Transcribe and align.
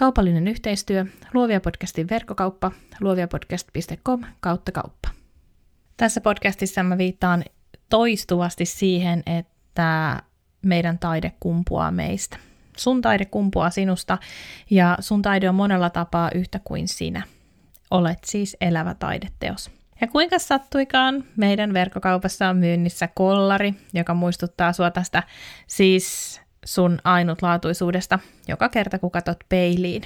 Kaupallinen 0.00 0.48
yhteistyö, 0.48 1.04
Luovia 1.34 1.60
podcastin 1.60 2.08
verkkokauppa, 2.10 2.72
luoviapodcast.com 3.00 4.24
kautta 4.40 4.72
kauppa. 4.72 5.08
Tässä 5.96 6.20
podcastissa 6.20 6.82
mä 6.82 6.98
viittaan 6.98 7.44
toistuvasti 7.88 8.64
siihen, 8.64 9.22
että 9.26 10.22
meidän 10.62 10.98
taide 10.98 11.32
kumpuaa 11.40 11.90
meistä. 11.90 12.36
Sun 12.76 13.02
taide 13.02 13.24
kumpuaa 13.24 13.70
sinusta 13.70 14.18
ja 14.70 14.96
sun 15.00 15.22
taide 15.22 15.48
on 15.48 15.54
monella 15.54 15.90
tapaa 15.90 16.30
yhtä 16.34 16.60
kuin 16.64 16.88
sinä. 16.88 17.22
Olet 17.90 18.18
siis 18.24 18.56
elävä 18.60 18.94
taideteos. 18.94 19.70
Ja 20.00 20.06
kuinka 20.06 20.38
sattuikaan, 20.38 21.24
meidän 21.36 21.72
verkkokaupassa 21.72 22.48
on 22.48 22.56
myynnissä 22.56 23.08
kollari, 23.14 23.74
joka 23.94 24.14
muistuttaa 24.14 24.72
sua 24.72 24.90
tästä 24.90 25.22
siis 25.66 26.40
sun 26.64 26.98
ainutlaatuisuudesta 27.04 28.18
joka 28.48 28.68
kerta, 28.68 28.98
kun 28.98 29.10
katot 29.10 29.38
peiliin. 29.48 30.02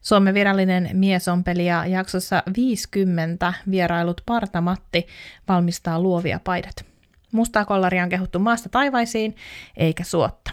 Suomen 0.00 0.34
virallinen 0.34 0.90
miesompeli 0.92 1.66
ja 1.66 1.86
jaksossa 1.86 2.42
50 2.56 3.54
vierailut 3.70 4.20
Partamatti 4.26 5.06
valmistaa 5.48 6.00
luovia 6.00 6.40
paidat. 6.44 6.84
Mustaa 7.32 7.64
kollaria 7.64 8.02
on 8.02 8.08
kehuttu 8.08 8.38
maasta 8.38 8.68
taivaisiin, 8.68 9.36
eikä 9.76 10.04
suotta. 10.04 10.50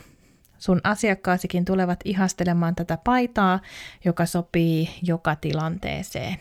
Sun 0.57 0.81
asiakkaasikin 0.83 1.65
tulevat 1.65 1.99
ihastelemaan 2.05 2.75
tätä 2.75 2.97
paitaa, 3.03 3.59
joka 4.05 4.25
sopii 4.25 4.89
joka 5.01 5.35
tilanteeseen. 5.35 6.37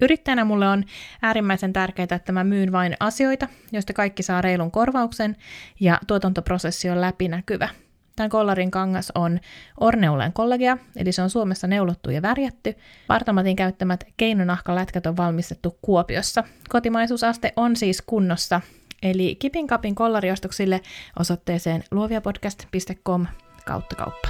Yrittäjänä 0.00 0.44
mulle 0.44 0.68
on 0.68 0.84
äärimmäisen 1.22 1.72
tärkeää, 1.72 2.08
että 2.16 2.32
mä 2.32 2.44
myyn 2.44 2.72
vain 2.72 2.96
asioita, 3.00 3.48
joista 3.72 3.92
kaikki 3.92 4.22
saa 4.22 4.40
reilun 4.40 4.70
korvauksen 4.70 5.36
ja 5.80 6.00
tuotantoprosessi 6.06 6.90
on 6.90 7.00
läpinäkyvä. 7.00 7.68
Tämän 8.16 8.30
kollarin 8.30 8.70
kangas 8.70 9.12
on 9.14 9.40
Orneulen 9.80 10.32
kollegia, 10.32 10.78
eli 10.96 11.12
se 11.12 11.22
on 11.22 11.30
Suomessa 11.30 11.66
neulottu 11.66 12.10
ja 12.10 12.22
värjätty. 12.22 12.74
Partamatin 13.06 13.56
käyttämät 13.56 14.04
keinonahkalätkät 14.16 15.06
on 15.06 15.16
valmistettu 15.16 15.78
Kuopiossa. 15.82 16.44
Kotimaisuusaste 16.68 17.52
on 17.56 17.76
siis 17.76 18.02
kunnossa, 18.02 18.60
eli 19.02 19.34
kipin 19.34 19.66
kapin 19.66 19.94
kollariostoksille 19.94 20.80
osoitteeseen 21.18 21.84
luoviapodcast.com 21.90 23.26
kautta 23.66 23.96
kauppa. 23.96 24.28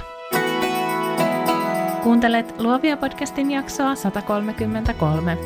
Kuuntelet 2.03 2.59
Luovia 2.59 2.97
podcastin 2.97 3.51
jaksoa 3.51 3.95
133. 3.95 5.37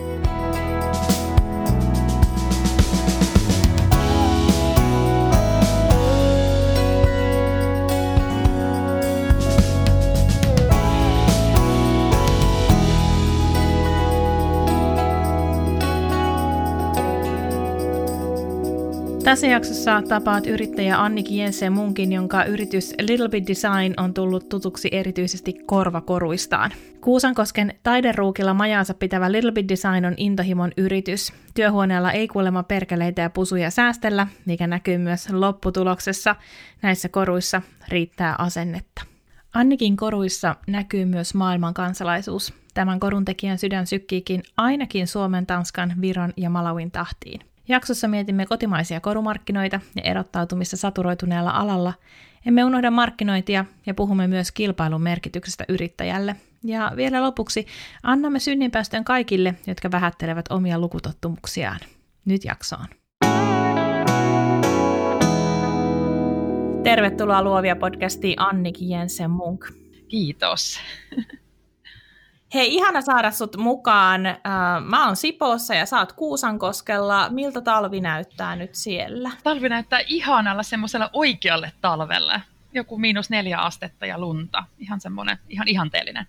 Tässä 19.30 19.48
jaksossa 19.48 20.02
tapaat 20.02 20.48
yrittäjä 20.48 21.04
Annik 21.04 21.32
Jensen 21.32 21.74
Munkin, 21.74 22.12
jonka 22.12 22.44
yritys 22.44 22.94
Little 23.02 23.30
Bit 23.30 23.48
Design 23.48 23.94
on 23.98 24.14
tullut 24.14 24.50
tutuksi 24.50 24.90
erityisesti 24.92 25.54
korvakoruistaan. 25.66 26.72
Kuusankosken 27.02 27.74
taideruukilla 27.84 28.54
majaansa 28.54 28.94
pitävä 28.94 29.32
Little 29.32 29.52
Bit 29.52 29.70
Design 29.70 30.06
on 30.06 30.14
intohimon 30.18 30.72
yritys. 30.78 31.34
Työhuoneella 31.54 32.12
ei 32.12 32.28
kuulemma 32.28 32.64
perkeleitä 32.64 33.22
ja 33.22 33.30
pusuja 33.30 33.72
säästellä, 33.72 34.28
mikä 34.46 34.68
näkyy 34.68 34.98
myös 34.98 35.30
lopputuloksessa. 35.30 36.36
Näissä 36.82 37.10
koruissa 37.10 37.62
riittää 37.88 38.36
asennetta. 38.38 39.02
Annikin 39.54 39.98
koruissa 39.98 40.56
näkyy 40.68 41.06
myös 41.06 41.34
maailman 41.34 41.74
kansalaisuus. 41.74 42.54
Tämän 42.74 43.00
korun 43.00 43.26
tekijän 43.26 43.58
sydän 43.58 43.88
sykkiikin 43.88 44.44
ainakin 44.58 45.08
Suomen, 45.08 45.46
Tanskan, 45.46 45.94
Viron 46.02 46.34
ja 46.38 46.50
Malawin 46.50 46.92
tahtiin. 46.92 47.49
Jaksossa 47.70 48.08
mietimme 48.08 48.46
kotimaisia 48.46 49.00
korumarkkinoita 49.00 49.80
ja 49.96 50.02
erottautumista 50.04 50.78
saturoituneella 50.78 51.52
alalla. 51.52 51.94
Emme 52.46 52.64
unohda 52.64 52.92
markkinointia 52.92 53.66
ja 53.86 53.94
puhumme 53.94 54.28
myös 54.28 54.52
kilpailun 54.52 55.02
merkityksestä 55.02 55.66
yrittäjälle. 55.68 56.36
Ja 56.64 56.92
vielä 56.96 57.22
lopuksi 57.22 57.66
annamme 58.04 58.40
synninpäästön 58.40 59.04
kaikille, 59.04 59.56
jotka 59.68 59.92
vähättelevät 59.92 60.46
omia 60.50 60.80
lukutottumuksiaan. 60.80 61.80
Nyt 62.26 62.46
jaksoon. 62.46 62.86
Tervetuloa 66.84 67.44
Luovia 67.44 67.76
podcastiin 67.76 68.42
Annikin 68.42 68.90
Jensen 68.90 69.32
Munk. 69.32 69.66
Kiitos. 70.08 70.80
Hei, 72.54 72.76
ihana 72.76 73.02
saada 73.02 73.32
sut 73.32 73.58
mukaan. 73.58 74.26
Äh, 74.26 74.36
mä 74.82 75.06
oon 75.06 75.16
Sipoossa 75.16 75.76
ja 75.76 75.86
sä 75.86 76.00
oot 76.00 76.14
Kuusankoskella. 76.14 77.30
Miltä 77.30 77.62
talvi 77.62 78.02
näyttää 78.02 78.56
nyt 78.56 78.76
siellä? 78.76 79.32
Talvi 79.44 79.70
näyttää 79.70 80.00
ihanalla 80.08 80.64
semmoisella 80.64 81.10
oikealle 81.14 81.72
talvelle. 81.82 82.42
Joku 82.74 82.98
miinus 82.98 83.30
neljä 83.30 83.60
astetta 83.60 84.06
ja 84.06 84.20
lunta. 84.20 84.64
Ihan 84.80 85.02
semmoinen, 85.02 85.38
ihan 85.50 85.68
ihanteellinen. 85.68 86.28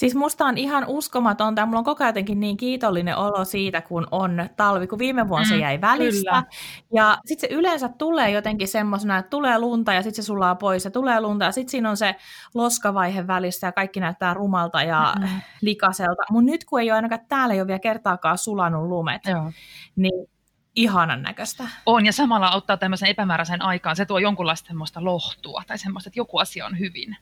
Siis 0.00 0.14
musta 0.14 0.46
on 0.46 0.58
ihan 0.58 0.84
uskomatonta, 0.86 1.66
mulla 1.66 1.78
on 1.78 1.84
koko 1.84 2.04
ajan 2.04 2.14
niin 2.34 2.56
kiitollinen 2.56 3.16
olo 3.16 3.44
siitä, 3.44 3.80
kun 3.80 4.06
on 4.10 4.48
talvi, 4.56 4.86
kun 4.86 4.98
viime 4.98 5.28
vuonna 5.28 5.44
mm, 5.44 5.48
se 5.48 5.56
jäi 5.56 5.80
välistä. 5.80 6.30
Kyllä. 6.30 6.44
Ja 6.92 7.18
sitten 7.26 7.50
se 7.50 7.56
yleensä 7.56 7.88
tulee 7.88 8.30
jotenkin 8.30 8.68
semmoisena, 8.68 9.18
että 9.18 9.30
tulee 9.30 9.58
lunta 9.58 9.92
ja 9.92 10.02
sitten 10.02 10.24
se 10.24 10.26
sulaa 10.26 10.54
pois 10.54 10.84
ja 10.84 10.90
tulee 10.90 11.20
lunta 11.20 11.44
ja 11.44 11.52
sitten 11.52 11.70
siinä 11.70 11.90
on 11.90 11.96
se 11.96 12.16
loskavaihe 12.54 13.26
välissä 13.26 13.66
ja 13.66 13.72
kaikki 13.72 14.00
näyttää 14.00 14.34
rumalta 14.34 14.82
ja 14.82 15.14
mm. 15.20 15.28
likaselta. 15.60 16.22
Mutta 16.30 16.50
nyt 16.50 16.64
kun 16.64 16.80
ei 16.80 16.90
ole 16.90 16.96
ainakaan 16.96 17.20
täällä 17.28 17.54
ei 17.54 17.60
ole 17.60 17.66
vielä 17.66 17.78
kertaakaan 17.78 18.38
sulanut 18.38 18.88
lumet, 18.88 19.22
Joo. 19.26 19.52
niin 19.96 20.30
ihanan 20.76 21.22
näköistä. 21.22 21.64
On, 21.86 22.06
ja 22.06 22.12
samalla 22.12 22.48
auttaa 22.48 22.76
tämmöisen 22.76 23.08
epämääräisen 23.08 23.62
aikaan. 23.62 23.96
Se 23.96 24.06
tuo 24.06 24.18
jonkunlaista 24.18 24.66
semmoista 24.66 25.04
lohtua 25.04 25.62
tai 25.66 25.78
semmoista, 25.78 26.08
että 26.08 26.20
joku 26.20 26.38
asia 26.38 26.66
on 26.66 26.78
hyvin. 26.78 27.16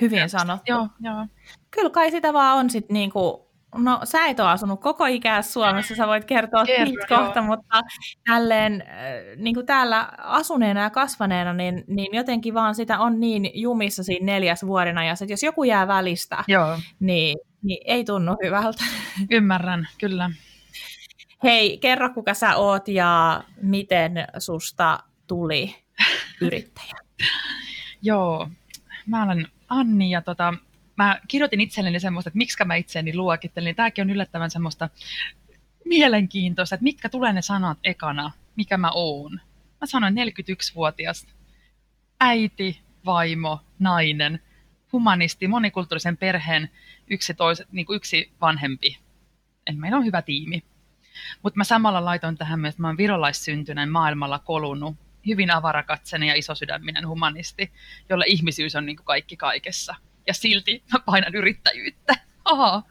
Hyvin 0.00 0.30
sanottu. 0.30 0.72
Joo, 0.72 0.88
joo. 1.00 1.26
Kyllä 1.70 1.90
kai 1.90 2.10
sitä 2.10 2.32
vaan 2.32 2.58
on 2.58 2.70
sitten 2.70 2.94
niinku, 2.94 3.48
no 3.74 4.00
sä 4.04 4.26
et 4.26 4.40
ole 4.40 4.48
asunut 4.48 4.80
koko 4.80 5.06
ikää 5.06 5.42
Suomessa, 5.42 5.94
sä 5.94 6.06
voit 6.06 6.24
kertoa 6.24 6.64
Kerro, 6.64 6.92
kohta, 7.08 7.42
mutta 7.42 7.82
tälleen 8.24 8.82
äh, 8.82 8.88
niin 9.36 9.54
kuin 9.54 9.66
täällä 9.66 10.08
asuneena 10.18 10.82
ja 10.82 10.90
kasvaneena, 10.90 11.52
niin, 11.52 11.84
niin 11.86 12.14
jotenkin 12.14 12.54
vaan 12.54 12.74
sitä 12.74 12.98
on 12.98 13.20
niin 13.20 13.50
jumissa 13.54 14.02
siinä 14.02 14.26
neljäs 14.26 14.66
vuodena, 14.66 15.04
ja 15.04 15.12
että 15.12 15.32
jos 15.32 15.42
joku 15.42 15.64
jää 15.64 15.88
välistä, 15.88 16.44
joo. 16.48 16.78
Niin, 17.00 17.38
niin 17.62 17.82
ei 17.84 18.04
tunnu 18.04 18.36
hyvältä. 18.44 18.84
Ymmärrän, 19.30 19.88
kyllä. 20.00 20.30
Hei, 21.42 21.78
kerro 21.78 22.10
kuka 22.10 22.34
sä 22.34 22.56
oot 22.56 22.88
ja 22.88 23.42
miten 23.62 24.12
susta 24.38 24.98
tuli 25.26 25.74
yrittäjä? 26.40 26.94
Joo, 28.02 28.48
mä 29.06 29.22
olen 29.22 29.46
Anni 29.68 30.10
ja 30.10 30.22
tota, 30.22 30.54
mä 30.96 31.20
kirjoitin 31.28 31.60
itselleni 31.60 32.00
semmoista, 32.00 32.28
että 32.28 32.38
miksi 32.38 32.64
mä 32.64 32.74
itseäni 32.74 33.16
luokittelin. 33.16 33.76
Tämäkin 33.76 34.02
on 34.02 34.10
yllättävän 34.10 34.50
semmoista 34.50 34.88
mielenkiintoista, 35.84 36.74
että 36.74 36.84
mitkä 36.84 37.08
tulee 37.08 37.32
ne 37.32 37.42
sanat 37.42 37.78
ekana, 37.84 38.30
mikä 38.56 38.76
mä 38.76 38.90
oon. 38.94 39.40
Mä 39.80 39.86
sanoin 39.86 40.14
41-vuotias 40.14 41.26
äiti, 42.20 42.80
vaimo, 43.04 43.60
nainen, 43.78 44.42
humanisti, 44.92 45.48
monikulttuurisen 45.48 46.16
perheen 46.16 46.70
yksi, 47.10 47.34
tois, 47.34 47.62
niin 47.72 47.86
kuin 47.86 47.96
yksi 47.96 48.32
vanhempi. 48.40 48.98
En 49.66 49.78
meillä 49.78 49.96
on 49.96 50.04
hyvä 50.04 50.22
tiimi. 50.22 50.62
Mutta 51.42 51.56
mä 51.56 51.64
samalla 51.64 52.04
laitoin 52.04 52.38
tähän 52.38 52.60
myös, 52.60 52.72
että 52.72 52.82
mä 52.82 52.88
oon 52.88 52.96
virolaissyntyinen 52.96 53.88
maailmalla 53.88 54.38
kolunut 54.38 54.96
hyvin 55.26 55.50
avarakatseinen 55.50 56.28
ja 56.28 56.34
isosydäminen 56.34 57.08
humanisti, 57.08 57.72
jolle 58.08 58.24
ihmisyys 58.28 58.76
on 58.76 58.86
niin 58.86 58.96
kuin 58.96 59.06
kaikki 59.06 59.36
kaikessa. 59.36 59.94
Ja 60.26 60.34
silti 60.34 60.82
mä 60.92 60.98
painan 60.98 61.34
yrittäjyyttä. 61.34 62.14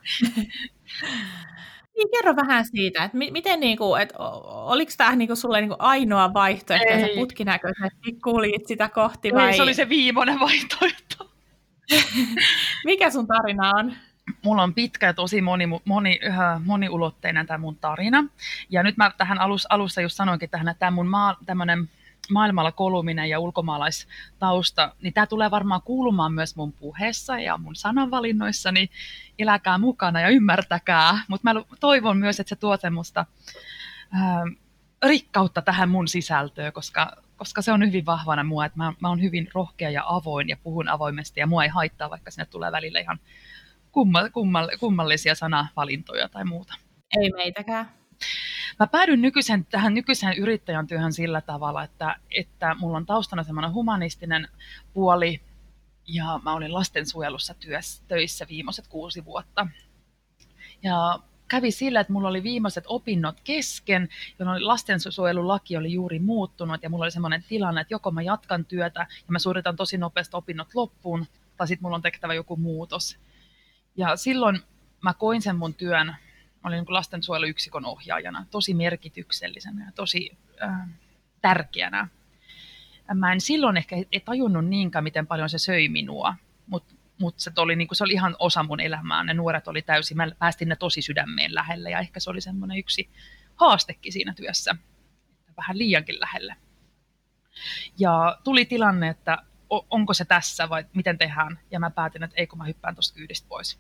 Niin, 1.98 2.10
kerro 2.12 2.36
vähän 2.36 2.66
siitä, 2.66 3.04
että 3.04 3.18
miten 3.18 3.60
niinku, 3.60 3.96
et, 3.96 4.14
oliko 4.46 4.92
tämä 4.98 5.16
niinku 5.16 5.36
sulle 5.36 5.62
niinku 5.62 5.76
ainoa 5.80 6.34
vaihtoehto, 6.34 6.94
että 6.94 7.08
putkinäköisesti 7.16 8.14
kuulit 8.24 8.68
sitä 8.68 8.90
kohti 8.90 9.34
vai? 9.34 9.48
Ei, 9.48 9.54
se 9.54 9.62
oli 9.62 9.74
se 9.74 9.90
viimeinen 9.90 10.40
vaihtoehto. 10.40 11.32
Mikä 12.86 13.12
sun 13.12 13.28
tarina 13.28 13.72
on? 13.76 13.94
Mulla 14.42 14.64
on 14.64 14.74
pitkä 14.74 15.06
ja 15.06 15.14
tosi 15.14 15.42
moni, 15.42 15.68
moni, 15.86 16.20
moniulotteinen 16.66 17.48
tämä 17.48 17.58
mun 17.58 17.76
tarina. 17.76 18.26
Ja 18.70 18.84
nyt 18.84 18.98
mä 18.98 19.12
tähän 19.18 19.40
alus, 19.40 19.68
alussa 19.70 20.02
just 20.02 20.16
sanoinkin 20.16 20.50
tähän, 20.50 20.68
että 20.68 20.80
tämä 20.80 20.92
mun 20.92 21.08
maa, 21.08 21.38
tämmönen 21.46 21.90
maailmalla 22.32 22.72
koluminen 22.72 23.30
ja 23.30 23.40
ulkomaalaistausta, 23.40 24.96
niin 25.02 25.14
tämä 25.14 25.28
tulee 25.28 25.52
varmaan 25.52 25.82
kuulumaan 25.82 26.34
myös 26.34 26.56
mun 26.56 26.74
puheessa 26.74 27.40
ja 27.40 27.58
mun 27.58 27.76
sananvalinnoissa, 27.76 28.72
niin 28.72 28.90
eläkää 29.40 29.78
mukana 29.78 30.22
ja 30.22 30.30
ymmärtäkää. 30.30 31.22
Mutta 31.28 31.54
mä 31.54 31.62
toivon 31.80 32.18
myös, 32.18 32.40
että 32.40 32.50
se 32.50 32.56
tuo 32.56 32.78
semmoista 32.78 33.26
ää, 34.12 34.44
rikkautta 35.06 35.62
tähän 35.62 35.90
mun 35.90 36.08
sisältöön, 36.08 36.74
koska 36.74 37.12
koska 37.38 37.62
se 37.62 37.72
on 37.72 37.86
hyvin 37.86 38.06
vahvana 38.06 38.44
mua, 38.44 38.66
että 38.66 38.78
mä, 38.78 38.94
mä 39.02 39.10
oon 39.10 39.22
hyvin 39.22 39.48
rohkea 39.54 39.90
ja 39.90 40.04
avoin 40.08 40.50
ja 40.50 40.58
puhun 40.64 40.88
avoimesti 40.90 41.40
ja 41.40 41.48
mua 41.48 41.64
ei 41.64 41.70
haittaa, 41.70 42.10
vaikka 42.10 42.32
sinne 42.32 42.46
tulee 42.46 42.72
välillä 42.72 43.00
ihan 43.00 43.20
kumma, 43.92 44.30
kummal, 44.30 44.70
kummallisia 44.80 45.36
sanavalintoja 45.36 46.30
tai 46.30 46.46
muuta. 46.46 46.74
Ei 47.22 47.32
meitäkään. 47.32 47.97
Mä 48.80 48.88
päädyin 48.88 49.22
nykyisen, 49.22 49.66
tähän 49.66 49.94
nykyiseen 49.94 50.38
yrittäjän 50.38 50.88
työhön 50.88 51.14
sillä 51.14 51.42
tavalla, 51.42 51.84
että, 51.84 52.16
että 52.32 52.76
mulla 52.76 52.98
on 52.98 53.06
taustana 53.06 53.44
semmoinen 53.44 53.74
humanistinen 53.74 54.48
puoli, 54.94 55.42
ja 56.08 56.40
mä 56.44 56.54
olin 56.54 56.74
lastensuojelussa 56.74 57.54
työssä, 57.54 58.04
töissä 58.08 58.46
viimeiset 58.50 58.88
kuusi 58.88 59.26
vuotta. 59.26 59.68
Ja 60.84 61.20
kävi 61.48 61.72
sillä, 61.72 62.00
että 62.00 62.14
mulla 62.14 62.28
oli 62.28 62.44
viimeiset 62.44 62.84
opinnot 62.88 63.42
kesken, 63.44 64.10
jolloin 64.40 64.68
lastensuojelulaki 64.68 65.78
oli 65.78 65.94
juuri 65.94 66.20
muuttunut, 66.20 66.84
ja 66.84 66.90
mulla 66.90 67.06
oli 67.06 67.12
semmoinen 67.12 67.44
tilanne, 67.50 67.82
että 67.82 67.94
joko 67.94 68.12
mä 68.12 68.22
jatkan 68.22 68.66
työtä, 68.66 69.00
ja 69.00 69.28
mä 69.28 69.40
suoritan 69.40 69.76
tosi 69.76 69.98
nopeasti 69.98 70.38
opinnot 70.38 70.76
loppuun, 70.76 71.28
tai 71.58 71.68
sitten 71.68 71.84
mulla 71.84 71.96
on 71.96 72.02
tehtävä 72.02 72.34
joku 72.34 72.56
muutos. 72.56 73.18
Ja 73.96 74.16
silloin 74.16 74.60
mä 75.02 75.14
koin 75.14 75.42
sen 75.42 75.56
mun 75.56 75.74
työn, 75.74 76.16
olin 76.68 76.78
niin 76.78 76.94
lastensuojeluyksikön 76.94 77.86
ohjaajana, 77.86 78.46
tosi 78.52 78.74
merkityksellisenä 78.74 79.86
ja 79.86 79.92
tosi 79.92 80.38
äh, 80.64 80.90
tärkeänä. 81.42 82.08
Mä 83.14 83.32
en 83.32 83.42
silloin 83.42 83.78
ehkä 83.78 83.96
ei 83.96 84.20
tajunnut 84.20 84.66
niinkään, 84.66 85.04
miten 85.04 85.28
paljon 85.28 85.50
se 85.50 85.58
söi 85.58 85.90
minua, 85.90 86.36
mutta 86.68 86.96
mut 87.20 87.40
se, 87.40 87.52
oli, 87.58 87.76
niin 87.76 87.88
se 87.92 88.04
oli 88.04 88.14
ihan 88.14 88.36
osa 88.40 88.64
mun 88.64 88.80
elämää. 88.80 89.24
Ne 89.24 89.34
nuoret 89.34 89.68
oli 89.68 89.82
täysin, 89.82 90.18
mä 90.18 90.28
päästin 90.40 90.70
ne 90.70 90.76
tosi 90.76 91.02
sydämeen 91.02 91.56
lähelle 91.56 91.92
ja 91.92 92.00
ehkä 92.00 92.20
se 92.20 92.30
oli 92.30 92.42
semmoinen 92.42 92.78
yksi 92.78 93.10
haastekin 93.56 94.14
siinä 94.14 94.34
työssä, 94.34 94.76
vähän 95.58 95.78
liiankin 95.78 96.20
lähelle. 96.20 96.56
Ja 98.00 98.40
tuli 98.44 98.66
tilanne, 98.66 99.10
että 99.10 99.38
onko 99.70 100.14
se 100.14 100.26
tässä 100.26 100.70
vai 100.70 100.86
miten 100.94 101.18
tehdään, 101.18 101.60
ja 101.72 101.80
mä 101.80 101.90
päätin, 101.90 102.24
että 102.24 102.36
ei 102.38 102.48
kun 102.48 102.58
mä 102.58 102.66
hyppään 102.66 102.96
tuosta 102.96 103.16
kyydistä 103.16 103.48
pois 103.48 103.80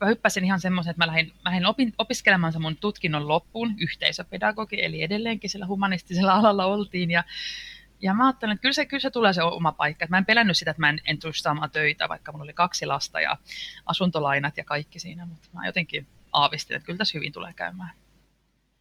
mä 0.00 0.06
hyppäsin 0.06 0.44
ihan 0.44 0.60
semmoisen, 0.60 0.90
että 0.90 1.02
mä 1.02 1.06
lähdin, 1.06 1.26
mä 1.26 1.50
lähdin 1.50 1.66
opin, 1.66 1.92
opiskelemaan 1.98 2.52
mun 2.60 2.76
tutkinnon 2.76 3.28
loppuun, 3.28 3.74
yhteisöpedagogi, 3.78 4.84
eli 4.84 5.02
edelleenkin 5.02 5.50
sillä 5.50 5.66
humanistisella 5.66 6.32
alalla 6.32 6.64
oltiin, 6.64 7.10
ja, 7.10 7.24
ja 8.00 8.14
mä 8.14 8.26
ajattelin, 8.26 8.52
että 8.52 8.62
kyllä 8.62 8.72
se, 8.72 8.86
kyllä 8.86 9.00
se 9.00 9.10
tulee 9.10 9.32
se 9.32 9.42
oma 9.42 9.72
paikka. 9.72 10.06
Mä 10.08 10.18
en 10.18 10.26
pelännyt 10.26 10.58
sitä, 10.58 10.70
että 10.70 10.80
mä 10.80 10.88
en, 10.88 11.00
en 11.04 11.18
tule 11.18 11.32
saamaan 11.36 11.70
töitä, 11.70 12.08
vaikka 12.08 12.32
mulla 12.32 12.44
oli 12.44 12.52
kaksi 12.52 12.86
lasta 12.86 13.20
ja 13.20 13.38
asuntolainat 13.86 14.56
ja 14.56 14.64
kaikki 14.64 14.98
siinä, 14.98 15.26
mutta 15.26 15.48
mä 15.52 15.66
jotenkin 15.66 16.06
aavistin, 16.32 16.76
että 16.76 16.86
kyllä 16.86 16.98
tässä 16.98 17.18
hyvin 17.18 17.32
tulee 17.32 17.52
käymään. 17.52 17.90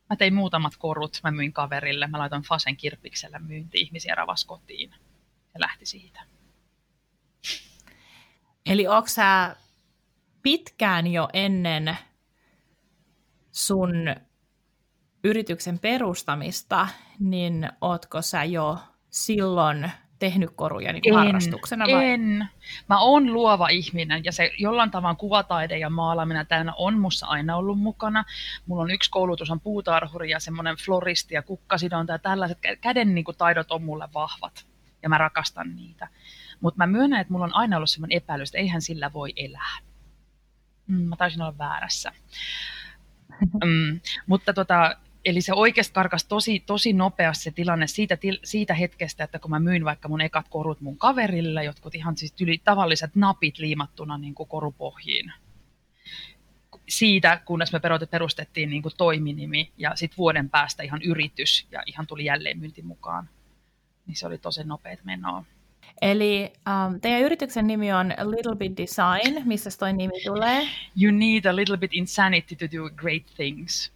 Mä 0.10 0.16
tein 0.16 0.34
muutamat 0.34 0.74
korut, 0.80 1.20
mä 1.24 1.32
myin 1.32 1.54
kaverille, 1.54 2.08
mä 2.08 2.20
laitoin 2.20 2.42
Fasen 2.42 2.78
kirppiksellä 2.78 3.40
myynti 3.40 3.78
ihmisiä 3.82 4.16
ravaskotiin 4.16 4.94
ja 5.54 5.60
lähti 5.60 5.86
siitä. 5.86 6.22
Eli 8.66 8.88
onko 8.88 9.08
sä 9.08 9.56
pitkään 10.44 11.08
jo 11.08 11.30
ennen 11.34 11.98
sun 13.52 14.16
yrityksen 15.24 15.80
perustamista, 15.80 16.88
niin 17.20 17.70
ootko 17.82 18.22
sä 18.22 18.44
jo 18.44 18.78
silloin 19.10 19.92
tehnyt 20.20 20.50
koruja 20.56 20.94
niin 20.94 21.04
kuin 21.04 21.14
en, 21.14 21.20
harrastuksena? 21.20 21.86
Vai? 21.86 22.06
En. 22.06 22.48
Mä 22.90 23.00
oon 23.00 23.34
luova 23.34 23.68
ihminen 23.70 24.24
ja 24.26 24.32
se 24.32 24.52
jollain 24.58 24.92
tavalla 24.92 25.16
kuvataide 25.16 25.78
ja 25.78 25.90
maalaaminen 25.90 26.48
täynnä 26.48 26.74
on 26.78 27.00
mussa 27.00 27.28
aina 27.28 27.56
ollut 27.56 27.80
mukana. 27.80 28.24
Mulla 28.66 28.84
on 28.84 28.92
yksi 28.92 29.12
koulutus 29.12 29.52
on 29.52 29.60
puutarhuri 29.60 30.30
ja 30.30 30.40
semmoinen 30.40 30.76
floristi 30.86 31.36
ja 31.36 31.42
kukkasidonta 31.42 32.14
ja 32.14 32.20
tällaiset 32.20 32.58
käden 32.82 33.16
niin 33.16 33.26
kuin, 33.26 33.38
taidot 33.38 33.72
on 33.72 33.84
mulle 33.84 34.10
vahvat 34.14 34.66
ja 35.04 35.10
mä 35.10 35.18
rakastan 35.18 35.76
niitä. 35.76 36.08
Mutta 36.60 36.78
mä 36.78 36.88
myönnän, 36.88 37.22
että 37.22 37.34
mulla 37.34 37.46
on 37.46 37.56
aina 37.56 37.78
ollut 37.78 37.90
semmoinen 37.90 38.18
epäilys, 38.18 38.50
että 38.50 38.58
eihän 38.58 38.82
sillä 38.82 39.14
voi 39.14 39.34
elää. 39.36 39.78
Mm, 40.88 41.02
mä 41.02 41.16
taisin 41.16 41.42
olla 41.42 41.58
väärässä. 41.58 42.12
Mm, 43.66 44.00
mutta 44.28 44.54
tota, 44.54 44.96
eli 45.26 45.42
se 45.42 45.54
oikeasti 45.54 45.94
karkas 45.94 46.26
tosi, 46.26 46.60
tosi 46.60 46.94
nopeasti 46.94 47.44
se 47.44 47.52
tilanne 47.52 47.88
siitä, 47.88 48.18
siitä 48.44 48.74
hetkestä, 48.74 49.24
että 49.24 49.40
kun 49.40 49.52
mä 49.52 49.60
myin 49.60 49.86
vaikka 49.86 50.10
mun 50.10 50.22
ekat 50.22 50.46
korut 50.50 50.82
mun 50.82 50.98
kaverille, 50.98 51.64
jotkut 51.64 51.96
ihan 51.96 52.18
siis 52.18 52.34
yli 52.42 52.62
tavalliset 52.64 53.16
napit 53.16 53.60
liimattuna 53.60 54.18
niin 54.18 54.36
kuin 54.36 54.50
korupohjiin. 54.50 55.34
Siitä, 56.90 57.42
kunnes 57.46 57.74
me 57.74 57.80
perustettiin 58.12 58.70
niin 58.70 58.82
kuin 58.82 58.94
toiminimi 58.98 59.72
ja 59.78 59.96
sitten 59.96 60.18
vuoden 60.18 60.50
päästä 60.50 60.84
ihan 60.84 61.02
yritys 61.02 61.68
ja 61.72 61.84
ihan 61.86 62.08
tuli 62.08 62.26
jälleen 62.26 62.60
myynti 62.60 62.82
mukaan. 62.82 63.30
Niin 64.08 64.16
se 64.16 64.28
oli 64.28 64.38
tosi 64.38 64.64
nopeat 64.64 65.00
menoa. 65.04 65.44
Eli 66.02 66.54
um, 66.68 67.02
teidän 67.02 67.22
yrityksen 67.22 67.68
nimi 67.68 67.94
on 67.94 68.14
Little 68.24 68.56
Bit 68.56 68.78
Design. 68.78 69.48
Missä 69.48 69.70
toi 69.80 69.94
nimi 69.94 70.14
tulee? 70.26 70.68
You 71.02 71.12
need 71.12 71.46
a 71.46 71.56
little 71.56 71.78
bit 71.78 71.94
insanity 71.94 72.56
to 72.56 72.66
do 72.78 72.90
great 72.96 73.26
things. 73.36 73.94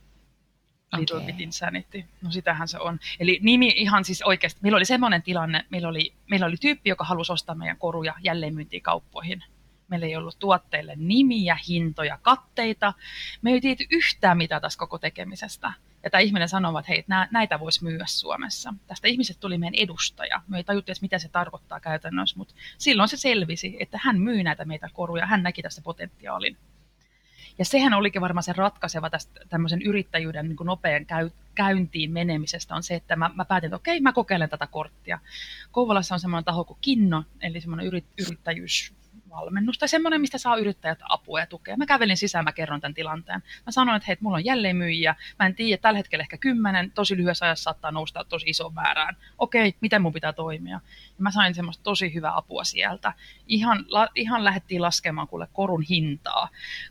Little 0.97 1.17
okay. 1.17 1.27
bit 1.27 1.41
insanity. 1.41 2.03
No 2.21 2.31
sitähän 2.31 2.67
se 2.67 2.79
on. 2.79 2.99
Eli 3.19 3.39
nimi 3.41 3.73
ihan 3.75 4.05
siis 4.05 4.21
oikeasti, 4.21 4.59
meillä 4.63 4.75
oli 4.75 4.85
semmoinen 4.85 5.23
tilanne, 5.23 5.65
meillä 5.69 5.87
oli, 5.87 6.13
meillä 6.29 6.45
oli 6.45 6.57
tyyppi, 6.57 6.89
joka 6.89 7.03
halusi 7.03 7.31
ostaa 7.31 7.55
meidän 7.55 7.77
koruja 7.77 8.13
jälleenmyyntiin 8.23 8.81
kauppoihin. 8.81 9.43
Meillä 9.87 10.05
ei 10.05 10.15
ollut 10.15 10.39
tuotteille 10.39 10.93
nimiä, 10.95 11.57
hintoja, 11.67 12.19
katteita. 12.21 12.93
Me 13.41 13.51
ei 13.51 13.61
tiedä 13.61 13.83
yhtään 13.91 14.37
mitä 14.37 14.59
tässä 14.59 14.79
koko 14.79 14.97
tekemisestä. 14.97 15.73
Ja 16.05 16.11
tämä 16.11 16.21
ihminen 16.21 16.49
sanoi, 16.49 16.79
että 16.79 16.91
hei, 16.91 17.03
näitä 17.31 17.59
voisi 17.59 17.83
myyä 17.83 18.05
Suomessa. 18.07 18.73
Tästä 18.87 19.07
ihmiset 19.07 19.39
tuli 19.39 19.57
meidän 19.57 19.75
edustaja. 19.75 20.41
Me 20.47 20.57
ei 20.57 20.63
tajuttu 20.63 20.91
edes, 20.91 21.01
mitä 21.01 21.19
se 21.19 21.29
tarkoittaa 21.29 21.79
käytännössä, 21.79 22.37
mutta 22.37 22.53
silloin 22.77 23.09
se 23.09 23.17
selvisi, 23.17 23.77
että 23.79 23.99
hän 24.03 24.21
myy 24.21 24.43
näitä 24.43 24.65
meitä 24.65 24.89
koruja. 24.93 25.25
Hän 25.25 25.43
näki 25.43 25.61
tässä 25.61 25.81
potentiaalin. 25.81 26.57
Ja 27.59 27.65
sehän 27.65 27.93
olikin 27.93 28.21
varmaan 28.21 28.43
se 28.43 28.53
ratkaiseva 28.53 29.09
tästä 29.09 29.39
tämmöisen 29.49 29.81
yrittäjyyden 29.81 30.49
niin 30.49 30.57
nopean 30.63 31.05
käy, 31.05 31.29
käyntiin 31.55 32.11
menemisestä 32.11 32.75
on 32.75 32.83
se, 32.83 32.95
että 32.95 33.15
mä, 33.15 33.31
mä 33.35 33.45
päätin, 33.45 33.67
että 33.67 33.75
okei, 33.75 34.01
mä 34.01 34.13
kokeilen 34.13 34.49
tätä 34.49 34.67
korttia. 34.67 35.19
Kouvolassa 35.71 36.15
on 36.15 36.19
semmoinen 36.19 36.45
taho 36.45 36.63
kuin 36.63 36.79
Kinno, 36.81 37.23
eli 37.41 37.61
semmoinen 37.61 37.85
yrit, 37.85 38.05
yrittäjyys 38.27 38.93
valmennus 39.35 39.77
tai 39.77 39.87
semmoinen, 39.87 40.21
mistä 40.21 40.37
saa 40.37 40.57
yrittäjät 40.57 40.99
apua 41.09 41.39
ja 41.39 41.47
tukea. 41.47 41.77
Mä 41.77 41.85
kävelin 41.85 42.17
sisään, 42.17 42.45
mä 42.45 42.51
kerron 42.51 42.81
tämän 42.81 42.93
tilanteen. 42.93 43.43
Mä 43.65 43.71
sanoin, 43.71 43.97
että 43.97 44.07
hei, 44.07 44.17
mulla 44.19 44.37
on 44.37 44.45
jälleen 44.45 44.75
myyjiä. 44.75 45.15
Mä 45.39 45.45
en 45.45 45.55
tiedä, 45.55 45.81
tällä 45.81 45.97
hetkellä 45.97 46.23
ehkä 46.23 46.37
kymmenen, 46.37 46.91
tosi 46.91 47.17
lyhyessä 47.17 47.45
ajassa 47.45 47.63
saattaa 47.63 47.91
nousta 47.91 48.23
tosi 48.23 48.49
iso 48.49 48.69
määrään. 48.69 49.17
Okei, 49.37 49.75
miten 49.81 50.01
mun 50.01 50.13
pitää 50.13 50.33
toimia? 50.33 50.79
Ja 51.07 51.23
mä 51.23 51.31
sain 51.31 51.55
semmoista 51.55 51.83
tosi 51.83 52.13
hyvää 52.13 52.37
apua 52.37 52.63
sieltä. 52.63 53.13
Ihan, 53.47 53.85
la, 53.87 54.07
ihan 54.15 54.43
lähdettiin 54.43 54.81
laskemaan 54.81 55.27
kuule 55.27 55.47
korun 55.53 55.81
hintaa, 55.81 56.49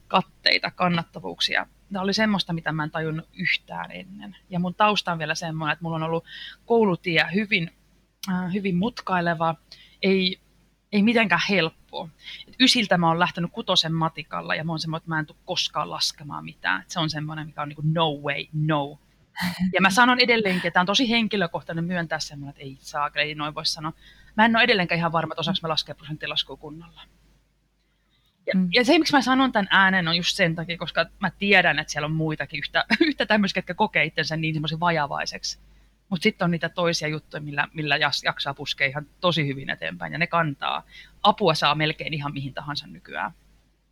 katteita, 0.08 0.70
kannattavuuksia. 0.70 1.66
Tämä 1.92 2.02
oli 2.02 2.14
semmoista, 2.14 2.52
mitä 2.52 2.72
mä 2.72 2.84
en 2.84 2.90
tajunnut 2.90 3.28
yhtään 3.32 3.90
ennen. 3.90 4.36
Ja 4.50 4.60
mun 4.60 4.74
tausta 4.74 5.12
on 5.12 5.18
vielä 5.18 5.34
semmoinen, 5.34 5.72
että 5.72 5.82
mulla 5.82 5.96
on 5.96 6.02
ollut 6.02 6.24
koulutie 6.66 7.26
hyvin, 7.34 7.70
äh, 8.28 8.52
hyvin 8.52 8.76
mutkaileva, 8.76 9.54
ei 10.02 10.40
ei 10.94 11.02
mitenkään 11.02 11.40
helppoa. 11.48 12.08
Et 12.48 12.54
ysiltä 12.60 12.98
mä 12.98 13.08
oon 13.08 13.18
lähtenyt 13.18 13.52
kutosen 13.52 13.92
matikalla 13.92 14.54
ja 14.54 14.64
mä 14.64 14.72
oon 14.72 14.78
semmoinen, 14.78 15.02
että 15.02 15.10
mä 15.10 15.18
en 15.18 15.26
tule 15.26 15.38
koskaan 15.44 15.90
laskemaan 15.90 16.44
mitään. 16.44 16.82
Et 16.82 16.90
se 16.90 17.00
on 17.00 17.10
semmoinen, 17.10 17.46
mikä 17.46 17.62
on 17.62 17.68
niin 17.68 17.76
kuin 17.76 17.94
no 17.94 18.10
way, 18.10 18.44
no. 18.52 18.98
Ja 19.74 19.80
mä 19.80 19.90
sanon 19.90 20.20
edelleenkin, 20.20 20.68
että 20.68 20.74
tämä 20.74 20.82
on 20.82 20.86
tosi 20.86 21.10
henkilökohtainen 21.10 21.84
myöntää 21.84 22.18
semmoinen, 22.18 22.50
että 22.50 22.62
ei 22.62 22.76
saa, 22.80 23.10
ei 23.14 23.34
noin 23.34 23.54
voi 23.54 23.66
sanoa. 23.66 23.92
Mä 24.36 24.44
en 24.44 24.56
ole 24.56 24.64
edelleenkään 24.64 24.98
ihan 24.98 25.12
varma, 25.12 25.32
että 25.32 25.40
osaanko 25.40 25.58
mä 25.62 25.68
laskea 25.68 25.94
prosenttilaskua 25.94 26.56
kunnolla. 26.56 27.02
Ja, 28.46 28.52
mm. 28.54 28.68
ja 28.72 28.84
se, 28.84 28.98
miksi 28.98 29.12
mä 29.12 29.22
sanon 29.22 29.52
tämän 29.52 29.68
äänen, 29.70 30.08
on 30.08 30.16
just 30.16 30.36
sen 30.36 30.54
takia, 30.54 30.78
koska 30.78 31.06
mä 31.20 31.30
tiedän, 31.30 31.78
että 31.78 31.92
siellä 31.92 32.06
on 32.06 32.12
muitakin 32.12 32.58
yhtä, 32.58 32.84
yhtä 33.08 33.26
tämmöisiä, 33.26 33.58
jotka 33.58 33.74
kokee 33.74 34.04
itsensä 34.04 34.36
niin 34.36 34.54
semmoisen 34.54 34.80
vajavaiseksi. 34.80 35.58
Mutta 36.14 36.22
sitten 36.22 36.44
on 36.44 36.50
niitä 36.50 36.68
toisia 36.68 37.08
juttuja, 37.08 37.40
millä, 37.40 37.68
millä 37.72 37.96
jaksaa 38.24 38.54
puskea 38.54 38.86
ihan 38.86 39.06
tosi 39.20 39.46
hyvin 39.46 39.70
eteenpäin 39.70 40.12
ja 40.12 40.18
ne 40.18 40.26
kantaa. 40.26 40.82
Apua 41.22 41.54
saa 41.54 41.74
melkein 41.74 42.14
ihan 42.14 42.32
mihin 42.32 42.54
tahansa 42.54 42.86
nykyään, 42.86 43.30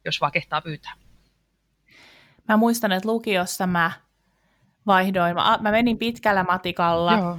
jos 0.05 0.21
vaan 0.21 0.33
kehtaa 0.33 0.61
pyytää. 0.61 0.93
Mä 2.49 2.57
muistan, 2.57 2.93
että 2.93 3.09
lukiossa 3.09 3.67
mä 3.67 3.91
vaihdoin, 4.87 5.35
mä, 5.35 5.59
mä 5.61 5.71
menin 5.71 5.99
pitkällä 5.99 6.45
matikalla 6.45 7.12
Joo. 7.12 7.38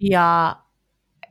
ja 0.00 0.56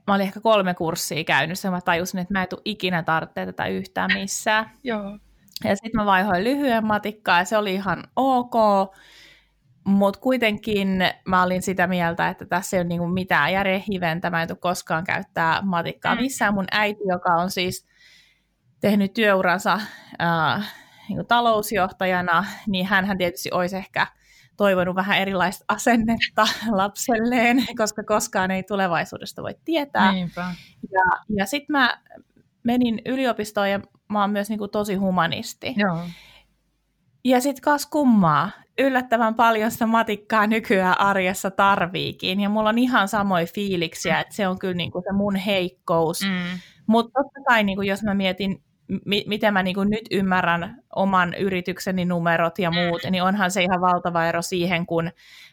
mä 0.07 0.13
olin 0.13 0.25
ehkä 0.25 0.39
kolme 0.39 0.73
kurssia 0.73 1.23
käynyt, 1.23 1.63
ja 1.63 1.71
mä 1.71 1.81
tajusin, 1.81 2.19
että 2.19 2.33
mä 2.33 2.43
en 2.43 2.49
tule 2.49 2.61
ikinä 2.65 3.03
tarvitse 3.03 3.45
tätä 3.45 3.65
yhtään 3.65 4.11
missään. 4.13 4.71
Joo. 4.83 5.19
Ja 5.63 5.75
sitten 5.75 5.91
mä 6.01 6.05
vaihoin 6.05 6.43
lyhyen 6.43 6.85
matikkaa 6.85 7.39
ja 7.39 7.45
se 7.45 7.57
oli 7.57 7.73
ihan 7.73 8.03
ok. 8.15 8.55
Mutta 9.85 10.19
kuitenkin 10.19 10.99
mä 11.25 11.43
olin 11.43 11.61
sitä 11.61 11.87
mieltä, 11.87 12.29
että 12.29 12.45
tässä 12.45 12.77
ei 12.77 12.81
ole 12.81 12.87
niinku 12.87 13.07
mitään 13.07 13.53
järjen 13.53 13.83
hiventä, 13.91 14.29
mä 14.29 14.41
en 14.41 14.47
tule 14.47 14.57
koskaan 14.57 15.03
käyttää 15.03 15.61
matikkaa 15.61 16.15
mm. 16.15 16.21
missään. 16.21 16.53
Mun 16.53 16.65
äiti, 16.71 16.99
joka 17.07 17.33
on 17.33 17.51
siis 17.51 17.87
tehnyt 18.81 19.13
työuransa 19.13 19.79
äh, 20.21 20.73
niin 21.09 21.27
talousjohtajana, 21.27 22.45
niin 22.67 22.85
hän 22.85 23.17
tietysti 23.17 23.49
olisi 23.51 23.75
ehkä 23.75 24.07
toivonut 24.57 24.95
vähän 24.95 25.17
erilaista 25.17 25.65
asennetta 25.67 26.47
lapselleen, 26.71 27.65
koska 27.77 28.03
koskaan 28.03 28.51
ei 28.51 28.63
tulevaisuudesta 28.63 29.43
voi 29.43 29.55
tietää. 29.65 30.11
Niinpä. 30.11 30.55
Ja, 30.91 31.03
ja 31.29 31.45
sitten 31.45 31.73
mä 31.73 32.01
menin 32.63 33.01
yliopistoon 33.05 33.71
ja 33.71 33.79
mä 34.09 34.21
oon 34.21 34.29
myös 34.29 34.49
niin 34.49 34.59
kuin 34.59 34.71
tosi 34.71 34.95
humanisti. 34.95 35.73
Joo. 35.77 35.99
Ja 37.23 37.41
sitten 37.41 37.61
kas 37.61 37.85
kummaa, 37.85 38.51
yllättävän 38.79 39.35
paljon 39.35 39.71
sitä 39.71 39.85
matikkaa 39.85 40.47
nykyään 40.47 40.99
arjessa 40.99 41.51
tarviikin. 41.51 42.39
Ja 42.39 42.49
mulla 42.49 42.69
on 42.69 42.77
ihan 42.77 43.07
samoja 43.07 43.45
fiiliksiä, 43.45 44.19
että 44.19 44.35
se 44.35 44.47
on 44.47 44.59
kyllä 44.59 44.73
niinku 44.73 45.01
se 45.07 45.13
mun 45.13 45.35
heikkous. 45.35 46.21
Mm. 46.21 46.59
Mutta 46.87 47.11
totta 47.21 47.39
kai, 47.47 47.63
niinku, 47.63 47.81
jos 47.81 48.03
mä 48.03 48.13
mietin, 48.13 48.63
mi- 49.05 49.23
miten 49.27 49.53
mä 49.53 49.63
niinku 49.63 49.83
nyt 49.83 50.05
ymmärrän 50.11 50.83
oman 50.95 51.33
yritykseni 51.33 52.05
numerot 52.05 52.59
ja 52.59 52.71
muut, 52.71 53.01
mm. 53.03 53.11
niin 53.11 53.23
onhan 53.23 53.51
se 53.51 53.63
ihan 53.63 53.81
valtava 53.81 54.25
ero 54.25 54.41
siihen, 54.41 54.85
kun 54.85 55.11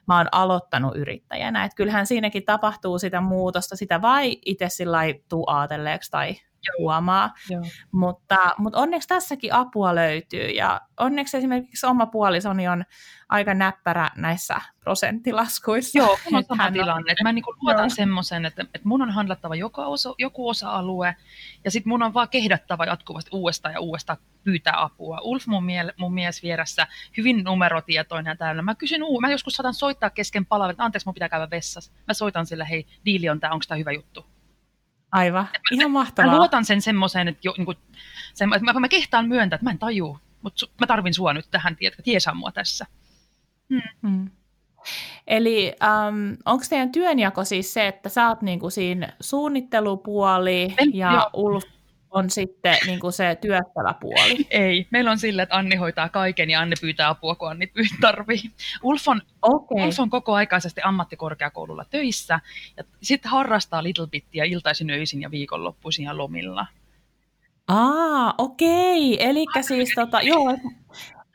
mä 0.09 0.17
oon 0.17 0.29
aloittanut 0.33 0.97
yrittäjänä. 0.97 1.65
Et 1.65 1.75
kyllähän 1.75 2.07
siinäkin 2.07 2.45
tapahtuu 2.45 2.99
sitä 2.99 3.21
muutosta, 3.21 3.77
sitä 3.77 4.03
vai 4.03 4.37
itse 4.47 4.69
sillä 4.69 5.01
tuu 5.29 5.45
aatelleeksi 5.47 6.11
tai 6.11 6.37
huomaa. 6.79 7.35
Joo. 7.51 7.63
Mutta, 7.93 8.55
mutta 8.59 8.79
onneksi 8.79 9.09
tässäkin 9.09 9.55
apua 9.55 9.95
löytyy 9.95 10.49
ja 10.49 10.81
onneksi 11.01 11.37
esimerkiksi 11.37 11.87
oma 11.87 12.07
puolisoni 12.07 12.69
on 12.69 12.85
aika 13.29 13.55
näppärä 13.55 14.11
näissä 14.17 14.61
prosenttilaskuissa. 14.81 15.99
Joo, 15.99 16.19
kun 16.25 16.37
on 16.37 16.45
sama 16.45 16.71
tilanne. 16.71 17.13
Että 17.13 17.25
mä 17.25 17.33
niin 17.33 17.45
luotan 17.63 17.91
semmoisen, 17.91 18.45
että, 18.45 18.63
että 18.63 18.89
mun 18.89 19.03
on 19.03 19.11
handlattava 19.11 19.55
joka 19.55 19.87
osa, 19.87 20.15
joku 20.19 20.49
osa-alue 20.49 21.17
ja 21.65 21.71
sitten 21.71 21.89
mun 21.89 22.03
on 22.03 22.15
vaan 22.15 22.29
kehdattava 22.29 22.85
jatkuvasti 22.85 23.31
uudestaan 23.33 23.75
ja 23.75 23.81
uudestaan 23.81 24.19
pyytää 24.45 24.83
apua. 24.83 25.19
Ulf 25.23 25.47
mun, 25.47 25.65
mie- 25.65 25.95
mun 25.97 26.15
mies 26.15 26.43
vieressä, 26.43 26.87
hyvin 27.17 27.45
numerotietoinen 27.45 28.31
ja 28.31 28.37
täynnä. 28.37 28.63
Mä 28.63 28.75
kysyn, 28.75 29.03
uu, 29.03 29.21
mä 29.21 29.31
joskus 29.31 29.55
saatan 29.55 29.75
soittaa 29.75 30.11
kesken 30.11 30.47
palaverit, 30.47 30.81
anteeksi 30.81 31.09
mun 31.09 31.15
pitää 31.15 31.29
käydä 31.29 31.51
vessassa. 31.51 31.93
Mä 32.09 32.15
soitan 32.15 32.47
sille, 32.47 32.69
hei, 32.71 32.87
diili 33.05 33.29
on 33.29 33.41
tää, 33.41 33.53
onko 33.53 33.65
tämä 33.69 33.79
hyvä 33.79 33.93
juttu? 33.93 34.32
Aivan, 35.13 35.49
ihan 35.71 35.91
mahtavaa. 35.91 36.31
Mä 36.31 36.39
luotan 36.39 36.65
sen 36.65 36.83
semmoiseen, 36.83 37.29
että, 37.29 37.41
jo, 37.45 37.55
niin 37.59 37.65
kuin, 37.65 37.79
sen, 38.35 38.53
että 38.55 38.73
mä, 38.73 38.81
mä 38.81 38.89
kehtaan 38.89 39.29
myöntää, 39.29 39.55
että 39.55 39.65
mä 39.65 39.71
en 39.71 39.79
tajua, 39.79 40.19
mutta 40.43 40.67
mä 40.81 40.87
tarvin 40.87 41.15
sua 41.15 41.33
nyt 41.33 41.47
tähän, 41.51 41.77
tiedätkö, 41.77 42.03
tiesaa 42.03 42.35
mua 42.35 42.53
tässä. 42.53 42.87
Hmm. 43.71 43.83
Hmm. 44.03 44.31
Eli 45.27 45.73
um, 46.09 46.37
onko 46.45 46.65
teidän 46.71 46.93
työnjako 46.93 47.45
siis 47.45 47.75
se, 47.75 47.87
että 47.87 48.09
sä 48.09 48.29
oot 48.29 48.43
niinku 48.43 48.71
siinä 48.71 49.13
suunnittelupuoli 49.21 50.75
en, 50.79 50.97
ja 50.97 51.13
joo. 51.13 51.31
Ulf 51.33 51.65
on 52.13 52.31
sitten 52.31 52.77
niin 52.87 53.01
kuin 53.01 53.13
se 53.13 53.39
työttävä 53.41 53.95
puoli. 54.01 54.47
Ei, 54.51 54.87
meillä 54.91 55.11
on 55.11 55.19
sillä, 55.19 55.43
että 55.43 55.57
Anni 55.57 55.77
hoitaa 55.77 56.09
kaiken 56.09 56.51
ja 56.51 56.61
Anni 56.61 56.77
pyytää 56.81 57.09
apua, 57.09 57.35
kun 57.35 57.51
Anni 57.51 57.73
tarvii. 58.01 58.43
Ulf 58.83 59.09
on, 59.09 59.23
okay. 59.43 59.87
Ulf 59.87 60.01
on 60.01 60.11
koko 60.11 60.35
aikaisesti 60.35 60.81
ammattikorkeakoululla 60.85 61.85
töissä 61.91 62.41
ja 62.77 62.85
sitten 63.03 63.31
harrastaa 63.31 63.83
Little 63.83 64.07
Bittiä 64.07 64.45
iltaisin, 64.45 64.91
öisin 64.91 65.23
ja 65.23 65.31
viikonloppuisin 65.31 66.05
ja 66.05 66.17
lomilla. 66.17 66.67
Aa, 67.69 68.35
okei. 68.39 69.15
Okay. 69.15 69.27
Eli 69.29 69.45
siis 69.61 69.93
tota, 69.95 70.21
joo, 70.21 70.59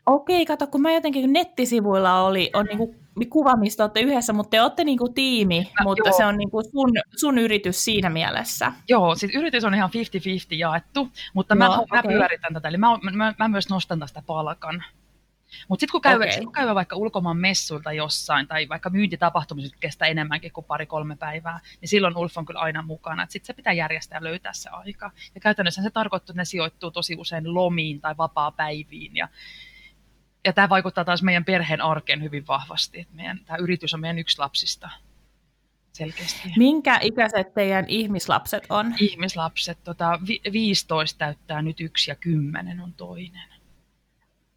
okei, 0.06 0.46
kato, 0.46 0.68
kun 0.68 0.82
mä 0.82 0.92
jotenkin 0.92 1.34
nettisivuilla 1.34 2.22
oli, 2.22 2.50
on 2.54 2.66
niinku 2.66 2.96
kuva, 3.26 3.56
mistä 3.56 3.84
olette 3.84 4.00
yhdessä, 4.00 4.34
mutta 4.34 4.50
te 4.50 4.62
olette 4.62 4.84
niinku 4.84 5.10
tiimi, 5.10 5.60
mä, 5.60 5.84
mutta 5.84 6.10
joo. 6.10 6.18
se 6.18 6.26
on 6.26 6.38
niinku 6.38 6.64
sun, 6.64 6.92
sun 7.16 7.38
yritys 7.38 7.86
siinä 7.86 8.10
mielessä. 8.10 8.72
Joo, 8.90 9.16
siis 9.16 9.36
yritys 9.36 9.64
on 9.64 9.76
ihan 9.76 9.90
50-50 9.90 10.56
jaettu, 10.58 11.10
mutta 11.34 11.56
joo, 11.56 11.58
mä, 11.60 11.78
okay. 11.78 11.98
mä 11.98 12.04
pyöritän 12.04 12.54
tätä, 12.54 12.68
eli 12.68 12.78
mä, 12.78 12.88
mä, 13.12 13.34
mä 13.40 13.48
myös 13.48 13.70
nostan 13.70 14.00
tästä 14.00 14.24
palkan. 14.26 14.84
Mutta 15.68 15.80
sitten 15.80 15.92
kun, 15.92 16.02
käy, 16.02 16.16
okay. 16.16 16.32
sit 16.32 16.44
kun 16.44 16.54
käy 16.54 16.76
vaikka 16.76 16.96
ulkomaan 16.96 17.38
messuilta 17.38 17.92
jossain, 17.92 18.48
tai 18.48 18.70
vaikka 18.70 18.90
myyntitapahtumissa 18.90 19.78
kestää 19.80 20.08
enemmänkin 20.08 20.52
kuin 20.52 20.66
pari-kolme 20.66 21.16
päivää, 21.16 21.60
niin 21.82 21.90
silloin 21.90 22.18
Ulf 22.18 22.38
on 22.38 22.46
kyllä 22.46 22.60
aina 22.60 22.82
mukana. 22.82 23.26
Sitten 23.30 23.48
se 23.48 23.54
pitää 23.54 23.74
järjestää 23.74 24.18
ja 24.18 24.24
löytää 24.24 24.54
se 24.54 24.70
aika. 24.70 25.12
Ja 25.36 25.42
käytännössä 25.42 25.84
se 25.84 25.90
tarkoittaa, 25.90 26.34
että 26.34 26.42
ne 26.42 26.46
sijoittuu 26.46 26.92
tosi 26.92 27.16
usein 27.16 27.54
lomiin 27.54 28.02
tai 28.02 28.18
vapaa-päiviin. 28.18 29.16
Ja 29.16 29.28
ja 30.46 30.54
tämä 30.54 30.70
vaikuttaa 30.70 31.06
taas 31.06 31.24
meidän 31.24 31.46
perheen 31.46 31.82
arkeen 31.82 32.24
hyvin 32.24 32.48
vahvasti. 32.48 33.08
Meidän, 33.14 33.40
tämä 33.46 33.58
yritys 33.58 33.94
on 33.94 34.00
meidän 34.00 34.20
yksi 34.20 34.40
lapsista 34.40 34.90
selkeästi. 35.94 36.54
Minkä 36.58 37.00
ikäiset 37.02 37.54
teidän 37.54 37.86
ihmislapset 37.88 38.64
on? 38.70 38.94
Ihmislapset, 39.00 39.84
tota, 39.84 40.20
15 40.52 41.18
täyttää 41.18 41.62
nyt 41.62 41.82
yksi 41.82 42.12
ja 42.12 42.16
kymmenen 42.16 42.80
on 42.80 42.94
toinen. 42.94 43.50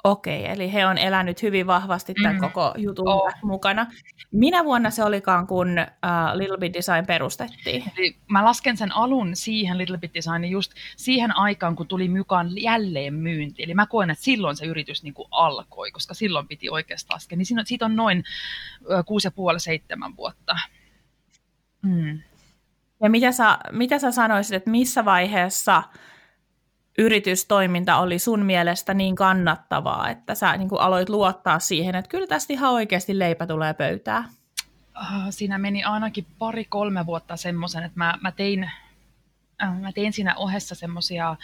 Okei, 0.04 0.47
eli 0.47 0.73
he 0.73 0.87
on 0.87 0.99
elänyt 0.99 1.42
hyvin 1.42 1.66
vahvasti 1.66 2.14
tämän 2.14 2.37
mm. 2.37 2.40
koko 2.40 2.75
jutun 2.76 3.09
oh. 3.09 3.33
mukana. 3.42 3.87
Minä 4.33 4.64
vuonna 4.64 4.90
se 4.90 5.04
olikaan, 5.04 5.47
kun 5.47 5.69
uh, 5.69 6.38
Little 6.38 6.59
Bit 6.59 6.75
Design 6.75 7.07
perustettiin? 7.07 7.85
Eli 7.97 8.16
mä 8.28 8.45
lasken 8.45 8.76
sen 8.76 8.97
alun 8.97 9.37
siihen 9.37 9.78
Little 9.78 9.99
Bit 9.99 10.14
Designin 10.14 10.50
just 10.50 10.73
siihen 10.97 11.37
aikaan, 11.37 11.76
kun 11.76 11.87
tuli 11.87 12.09
mukaan 12.09 12.62
jälleen 12.62 13.14
myynti. 13.14 13.62
Eli 13.62 13.75
mä 13.75 13.87
koen, 13.87 14.11
että 14.11 14.25
silloin 14.25 14.57
se 14.57 14.66
yritys 14.66 15.02
niin 15.02 15.14
kuin 15.14 15.28
alkoi, 15.30 15.90
koska 15.90 16.14
silloin 16.14 16.49
piti 16.49 16.71
oikeastaan 16.71 17.16
laskea. 17.16 17.38
Niin 17.38 17.47
siinä, 17.47 17.62
siitä 17.66 17.85
on 17.85 17.97
noin 17.97 18.25
puoli, 19.35 19.61
seitsemän 19.61 20.16
vuotta. 20.16 20.57
Mm. 21.83 22.21
Ja 23.02 23.11
mitä 23.11 23.33
sä, 23.33 23.59
mitä 23.73 23.99
sä 23.99 24.11
sanoisit, 24.11 24.54
että 24.54 24.71
missä 24.71 25.04
vaiheessa– 25.04 25.83
yritystoiminta 27.00 27.97
oli 27.97 28.19
sun 28.19 28.45
mielestä 28.45 28.95
niin 28.95 29.16
kannattavaa, 29.16 30.09
että 30.09 30.35
sä 30.35 30.57
niin 30.57 30.69
kuin 30.69 30.80
aloit 30.80 31.09
luottaa 31.09 31.59
siihen, 31.59 31.95
että 31.95 32.09
kyllä 32.09 32.26
tästä 32.26 32.52
ihan 32.52 32.73
oikeasti 32.73 33.19
leipä 33.19 33.47
tulee 33.47 33.75
pöytään? 33.75 34.25
Ah, 34.95 35.26
siinä 35.30 35.59
meni 35.59 35.85
ainakin 35.85 36.26
pari-kolme 36.38 37.07
vuotta 37.07 37.37
semmoisen, 37.37 37.85
että 37.85 37.99
mä, 37.99 38.19
mä 38.21 38.33
tein 38.33 38.71
äh, 39.62 39.80
Mä 39.80 39.92
tein 39.92 40.12
siinä 40.12 40.35
ohessa 40.37 40.75
semmoisia 40.75 41.30
äh, 41.30 41.37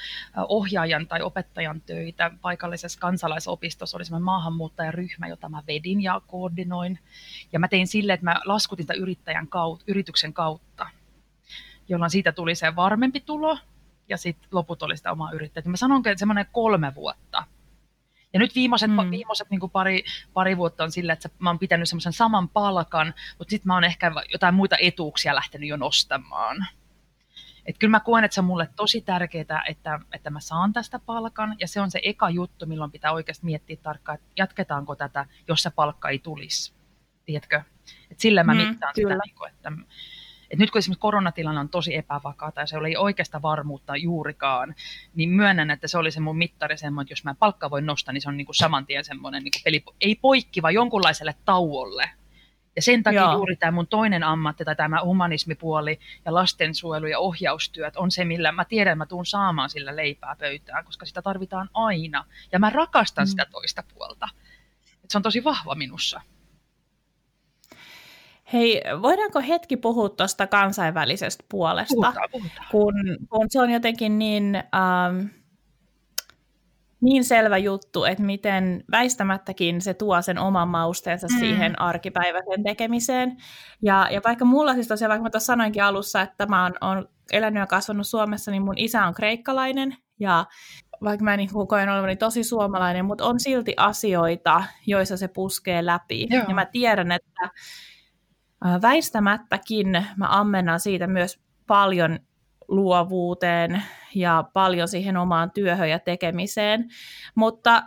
ohjaajan 0.49 1.07
tai 1.07 1.23
opettajan 1.23 1.81
töitä 1.81 2.31
paikallisessa 2.41 3.01
kansalaisopistossa. 3.01 3.97
Oli 3.97 4.05
semmoinen 4.05 4.25
maahanmuuttajaryhmä, 4.25 5.29
jota 5.29 5.49
mä 5.49 5.63
vedin 5.67 6.03
ja 6.03 6.21
koordinoin. 6.27 6.99
Ja 7.53 7.59
mä 7.59 7.69
tein 7.69 7.87
sille, 7.87 8.13
että 8.13 8.25
mä 8.25 8.41
laskutin 8.45 8.87
yrittäjän 8.99 9.49
kautta, 9.49 9.85
yrityksen 9.89 10.33
kautta, 10.33 10.87
jolloin 11.89 12.11
siitä 12.11 12.33
tuli 12.33 12.55
se 12.55 12.77
varmempi 12.77 13.21
tulo 13.21 13.59
ja 14.09 14.17
sitten 14.17 14.49
loput 14.53 14.83
oli 14.83 14.97
sitä 14.97 15.13
omaa 15.13 15.33
yrittäjää. 15.33 15.69
Mä 15.71 15.77
sanon, 15.77 16.03
että 16.07 16.19
semmoinen 16.19 16.47
kolme 16.53 16.95
vuotta. 16.95 17.45
Ja 18.33 18.39
nyt 18.39 18.55
viimeiset, 18.55 18.91
mm. 18.91 19.11
viimeiset 19.11 19.51
niin 19.51 19.71
pari, 19.73 20.05
pari 20.33 20.57
vuotta 20.57 20.85
on 20.85 20.93
sillä, 20.93 21.13
että 21.13 21.29
mä 21.39 21.51
oon 21.51 21.59
pitänyt 21.59 21.89
semmoisen 21.89 22.13
saman 22.13 22.49
palkan, 22.49 23.15
mutta 23.39 23.51
sitten 23.51 23.67
mä 23.67 23.75
oon 23.75 23.85
ehkä 23.85 24.13
jotain 24.33 24.55
muita 24.55 24.77
etuuksia 24.81 25.35
lähtenyt 25.35 25.69
jo 25.69 25.77
nostamaan. 25.77 26.67
Et 27.67 27.79
kyllä 27.79 27.91
mä 27.91 28.01
koen, 28.01 28.25
että 28.25 28.35
se 28.35 28.41
on 28.41 28.45
mulle 28.45 28.69
tosi 28.77 29.01
tärkeää, 29.01 29.63
että, 29.69 30.01
että 30.13 30.31
mä 30.31 30.41
saan 30.41 30.73
tästä 30.73 30.99
palkan, 30.99 31.57
ja 31.61 31.69
se 31.69 31.81
on 31.81 31.91
se 31.91 32.01
eka 32.03 32.31
juttu, 32.31 32.67
milloin 32.67 32.91
pitää 32.91 33.13
oikeasti 33.13 33.45
miettiä 33.45 33.77
tarkkaan, 33.83 34.19
että 34.19 34.29
jatketaanko 34.37 34.97
tätä, 34.97 35.27
jos 35.49 35.63
se 35.63 35.71
palkka 35.71 36.09
ei 36.09 36.19
tulisi. 36.19 36.73
Tiedätkö? 37.25 37.63
Et 38.11 38.21
sillä 38.21 38.45
mä 38.45 38.55
mm, 38.55 38.61
mittaan 38.61 38.93
kyllä. 38.95 39.15
sitä, 39.15 39.45
niin 39.45 39.55
että 39.55 39.73
et 40.51 40.59
nyt 40.59 40.71
kun 40.71 40.79
esimerkiksi 40.79 41.01
koronatilanne 41.01 41.61
on 41.61 41.69
tosi 41.69 41.97
epävakaa 41.97 42.53
tai 42.53 42.69
se 42.69 42.79
oli 42.79 42.97
oikeasta 42.97 43.43
varmuutta 43.43 43.97
juurikaan, 43.97 44.75
niin 45.15 45.31
myönnän, 45.31 45.71
että 45.71 45.89
se 45.89 45.99
oli 45.99 46.11
se 46.11 46.21
mun 46.21 46.39
mittari 46.39 46.79
semmoinen, 46.79 47.05
että 47.05 47.13
jos 47.13 47.25
mä 47.25 47.35
palkka 47.35 47.71
voin 47.71 47.87
nostaa, 47.87 48.13
niin 48.13 48.23
se 48.23 48.29
on 48.29 48.37
niin 48.37 48.47
kuin 48.47 48.57
saman 48.57 48.87
tien 48.87 49.05
semmoinen 49.05 49.45
niin 49.45 49.53
peli, 49.65 49.85
ei 50.01 50.15
poikkiva 50.15 50.71
jonkunlaiselle 50.71 51.35
tauolle. 51.45 52.11
Ja 52.77 52.83
sen 52.83 53.03
takia 53.03 53.21
Joo. 53.21 53.33
juuri 53.33 53.57
tämä 53.57 53.73
mun 53.73 53.87
toinen 53.87 54.25
ammatti 54.25 54.65
tai 54.65 54.77
tämä 54.77 55.05
humanismipuoli 55.05 55.99
ja 56.25 56.35
lastensuojelu 56.35 57.07
ja 57.07 57.19
ohjaustyöt 57.19 57.97
on 57.97 58.11
se, 58.11 58.25
millä 58.25 58.53
mä 58.53 58.65
tiedän, 58.65 58.93
että 58.93 58.99
mä 58.99 59.07
tuun 59.07 59.27
saamaan 59.27 59.71
sillä 59.71 59.97
leipää 59.97 60.37
pöytään, 60.39 60.85
koska 60.85 61.07
sitä 61.07 61.23
tarvitaan 61.23 61.71
aina. 61.75 62.25
Ja 62.53 62.59
mä 62.59 62.71
rakastan 62.71 63.25
mm. 63.25 63.29
sitä 63.29 63.47
toista 63.51 63.83
puolta. 63.95 64.29
Et 65.05 65.11
se 65.11 65.19
on 65.19 65.23
tosi 65.23 65.45
vahva 65.45 65.75
minussa. 65.75 66.21
Hei, 68.53 68.83
voidaanko 69.03 69.41
hetki 69.41 69.77
puhua 69.77 70.09
tuosta 70.09 70.47
kansainvälisestä 70.47 71.45
puolesta? 71.49 71.95
Puhutaan, 71.95 72.29
puhutaan. 72.33 72.67
Kun, 72.71 72.95
kun 73.31 73.47
se 73.49 73.61
on 73.61 73.71
jotenkin 73.71 74.19
niin, 74.19 74.55
ähm, 74.57 75.27
niin 77.01 77.25
selvä 77.25 77.59
juttu, 77.59 78.05
että 78.05 78.23
miten 78.23 78.85
väistämättäkin 78.91 79.81
se 79.81 79.95
tuo 79.95 80.23
sen 80.23 80.39
oman 80.39 80.69
mausteensa 80.69 81.27
mm. 81.27 81.39
siihen 81.39 81.81
arkipäiväisen 81.81 82.63
tekemiseen. 82.65 83.37
Ja, 83.83 84.09
ja 84.11 84.21
vaikka 84.25 84.45
mulla 84.45 84.75
siis 84.75 84.89
tosiaan, 84.89 85.09
vaikka 85.11 85.23
mä 85.23 85.31
tuossa 85.31 85.47
sanoinkin 85.47 85.85
alussa, 85.85 86.23
että 86.23 86.47
mä 86.47 86.63
oon, 86.63 86.75
oon 86.81 87.09
elänyt 87.33 87.61
ja 87.61 87.67
kasvanut 87.67 88.07
Suomessa, 88.07 88.51
niin 88.51 88.63
mun 88.63 88.79
isä 88.79 89.07
on 89.07 89.15
kreikkalainen 89.15 89.97
ja 90.21 90.47
vaikka 91.05 91.25
mä 91.25 91.37
niin 91.37 91.51
koen 91.69 91.89
olevani 91.89 92.17
tosi 92.17 92.45
suomalainen, 92.45 93.05
mutta 93.05 93.25
on 93.25 93.41
silti 93.41 93.75
asioita, 93.77 94.65
joissa 94.87 95.17
se 95.17 95.29
puskee 95.29 95.87
läpi. 95.87 96.27
Joo. 96.31 96.45
Ja 96.49 96.55
mä 96.55 96.67
tiedän, 96.67 97.13
että 97.13 97.51
väistämättäkin 98.83 100.07
mä 100.17 100.27
ammennan 100.29 100.81
siitä 100.81 101.07
myös 101.07 101.41
paljon 101.67 102.19
luovuuteen 102.69 103.83
ja 104.15 104.45
paljon 104.53 104.89
siihen 104.89 105.17
omaan 105.17 105.51
työhön 105.51 105.91
ja 105.91 105.99
tekemiseen, 105.99 106.89
mutta 107.35 107.83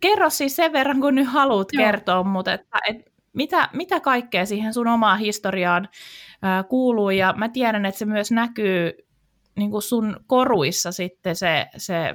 kerro 0.00 0.30
siis 0.30 0.56
sen 0.56 0.72
verran, 0.72 1.00
kun 1.00 1.14
nyt 1.14 1.28
haluat 1.28 1.68
Joo. 1.72 1.84
kertoa, 1.84 2.22
mutta 2.22 2.52
että, 2.52 2.78
että 2.88 3.10
mitä, 3.32 3.68
mitä 3.72 4.00
kaikkea 4.00 4.46
siihen 4.46 4.74
sun 4.74 4.88
omaan 4.88 5.18
historiaan 5.18 5.88
ää, 6.42 6.62
kuuluu, 6.62 7.10
ja 7.10 7.34
mä 7.36 7.48
tiedän, 7.48 7.86
että 7.86 7.98
se 7.98 8.04
myös 8.04 8.30
näkyy 8.30 8.92
niin 9.56 9.70
kuin 9.70 9.82
sun 9.82 10.16
koruissa 10.26 10.92
sitten 10.92 11.36
se, 11.36 11.66
se 11.76 12.14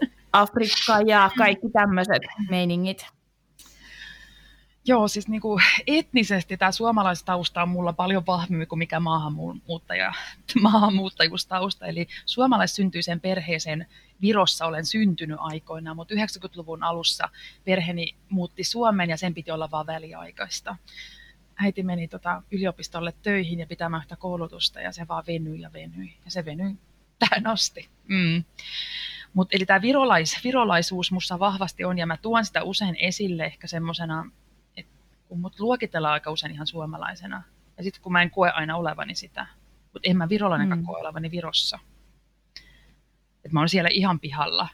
Afrikka 0.32 1.00
ja 1.06 1.30
kaikki 1.38 1.70
tämmöiset 1.72 2.22
meiningit. 2.50 3.17
Joo, 4.88 5.08
siis 5.08 5.28
niin 5.28 5.40
kuin 5.40 5.62
etnisesti 5.86 6.56
tämä 6.56 6.72
suomalaistausta 6.72 7.62
on 7.62 7.68
mulla 7.68 7.92
paljon 7.92 8.26
vahvemmin 8.26 8.68
kuin 8.68 8.78
mikä 8.78 9.00
maahanmuuttaja, 9.00 10.12
maahanmuuttajuustausta. 10.60 11.86
Eli 11.86 12.08
suomalaissyntyiseen 12.26 13.20
perheeseen 13.20 13.86
Virossa 14.20 14.66
olen 14.66 14.86
syntynyt 14.86 15.36
aikoinaan, 15.40 15.96
mutta 15.96 16.14
90-luvun 16.14 16.82
alussa 16.82 17.28
perheeni 17.64 18.14
muutti 18.28 18.64
Suomeen 18.64 19.10
ja 19.10 19.16
sen 19.16 19.34
piti 19.34 19.50
olla 19.50 19.70
vain 19.70 19.86
väliaikaista. 19.86 20.76
Äiti 21.56 21.82
meni 21.82 22.08
tota 22.08 22.42
yliopistolle 22.50 23.12
töihin 23.22 23.58
ja 23.58 23.66
pitämään 23.66 24.02
yhtä 24.02 24.16
koulutusta 24.16 24.80
ja 24.80 24.92
se 24.92 25.08
vaan 25.08 25.24
venyi 25.26 25.60
ja 25.60 25.72
venyi 25.72 26.14
ja 26.24 26.30
se 26.30 26.44
venyi 26.44 26.76
tähän 27.18 27.46
asti. 27.46 27.88
Mm. 28.06 28.44
Mut, 29.34 29.48
eli 29.54 29.66
tämä 29.66 29.82
virolais, 29.82 30.44
virolaisuus 30.44 31.10
minussa 31.10 31.38
vahvasti 31.38 31.84
on 31.84 31.98
ja 31.98 32.06
mä 32.06 32.16
tuon 32.16 32.44
sitä 32.44 32.62
usein 32.62 32.96
esille 33.00 33.44
ehkä 33.44 33.66
semmoisena 33.66 34.30
kun 35.28 35.40
mut 35.40 35.60
luokitellaan 35.60 36.12
aika 36.12 36.30
usein 36.30 36.52
ihan 36.52 36.66
suomalaisena. 36.66 37.42
Ja 37.76 37.82
sitten 37.82 38.02
kun 38.02 38.12
mä 38.12 38.22
en 38.22 38.30
koe 38.30 38.50
aina 38.50 38.76
olevani 38.76 39.14
sitä, 39.14 39.46
mutta 39.92 40.10
en 40.10 40.16
mä 40.16 40.28
virolainenkaan 40.28 40.80
mm. 40.80 40.86
koe 40.86 41.00
olevani 41.00 41.30
Virossa. 41.30 41.78
Et 43.44 43.52
mä 43.52 43.60
oon 43.60 43.68
siellä 43.68 43.90
ihan 43.92 44.20
pihalla, 44.20 44.68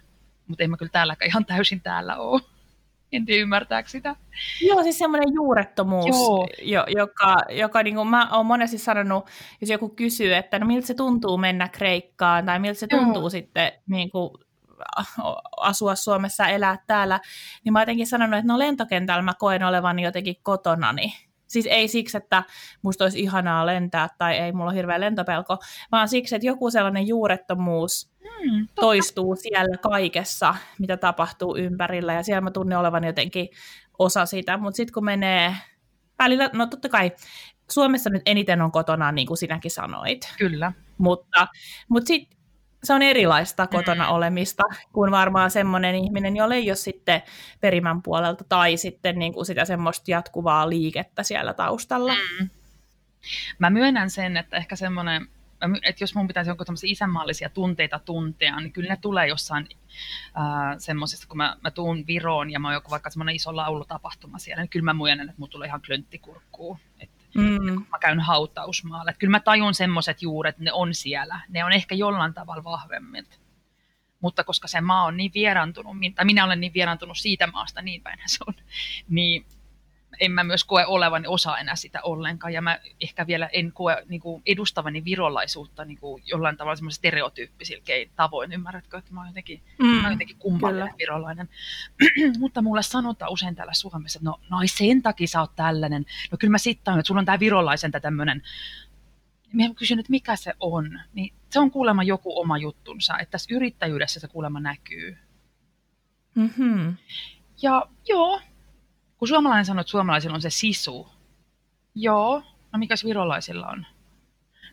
mutta 0.47 0.65
en 0.65 0.71
mä 0.71 0.77
kyllä 0.77 0.93
täälläkään 0.93 1.29
ihan 1.29 1.45
täysin 1.45 1.81
täällä 1.81 2.17
ole. 2.17 2.41
En 3.13 3.27
tiedä 3.27 3.43
ymmärtääkö 3.43 3.89
sitä. 3.89 4.17
Joo, 4.61 4.83
siis 4.83 4.99
semmoinen 4.99 5.35
juurettomuus, 5.35 6.07
Joo. 6.07 6.49
Jo, 6.63 6.85
joka, 6.89 7.37
joka 7.51 7.83
niin 7.83 7.95
kuin 7.95 8.09
mä 8.09 8.29
oon 8.33 8.47
monesti 8.47 8.79
sanonut, 8.79 9.27
jos 9.61 9.71
joku 9.71 9.89
kysyy, 9.89 10.35
että 10.35 10.59
no 10.59 10.67
miltä 10.67 10.87
se 10.87 10.95
tuntuu 10.95 11.39
mennä 11.39 11.69
Kreikkaan, 11.69 12.47
tai 12.47 12.59
miltä 12.59 12.81
se 12.81 12.87
tuntuu 12.87 13.23
Joo. 13.23 13.31
sitten 13.31 13.73
niin 13.87 14.11
kuin 14.11 14.31
asua 15.57 15.95
Suomessa, 15.95 16.47
elää 16.47 16.79
täällä, 16.87 17.21
niin 17.65 17.73
mä 17.73 17.83
jotenkin 17.83 18.07
sanonut, 18.07 18.39
että 18.39 18.53
no 18.53 18.59
lentokentällä 18.59 19.23
mä 19.23 19.33
koen 19.39 19.63
olevani 19.63 20.03
jotenkin 20.03 20.37
kotonani. 20.43 21.15
Siis 21.47 21.67
ei 21.71 21.89
siksi, 21.89 22.17
että 22.17 22.43
musta 22.83 23.05
olisi 23.05 23.21
ihanaa 23.21 23.67
lentää 23.67 24.09
tai 24.19 24.37
ei 24.37 24.53
mulla 24.53 24.71
ole 24.71 24.75
hirveä 24.77 25.01
lentopelko, 25.01 25.59
vaan 25.93 26.09
siksi, 26.09 26.35
että 26.35 26.47
joku 26.47 26.71
sellainen 26.71 27.07
juurettomuus 27.07 28.11
hmm, 28.23 28.69
toistuu 28.75 29.37
siellä 29.37 29.77
kaikessa, 29.77 30.55
mitä 30.79 30.97
tapahtuu 30.97 31.57
ympärillä. 31.57 32.13
Ja 32.13 32.23
siellä 32.23 32.41
mä 32.41 32.51
tunnen 32.51 32.79
olevan 32.79 33.05
jotenkin 33.05 33.49
osa 33.99 34.27
sitä. 34.27 34.57
Mutta 34.57 34.77
sitten 34.77 34.95
kun 34.95 35.05
menee 35.05 35.57
välillä, 36.19 36.51
no 36.53 36.67
totta 36.67 36.89
kai 36.89 37.13
Suomessa 37.71 38.11
nyt 38.11 38.23
eniten 38.27 38.63
on 38.63 38.73
kotona, 38.73 39.13
niin 39.13 39.27
kuin 39.27 39.37
sinäkin 39.37 39.71
sanoit. 39.71 40.35
Kyllä. 40.39 40.73
Mutta, 40.99 41.49
mutta 41.89 42.07
sitten 42.07 42.34
se 42.85 42.93
on 42.93 43.03
erilaista 43.03 43.67
kotona 43.67 44.05
mm. 44.05 44.11
olemista 44.11 44.63
kuin 44.93 45.11
varmaan 45.11 45.51
semmoinen 45.51 45.95
ihminen, 45.95 46.37
jolle 46.37 46.55
ei 46.55 46.71
ole 46.71 46.77
sitten 46.77 47.23
perimän 47.61 48.03
puolelta 48.03 48.45
tai 48.45 48.77
sitten 48.77 49.19
niin 49.19 49.33
kuin 49.33 49.47
sitä 49.47 49.65
semmoista 49.65 50.11
jatkuvaa 50.11 50.69
liikettä 50.69 51.23
siellä 51.23 51.55
taustalla. 51.55 52.15
Mm. 52.15 52.49
Mä 53.59 53.71
myönnän 53.71 54.11
sen, 54.11 54.37
että 54.37 54.57
ehkä 54.57 54.77
semmoinen, 54.77 55.29
että 55.83 56.03
jos 56.03 56.15
mun 56.15 56.27
pitäisi 56.27 56.51
jonkun 56.51 56.67
isänmaallisia 56.85 57.49
tunteita 57.49 57.99
tuntea, 57.99 58.61
niin 58.61 58.73
kyllä 58.73 58.89
ne 58.89 58.97
tulee 58.97 59.27
jossain 59.27 59.69
äh, 60.37 60.77
semmoisesta, 60.79 61.27
kun 61.29 61.37
mä, 61.37 61.57
mä 61.61 61.71
tuun 61.71 62.07
Viroon 62.07 62.51
ja 62.51 62.61
mä 62.61 62.69
oon 62.69 62.75
joku 62.75 62.91
vaikka 62.91 63.11
semmoinen 63.11 63.35
iso 63.35 63.57
laulutapahtuma 63.57 64.39
siellä, 64.39 64.63
niin 64.63 64.71
kyllä 64.71 64.85
mä 64.85 64.95
myönnän, 64.95 65.29
että 65.29 65.41
mulla 65.41 65.53
tulee 65.53 65.69
ihan 65.69 65.83
klönttikurkkuun. 65.87 66.79
Että 67.01 67.14
mm. 67.35 67.75
kun 67.75 67.87
mä 67.91 67.99
käyn 67.99 68.21
hautausmaalla. 68.21 69.11
Että 69.11 69.19
kyllä 69.19 69.31
mä 69.31 69.41
tajun 69.41 69.75
semmoiset 69.75 70.23
juuret, 70.23 70.59
ne 70.59 70.73
on 70.73 70.95
siellä. 70.95 71.41
Ne 71.49 71.65
on 71.65 71.73
ehkä 71.73 71.95
jollain 71.95 72.35
tavalla 72.35 72.65
vahvemmin. 72.65 73.27
Mutta 74.21 74.45
koska 74.45 74.69
se 74.69 74.81
maa 74.81 75.05
on 75.05 75.17
niin 75.17 75.31
vieraantunut, 75.35 75.97
tai 76.15 76.25
minä 76.25 76.45
olen 76.45 76.61
niin 76.61 76.75
vieraantunut 76.75 77.19
siitä 77.19 77.47
maasta, 77.47 77.83
niin 77.83 78.03
päin 78.03 78.19
se 78.27 78.39
on, 78.47 78.55
niin 79.09 79.47
en 80.21 80.33
mä 80.33 80.45
myös 80.45 80.65
koe 80.65 80.87
olevani 80.87 81.27
osa 81.29 81.59
enää 81.59 81.77
sitä 81.77 82.01
ollenkaan. 82.03 82.53
Ja 82.53 82.63
mä 82.63 82.79
ehkä 83.01 83.27
vielä 83.27 83.49
en 83.53 83.73
koe 83.73 84.05
niin 84.09 84.21
kuin 84.21 84.43
edustavani 84.47 85.05
virolaisuutta 85.05 85.85
niin 85.85 85.99
kuin 85.99 86.23
jollain 86.27 86.57
tavalla 86.57 86.77
semmoisen 86.77 86.97
stereotyyppisillä 86.97 87.83
tavoin. 88.17 88.53
Ymmärrätkö, 88.53 88.99
että 88.99 89.13
mä 89.15 89.21
oon 89.21 89.29
jotenkin, 89.29 89.63
mm, 89.79 89.87
mä 89.87 90.03
oon 90.03 90.13
jotenkin 90.13 90.37
kummallinen 90.39 90.95
virolainen. 90.99 91.49
Mutta 92.39 92.63
mulle 92.63 92.83
sanotaan 92.83 93.33
usein 93.33 93.55
täällä 93.55 93.75
Suomessa, 93.75 94.19
että 94.19 94.31
no, 94.31 94.41
no 94.51 94.59
sen 94.67 95.03
takia 95.03 95.27
sä 95.27 95.41
oot 95.41 95.57
tällainen. 95.57 96.07
No 96.31 96.39
kyllä 96.39 96.51
mä 96.51 96.59
sitten 96.59 96.99
että 96.99 97.07
sulla 97.07 97.19
on 97.19 97.25
tää 97.25 97.41
virolaisen 97.41 97.93
tämmöinen 97.93 98.43
mä 99.55 99.75
kysyn, 99.75 99.99
että 99.99 100.11
mikä 100.11 100.37
se 100.37 100.55
on, 100.61 101.01
niin 101.15 101.35
se 101.51 101.61
on 101.61 101.71
kuulemma 101.71 102.03
joku 102.03 102.41
oma 102.41 102.59
juttunsa, 102.59 103.19
että 103.19 103.31
tässä 103.31 103.55
yrittäjyydessä 103.55 104.21
se 104.21 104.29
kuulemma 104.29 104.61
näkyy. 104.61 105.17
Mm-hmm. 106.35 106.97
Ja 107.63 107.87
joo, 108.09 108.41
kun 109.25 109.29
suomalainen 109.29 109.65
sanoo, 109.65 109.81
että 109.81 109.91
suomalaisilla 109.91 110.35
on 110.35 110.43
se 110.43 110.51
sisu. 110.51 111.09
Joo, 111.95 112.43
no 112.73 112.79
mikäs 112.79 113.05
virolaisilla 113.05 113.67
on? 113.67 113.87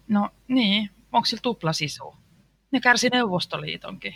No 0.07 0.29
niin, 0.47 0.89
onko 1.11 1.25
sillä 1.25 1.41
tupla 1.41 1.73
sisu? 1.73 2.15
Ne 2.71 2.79
kärsi 2.79 3.09
Neuvostoliitonkin. 3.09 4.15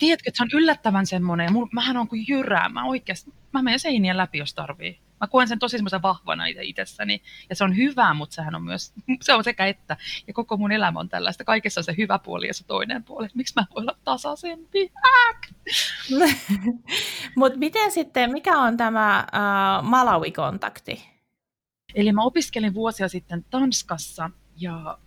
Tiedätkö, 0.00 0.30
että 0.30 0.36
se 0.36 0.42
on 0.42 0.60
yllättävän 0.62 1.06
semmoinen, 1.06 1.44
ja 1.44 1.50
mul, 1.50 1.66
mähän 1.72 1.96
on 1.96 2.08
kuin 2.08 2.24
jyrää, 2.28 2.68
mä 2.68 2.84
oikeasti, 2.84 3.32
mä 3.52 3.62
menen 3.62 3.80
seinien 3.80 4.16
läpi, 4.16 4.38
jos 4.38 4.54
tarvii. 4.54 5.00
Mä 5.20 5.26
koen 5.26 5.48
sen 5.48 5.58
tosi 5.58 5.76
semmoisen 5.76 6.02
vahvana 6.02 6.46
itse 6.46 6.62
itsessäni, 6.62 7.22
ja 7.50 7.56
se 7.56 7.64
on 7.64 7.76
hyvä, 7.76 8.14
mutta 8.14 8.34
sehän 8.34 8.54
on 8.54 8.62
myös, 8.62 8.92
se 9.22 9.34
on 9.34 9.44
sekä 9.44 9.66
että, 9.66 9.96
ja 10.26 10.32
koko 10.32 10.56
mun 10.56 10.72
elämä 10.72 11.00
on 11.00 11.08
tällaista, 11.08 11.44
kaikessa 11.44 11.80
on 11.80 11.84
se 11.84 11.94
hyvä 11.98 12.18
puoli 12.18 12.46
ja 12.46 12.54
se 12.54 12.64
toinen 12.66 13.04
puoli, 13.04 13.28
miksi 13.34 13.54
mä 13.56 13.66
voin 13.74 13.82
olla 13.82 13.98
tasaisempi? 14.04 14.92
mutta 17.36 17.58
miten 17.58 17.92
sitten, 17.92 18.32
mikä 18.32 18.58
on 18.58 18.76
tämä 18.76 19.26
uh, 19.32 19.88
Malawi-kontakti? 19.88 21.10
Eli 21.94 22.12
mä 22.12 22.22
opiskelin 22.22 22.74
vuosia 22.74 23.08
sitten 23.08 23.44
Tanskassa, 23.50 24.30
ja 24.56 24.98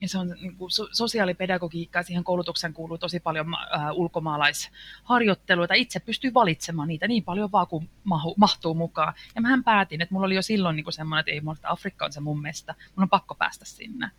ja 0.00 0.08
se 0.08 0.18
on 0.18 0.28
niin 0.28 0.56
kuin 0.56 0.70
sosiaalipedagogiikka 0.92 1.98
ja 1.98 2.02
siihen 2.02 2.24
koulutukseen 2.24 2.72
kuuluu 2.72 2.98
tosi 2.98 3.20
paljon 3.20 3.46
äh, 3.54 3.90
ulkomaalaisharjoitteluita. 3.92 5.74
Itse 5.74 6.00
pystyy 6.00 6.34
valitsemaan 6.34 6.88
niitä 6.88 7.08
niin 7.08 7.24
paljon 7.24 7.52
vaan 7.52 7.66
kuin 7.66 7.90
mahu, 8.04 8.34
mahtuu 8.38 8.74
mukaan. 8.74 9.14
Ja 9.34 9.40
mähän 9.40 9.64
päätin, 9.64 10.00
että 10.00 10.14
mulla 10.14 10.26
oli 10.26 10.34
jo 10.34 10.42
silloin 10.42 10.76
niin 10.76 10.92
semmoinen, 10.92 11.20
että 11.20 11.30
ei 11.30 11.42
Afrikka 11.62 12.04
on 12.04 12.12
se 12.12 12.20
mun 12.20 12.42
mesta. 12.42 12.74
Mun 12.96 13.02
on 13.02 13.08
pakko 13.08 13.34
päästä 13.34 13.64
sinne. 13.64 14.10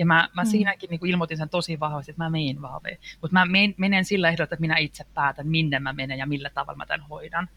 Ja 0.00 0.06
mä, 0.06 0.28
mä 0.34 0.42
mm. 0.42 0.48
siinäkin 0.48 0.90
niin 0.90 1.00
kuin 1.00 1.10
ilmoitin 1.10 1.36
sen 1.36 1.48
tosi 1.48 1.80
vahvasti, 1.80 2.10
että 2.10 2.22
mä 2.24 2.30
menen 2.30 2.62
vaan. 2.62 2.80
Mutta 3.20 3.32
mä 3.32 3.46
menen 3.76 4.04
sillä 4.04 4.28
ehdolla, 4.28 4.44
että 4.44 4.56
minä 4.60 4.76
itse 4.76 5.04
päätän, 5.14 5.46
minne 5.46 5.78
mä 5.78 5.92
menen 5.92 6.18
ja 6.18 6.26
millä 6.26 6.50
tavalla 6.50 6.76
mä 6.76 6.86
tämän 6.86 7.06
hoidan. 7.08 7.48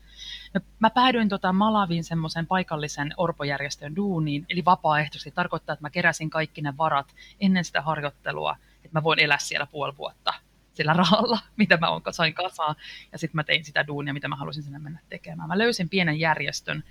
No, 0.54 0.62
mä 0.80 0.90
päädyin 0.90 1.30
tota 1.30 1.54
Malavin 1.54 2.04
semmoisen 2.04 2.48
paikallisen 2.48 3.14
orpojärjestön 3.18 3.96
duuniin, 3.96 4.46
eli 4.50 4.66
vapaaehtoisesti. 4.66 5.32
Tarkoittaa, 5.32 5.74
että 5.74 5.84
mä 5.84 5.90
keräsin 5.90 6.30
kaikki 6.30 6.62
ne 6.62 6.78
varat 6.78 7.16
ennen 7.40 7.66
sitä 7.66 7.82
harjoittelua, 7.82 8.56
että 8.76 9.00
mä 9.00 9.04
voin 9.04 9.20
elää 9.20 9.40
siellä 9.40 9.66
puoli 9.66 9.98
vuotta 9.98 10.34
sillä 10.74 10.94
rahalla, 10.94 11.40
mitä 11.58 11.78
mä 11.78 11.88
sain 12.12 12.34
kasaan. 12.34 12.76
Ja 13.12 13.18
sitten 13.18 13.36
mä 13.36 13.44
tein 13.44 13.66
sitä 13.66 13.88
duunia, 13.88 14.14
mitä 14.14 14.28
mä 14.28 14.36
halusin 14.36 14.64
sinne 14.64 14.80
mennä 14.80 15.00
tekemään. 15.10 15.48
Mä 15.48 15.58
löysin 15.58 15.90
pienen 15.90 16.20
järjestön, 16.20 16.84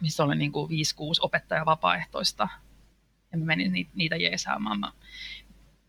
missä 0.00 0.24
oli 0.24 0.36
niin 0.36 0.52
kuin 0.52 0.70
5-6 0.70 0.72
opettaja 1.20 1.66
vapaaehtoista. 1.66 2.48
Ja 3.32 3.38
mä 3.38 3.44
menin 3.44 3.88
niitä 3.94 4.16
jeesaamaan. 4.16 4.80
Mä 4.80 4.92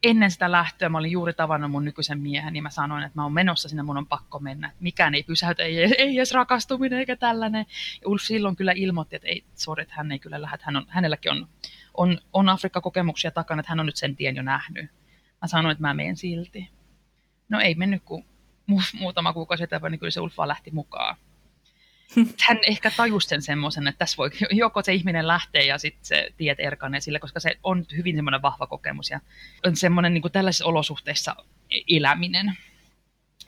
ennen 0.04 0.32
sitä 0.32 0.52
lähtöä 0.52 0.90
mä 0.90 0.98
olin 0.98 1.12
juuri 1.12 1.34
tavannut 1.34 1.72
mun 1.72 1.86
nykyisen 1.86 2.20
miehen, 2.20 2.54
niin 2.54 2.64
mä 2.64 2.70
sanoin, 2.70 3.04
että 3.04 3.20
mä 3.20 3.24
oon 3.24 3.34
menossa 3.34 3.70
sinne, 3.70 3.84
mun 3.84 3.98
on 3.98 4.08
pakko 4.08 4.40
mennä. 4.40 4.72
Mikään 4.80 5.16
ei 5.16 5.24
pysäytä, 5.24 5.64
ei, 5.64 5.78
ei 5.78 6.18
edes 6.18 6.32
rakastuminen 6.32 7.00
eikä 7.00 7.16
tällainen. 7.16 7.66
Ja 8.02 8.10
Ulf 8.10 8.22
silloin 8.22 8.56
kyllä 8.56 8.74
ilmoitti, 8.76 9.16
että 9.16 9.28
ei, 9.28 9.44
sorry, 9.56 9.82
että 9.82 9.94
hän 9.98 10.12
ei 10.12 10.20
kyllä 10.20 10.42
lähde, 10.42 10.58
hän 10.62 10.76
on, 10.76 10.86
hänelläkin 10.88 11.32
on, 11.32 11.48
on, 11.94 12.20
on 12.34 12.50
Afrikka-kokemuksia 12.50 13.32
takana, 13.32 13.60
että 13.60 13.72
hän 13.72 13.80
on 13.80 13.86
nyt 13.86 13.96
sen 13.96 14.16
tien 14.16 14.36
jo 14.36 14.44
nähnyt. 14.44 14.92
Mä 15.42 15.48
sanoin, 15.48 15.72
että 15.72 15.82
mä 15.82 15.94
menen 15.94 16.18
silti. 16.18 16.70
No 17.50 17.60
ei 17.60 17.76
mennyt 17.76 18.04
kuin 18.06 18.26
muutama 19.00 19.34
kuukausi 19.34 19.64
eteenpäin, 19.64 19.92
niin 19.92 20.00
kyllä 20.00 20.12
se 20.12 20.22
Ulf 20.22 20.38
vaan 20.38 20.50
lähti 20.50 20.72
mukaan 20.72 21.16
hän 22.48 22.60
ehkä 22.68 22.92
tajusi 22.98 23.28
sen 23.28 23.42
semmoisen, 23.42 23.88
että 23.88 24.00
tässä 24.00 24.18
voi 24.18 24.30
joko 24.52 24.82
se 24.84 24.94
ihminen 24.94 25.28
lähtee 25.28 25.66
ja 25.66 25.78
sitten 25.78 26.06
se 26.06 26.30
tiet 26.38 26.60
erkanee 26.60 27.02
sille, 27.02 27.20
koska 27.20 27.40
se 27.40 27.58
on 27.64 27.86
hyvin 27.98 28.16
semmoinen 28.16 28.42
vahva 28.42 28.68
kokemus 28.68 29.10
ja 29.10 29.20
on 29.66 29.76
semmoinen 29.76 30.14
niin 30.14 30.22
kuin 30.22 30.32
tällaisissa 30.32 30.66
olosuhteissa 30.66 31.36
eläminen. 31.90 32.58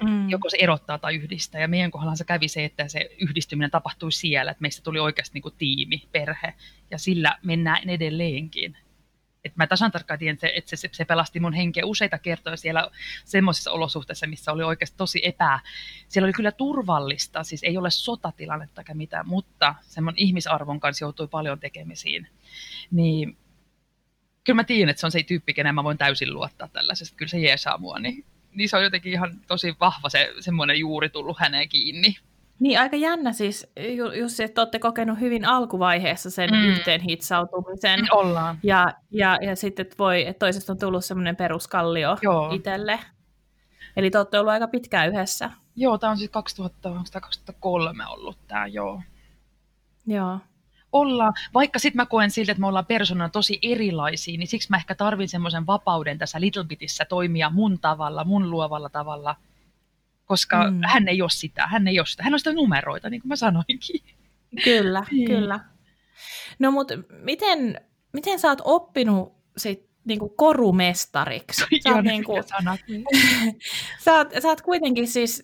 Mm. 0.04 0.30
Joko 0.30 0.50
se 0.50 0.58
erottaa 0.60 0.98
tai 0.98 1.16
yhdistää. 1.16 1.62
Ja 1.62 1.68
meidän 1.68 1.92
kohdalla 1.92 2.16
se 2.16 2.24
kävi 2.24 2.48
se, 2.48 2.66
että 2.66 2.88
se 2.88 3.10
yhdistyminen 3.20 3.72
tapahtui 3.72 4.12
siellä, 4.12 4.52
että 4.52 4.62
meistä 4.62 4.84
tuli 4.84 5.00
oikeasti 5.00 5.34
niin 5.34 5.42
kuin 5.42 5.56
tiimi, 5.58 6.04
perhe, 6.12 6.54
ja 6.92 6.98
sillä 6.98 7.38
mennään 7.44 7.90
edelleenkin. 7.90 8.78
Että 9.46 9.64
mä 9.64 9.68
tasan 9.68 9.92
tarkkaan 9.92 10.20
tiedän, 10.20 10.38
että 10.56 10.76
se, 10.76 10.90
se 10.92 11.06
pelasti 11.06 11.40
mun 11.40 11.54
henkeä 11.54 11.86
useita 11.86 12.20
kertoja 12.20 12.58
siellä 12.58 12.92
semmoisissa 13.26 13.72
olosuhteissa, 13.72 14.28
missä 14.28 14.52
oli 14.52 14.64
oikeasti 14.64 14.98
tosi 14.98 15.22
epä. 15.24 15.60
Siellä 16.08 16.26
oli 16.26 16.34
kyllä 16.34 16.52
turvallista, 16.52 17.44
siis 17.44 17.64
ei 17.64 17.78
ole 17.78 17.92
sotatilannetta 17.92 18.82
eikä 18.82 18.94
mitään, 18.94 19.28
mutta 19.28 19.76
semmoinen 19.82 20.20
ihmisarvon 20.20 20.80
kanssa 20.80 21.06
joutui 21.06 21.28
paljon 21.28 21.60
tekemisiin. 21.60 22.28
Niin 22.92 23.38
kyllä 24.44 24.56
mä 24.56 24.64
tiedän, 24.64 24.90
että 24.90 25.00
se 25.00 25.08
on 25.08 25.12
se 25.12 25.24
tyyppi, 25.24 25.54
kenen 25.54 25.76
mä 25.76 25.84
voin 25.84 25.98
täysin 25.98 26.34
luottaa 26.34 26.68
tällaisesta. 26.68 27.16
Kyllä 27.16 27.30
se 27.30 27.40
jeesaa 27.40 27.78
mua, 27.78 28.00
niin, 28.00 28.26
niin 28.54 28.70
se 28.70 28.78
on 28.78 28.84
jotenkin 28.84 29.12
ihan 29.12 29.42
tosi 29.48 29.76
vahva 29.80 30.10
se 30.10 30.34
semmoinen 30.40 30.80
juuri 30.80 31.10
tullut 31.10 31.40
häneen 31.40 31.70
kiinni. 31.70 32.18
Niin, 32.60 32.80
aika 32.80 32.96
jännä 32.96 33.32
siis, 33.34 33.68
just 34.20 34.40
että 34.40 34.62
olette 34.62 34.80
kokenut 34.80 35.20
hyvin 35.20 35.46
alkuvaiheessa 35.46 36.30
sen 36.30 36.50
mm. 36.50 36.66
yhteen 36.66 37.02
hitsautumisen. 37.02 38.00
Mm, 38.00 38.08
ollaan. 38.12 38.60
Ja, 38.64 38.94
ja, 39.12 39.38
ja 39.42 39.56
sitten, 39.56 39.86
että, 39.86 39.96
voi, 40.00 40.28
että 40.28 40.40
toisesta 40.40 40.74
on 40.74 40.80
tullut 40.80 41.06
semmoinen 41.06 41.36
peruskallio 41.36 42.18
Joo. 42.22 42.52
itselle. 42.54 43.00
Eli 43.98 44.12
te 44.12 44.18
olette 44.18 44.40
ollut 44.40 44.54
aika 44.54 44.68
pitkään 44.68 45.10
yhdessä. 45.10 45.52
Joo, 45.76 45.98
tämä 45.98 46.12
on 46.12 46.18
siis 46.18 46.30
2000, 46.30 46.90
2003 47.22 48.08
ollut 48.08 48.38
tämä, 48.48 48.68
joo. 48.68 49.02
Joo. 50.08 50.40
Ollaan, 50.92 51.34
vaikka 51.54 51.80
sitten 51.80 51.98
mä 51.98 52.06
koen 52.06 52.32
siltä, 52.32 52.52
että 52.52 52.62
me 52.62 52.68
ollaan 52.68 52.86
persoonana 52.86 53.30
tosi 53.30 53.60
erilaisia, 53.62 54.38
niin 54.38 54.48
siksi 54.48 54.70
mä 54.70 54.78
ehkä 54.78 54.96
tarvin 54.96 55.30
semmoisen 55.30 55.68
vapauden 55.68 56.18
tässä 56.18 56.42
Little 56.42 56.64
Bitissä 56.64 57.06
toimia 57.06 57.50
mun 57.50 57.80
tavalla, 57.80 58.24
mun 58.24 58.52
luovalla 58.52 58.90
tavalla– 58.90 59.36
koska 60.26 60.72
mm. 60.72 60.80
hän 60.84 61.08
ei 61.08 61.22
ole 61.22 61.30
sitä, 61.30 61.68
hän 61.68 61.88
ei 61.88 62.00
ole 62.00 62.06
sitä. 62.06 62.24
Hän 62.24 62.34
on 62.34 62.40
sitä 62.40 62.54
numeroita, 62.54 63.10
niin 63.10 63.22
kuin 63.22 63.30
mä 63.30 63.36
sanoinkin. 63.36 64.02
Kyllä, 64.64 65.06
niin. 65.12 65.28
kyllä. 65.28 65.60
No 66.60 66.72
mutta 66.72 66.94
miten, 67.10 67.82
miten 68.14 68.40
sä 68.40 68.50
oot 68.50 68.62
oppinut 68.64 69.34
sit 69.58 69.90
niinku 70.06 70.30
korumestariksi? 70.30 71.66
Sä 71.84 71.90
oot, 71.96 72.06
niinku, 72.06 72.34
sä, 74.06 74.14
oot, 74.14 74.28
sä 74.42 74.48
oot 74.48 74.62
kuitenkin 74.62 75.08
siis, 75.08 75.42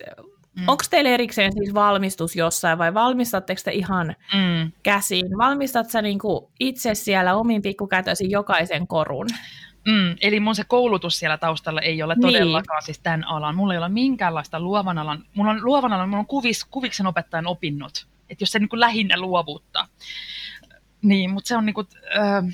mm. 0.56 0.68
onko 0.68 0.84
teillä 0.90 1.10
erikseen 1.10 1.52
siis 1.52 1.74
valmistus 1.74 2.36
jossain 2.36 2.78
vai 2.78 2.94
valmistatteko 2.94 3.60
te 3.64 3.72
ihan 3.72 4.14
mm. 4.34 4.72
käsiin? 4.82 5.38
Valmistat 5.38 5.90
sä 5.90 6.02
niinku 6.02 6.52
itse 6.60 6.94
siellä 6.94 7.34
omin 7.34 7.62
pikkukätöisin 7.62 8.30
jokaisen 8.30 8.86
korun? 8.86 9.26
Mm, 9.86 10.16
eli 10.20 10.40
mun 10.40 10.54
se 10.54 10.64
koulutus 10.64 11.18
siellä 11.18 11.38
taustalla 11.38 11.80
ei 11.80 12.02
ole 12.02 12.14
niin. 12.14 12.22
todellakaan 12.22 12.82
siis 12.82 12.98
tämän 12.98 13.24
alan. 13.24 13.56
Mulla 13.56 13.74
ei 13.74 13.78
ole 13.78 13.88
minkäänlaista 13.88 14.60
luovan 14.60 14.98
alan, 14.98 15.24
mulla 15.34 15.50
on 15.50 15.64
luovan 15.64 15.92
alan, 15.92 16.08
mulla 16.08 16.20
on 16.20 16.26
kuvis, 16.26 16.64
kuviksen 16.64 17.06
opettajan 17.06 17.46
opinnot, 17.46 18.06
että 18.30 18.42
jos 18.42 18.50
se 18.50 18.58
niin 18.58 18.68
kuin 18.68 18.80
lähinnä 18.80 19.20
luovuutta. 19.20 19.88
Niin, 21.02 21.30
mutta 21.30 21.48
se 21.48 21.56
on 21.56 21.66
niin 21.66 21.74
kuin, 21.74 21.86
äh, 22.18 22.44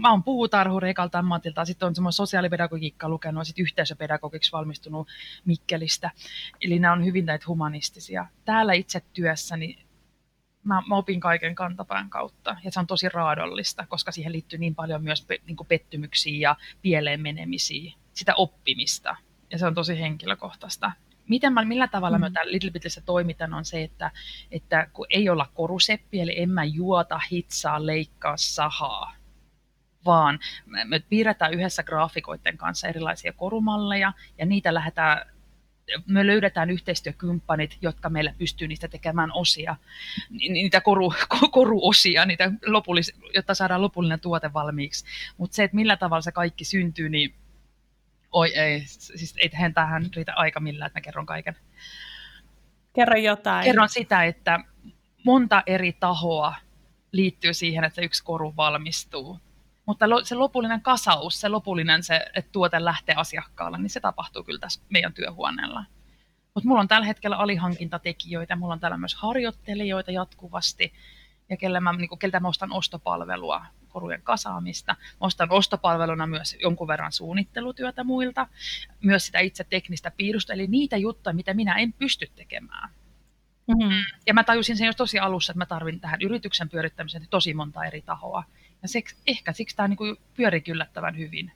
mä 0.00 0.10
oon 0.10 0.22
puutarhuri 0.22 0.90
ekalta 0.90 1.18
ammatilta, 1.18 1.64
sitten 1.64 1.86
on 1.86 1.94
semmoinen 1.94 2.12
sosiaalipedagogiikka 2.12 3.08
lukenut 3.08 3.46
sitten 3.46 3.62
yhteisöpedagogiksi 3.62 4.52
valmistunut 4.52 5.08
Mikkelistä. 5.44 6.10
Eli 6.60 6.78
nämä 6.78 6.92
on 6.92 7.04
hyvin 7.04 7.26
näitä 7.26 7.44
humanistisia. 7.48 8.26
Täällä 8.44 8.72
itse 8.72 9.02
työssäni 9.12 9.78
mä, 10.64 10.82
mä 10.88 10.96
opin 10.96 11.20
kaiken 11.20 11.54
kantapään 11.54 12.10
kautta. 12.10 12.56
Ja 12.64 12.72
se 12.72 12.80
on 12.80 12.86
tosi 12.86 13.08
raadollista, 13.08 13.86
koska 13.86 14.12
siihen 14.12 14.32
liittyy 14.32 14.58
niin 14.58 14.74
paljon 14.74 15.04
myös 15.04 15.24
pe, 15.24 15.38
niin 15.46 15.56
pettymyksiä 15.68 16.38
ja 16.38 16.56
pieleen 16.82 17.20
menemisiä, 17.20 17.92
sitä 18.12 18.34
oppimista. 18.36 19.16
Ja 19.50 19.58
se 19.58 19.66
on 19.66 19.74
tosi 19.74 20.00
henkilökohtaista. 20.00 20.92
Miten 21.28 21.52
mä, 21.52 21.64
millä 21.64 21.88
tavalla 21.88 22.18
mm. 22.18 22.20
mä 22.20 22.30
täällä 22.30 22.52
Little 22.52 22.70
Bitissä 22.70 23.00
toimitan 23.00 23.54
on 23.54 23.64
se, 23.64 23.82
että, 23.82 24.10
että 24.50 24.86
kun 24.92 25.06
ei 25.10 25.28
olla 25.28 25.48
koruseppi, 25.54 26.20
eli 26.20 26.40
en 26.40 26.50
mä 26.50 26.64
juota, 26.64 27.20
hitsaa, 27.32 27.86
leikkaa, 27.86 28.36
sahaa, 28.36 29.12
vaan 30.04 30.38
me 30.84 30.98
piirretään 31.08 31.54
yhdessä 31.54 31.82
graafikoiden 31.82 32.56
kanssa 32.56 32.88
erilaisia 32.88 33.32
korumalleja, 33.32 34.12
ja 34.38 34.46
niitä 34.46 34.74
lähdetään 34.74 35.31
me 36.06 36.26
löydetään 36.26 36.70
yhteistyökumppanit, 36.70 37.78
jotka 37.80 38.10
meillä 38.10 38.34
pystyy 38.38 38.68
niistä 38.68 38.88
tekemään 38.88 39.32
osia, 39.32 39.76
niitä 40.30 40.80
koru, 40.80 41.12
koruosia, 41.50 42.26
niitä 42.26 42.52
lopullis, 42.66 43.12
jotta 43.34 43.54
saadaan 43.54 43.82
lopullinen 43.82 44.20
tuote 44.20 44.52
valmiiksi. 44.52 45.04
Mutta 45.36 45.54
se, 45.54 45.64
että 45.64 45.74
millä 45.74 45.96
tavalla 45.96 46.22
se 46.22 46.32
kaikki 46.32 46.64
syntyy, 46.64 47.08
niin 47.08 47.34
oi 48.32 48.58
ei, 48.58 48.82
siis 48.86 49.34
ei 49.36 49.50
tähän 49.74 50.10
riitä 50.16 50.32
aika 50.36 50.60
millään, 50.60 50.86
että 50.86 50.98
mä 50.98 51.02
kerron 51.02 51.26
kaiken. 51.26 51.56
Kerro 52.92 53.16
jotain. 53.16 53.64
Kerron 53.64 53.88
sitä, 53.88 54.24
että 54.24 54.60
monta 55.24 55.62
eri 55.66 55.92
tahoa 55.92 56.54
liittyy 57.12 57.54
siihen, 57.54 57.84
että 57.84 58.02
yksi 58.02 58.24
koru 58.24 58.54
valmistuu. 58.56 59.40
Mutta 59.92 60.06
se 60.24 60.34
lopullinen 60.34 60.80
kasaus, 60.80 61.40
se 61.40 61.48
lopullinen 61.48 62.02
se, 62.02 62.26
että 62.34 62.52
tuote 62.52 62.84
lähtee 62.84 63.14
asiakkaalle, 63.14 63.78
niin 63.78 63.90
se 63.90 64.00
tapahtuu 64.00 64.44
kyllä 64.44 64.58
tässä 64.58 64.80
meidän 64.88 65.12
työhuoneella. 65.12 65.84
Mutta 66.54 66.68
mulla 66.68 66.80
on 66.80 66.88
tällä 66.88 67.06
hetkellä 67.06 67.36
alihankintatekijöitä, 67.36 68.56
mulla 68.56 68.72
on 68.72 68.80
täällä 68.80 68.96
myös 68.96 69.14
harjoittelijoita 69.14 70.10
jatkuvasti, 70.10 70.92
ja 71.50 71.56
kelle 71.56 71.80
mä, 71.80 71.92
niin 71.92 72.18
keltä 72.18 72.40
mä 72.40 72.48
ostan 72.48 72.72
ostopalvelua, 72.72 73.66
korujen 73.88 74.22
kasaamista. 74.22 74.92
Mä 74.92 75.16
ostan 75.20 75.50
ostopalveluna 75.50 76.26
myös 76.26 76.56
jonkun 76.60 76.88
verran 76.88 77.12
suunnittelutyötä 77.12 78.04
muilta, 78.04 78.46
myös 79.00 79.26
sitä 79.26 79.38
itse 79.38 79.64
teknistä 79.64 80.12
piirusta, 80.16 80.52
eli 80.52 80.66
niitä 80.66 80.96
juttuja, 80.96 81.34
mitä 81.34 81.54
minä 81.54 81.74
en 81.74 81.92
pysty 81.92 82.26
tekemään. 82.36 82.90
Mm-hmm. 83.66 84.04
Ja 84.26 84.34
mä 84.34 84.44
tajusin 84.44 84.76
sen 84.76 84.86
jo 84.86 84.92
tosi 84.92 85.18
alussa, 85.18 85.52
että 85.52 85.58
mä 85.58 85.66
tarvin 85.66 86.00
tähän 86.00 86.22
yrityksen 86.22 86.68
pyörittämiseen 86.68 87.26
tosi 87.30 87.54
monta 87.54 87.84
eri 87.84 88.02
tahoa. 88.02 88.44
Ja 88.82 88.88
siksi, 88.88 89.16
ehkä 89.26 89.52
siksi 89.52 89.76
tämä 89.76 89.88
niin 89.88 90.16
pyörii 90.34 90.62
yllättävän 90.68 91.18
hyvin. 91.18 91.52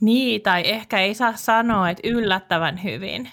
Niin, 0.00 0.42
tai 0.42 0.62
ehkä 0.64 1.00
ei 1.00 1.14
saa 1.14 1.36
sanoa, 1.36 1.90
että 1.90 2.08
yllättävän 2.08 2.82
hyvin. 2.82 3.30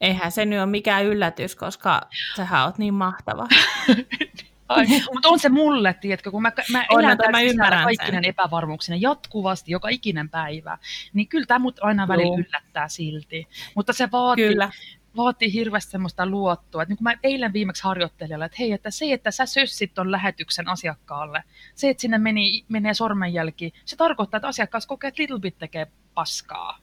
Eihän 0.00 0.32
se 0.32 0.44
nyt 0.44 0.58
ole 0.58 0.66
mikään 0.66 1.04
yllätys, 1.04 1.56
koska 1.56 2.00
sähän 2.36 2.64
oot 2.64 2.78
niin 2.78 2.94
mahtava. 2.94 3.48
mutta 5.14 5.28
on 5.28 5.38
se 5.38 5.48
mulle, 5.48 5.94
tiedätkö, 5.94 6.30
kun 6.30 6.42
mä, 6.42 6.52
mä 6.72 6.84
on, 6.90 7.04
elän 7.04 7.18
mä 7.30 7.40
ymmärrän 7.40 7.84
kaikkinen 7.84 8.24
epävarmuuksina 8.24 8.96
jatkuvasti, 9.00 9.72
joka 9.72 9.88
ikinen 9.88 10.28
päivä, 10.28 10.78
niin 11.12 11.28
kyllä 11.28 11.46
tämä 11.46 11.58
mut 11.58 11.78
aina 11.82 12.08
välillä 12.08 12.36
yllättää 12.38 12.88
silti. 12.88 13.48
Mutta 13.74 13.92
se 13.92 14.10
vaatii, 14.12 14.48
kyllä 14.48 14.70
vaatii 15.16 15.52
hirveästi 15.52 15.90
semmoista 15.90 16.26
luottoa. 16.26 16.82
Että 16.82 16.90
niin 16.90 16.98
kuin 16.98 17.04
mä 17.04 17.14
eilen 17.22 17.52
viimeksi 17.52 17.84
harjoittelijalle, 17.84 18.44
että 18.44 18.56
hei, 18.58 18.72
että 18.72 18.90
se, 18.90 19.12
että 19.12 19.30
sä 19.30 19.46
sössit 19.46 19.94
ton 19.94 20.10
lähetyksen 20.10 20.68
asiakkaalle, 20.68 21.44
se, 21.74 21.90
että 21.90 22.00
sinne 22.00 22.18
meni, 22.18 22.64
menee 22.68 22.94
sormenjälki, 22.94 23.72
se 23.84 23.96
tarkoittaa, 23.96 24.38
että 24.38 24.48
asiakas 24.48 24.86
kokee, 24.86 25.08
että 25.08 25.22
Little 25.22 25.40
Bit 25.40 25.58
tekee 25.58 25.86
paskaa. 26.14 26.78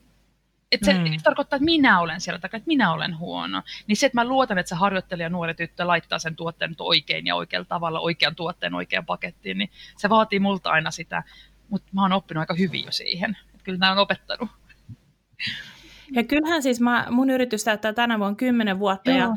Että 0.72 0.86
se, 0.86 0.94
mm. 0.94 1.04
tarkoittaa, 1.24 1.58
että 1.58 1.66
minä 1.66 2.00
olen 2.00 2.22
siellä 2.22 2.40
takia, 2.40 2.58
että 2.58 2.68
minä 2.68 2.94
olen 2.94 3.18
huono. 3.18 3.64
Niin 3.88 3.98
se, 3.98 4.06
että 4.06 4.16
mä 4.16 4.26
luotan, 4.26 4.58
että 4.58 4.70
se 4.70 4.76
harjoittelija 4.76 5.30
nuori 5.30 5.54
tyttö 5.54 5.88
laittaa 5.88 6.20
sen 6.20 6.36
tuotteen 6.36 6.76
oikein 6.80 7.28
ja 7.28 7.36
oikealla 7.36 7.66
tavalla, 7.66 8.00
oikean 8.00 8.36
tuotteen 8.36 8.74
oikean 8.74 9.06
pakettiin, 9.06 9.58
niin 9.58 9.70
se 9.98 10.10
vaatii 10.10 10.40
multa 10.40 10.70
aina 10.70 10.92
sitä. 10.92 11.24
Mutta 11.70 11.90
mä 11.92 12.02
oon 12.02 12.14
oppinut 12.14 12.40
aika 12.40 12.54
hyvin 12.54 12.86
jo 12.86 12.92
siihen. 12.92 13.38
Että 13.46 13.64
kyllä 13.64 13.78
nämä 13.78 13.92
on 13.92 13.98
opettanut. 13.98 14.50
Ja 16.16 16.24
kyllähän 16.24 16.64
siis 16.64 16.82
mä, 16.82 17.08
mun 17.10 17.30
yritys 17.30 17.64
täyttää 17.64 17.94
tänä 17.94 18.20
vuonna 18.20 18.36
kymmenen 18.36 18.80
vuotta 18.80 19.12
Joo. 19.12 19.20
ja 19.20 19.30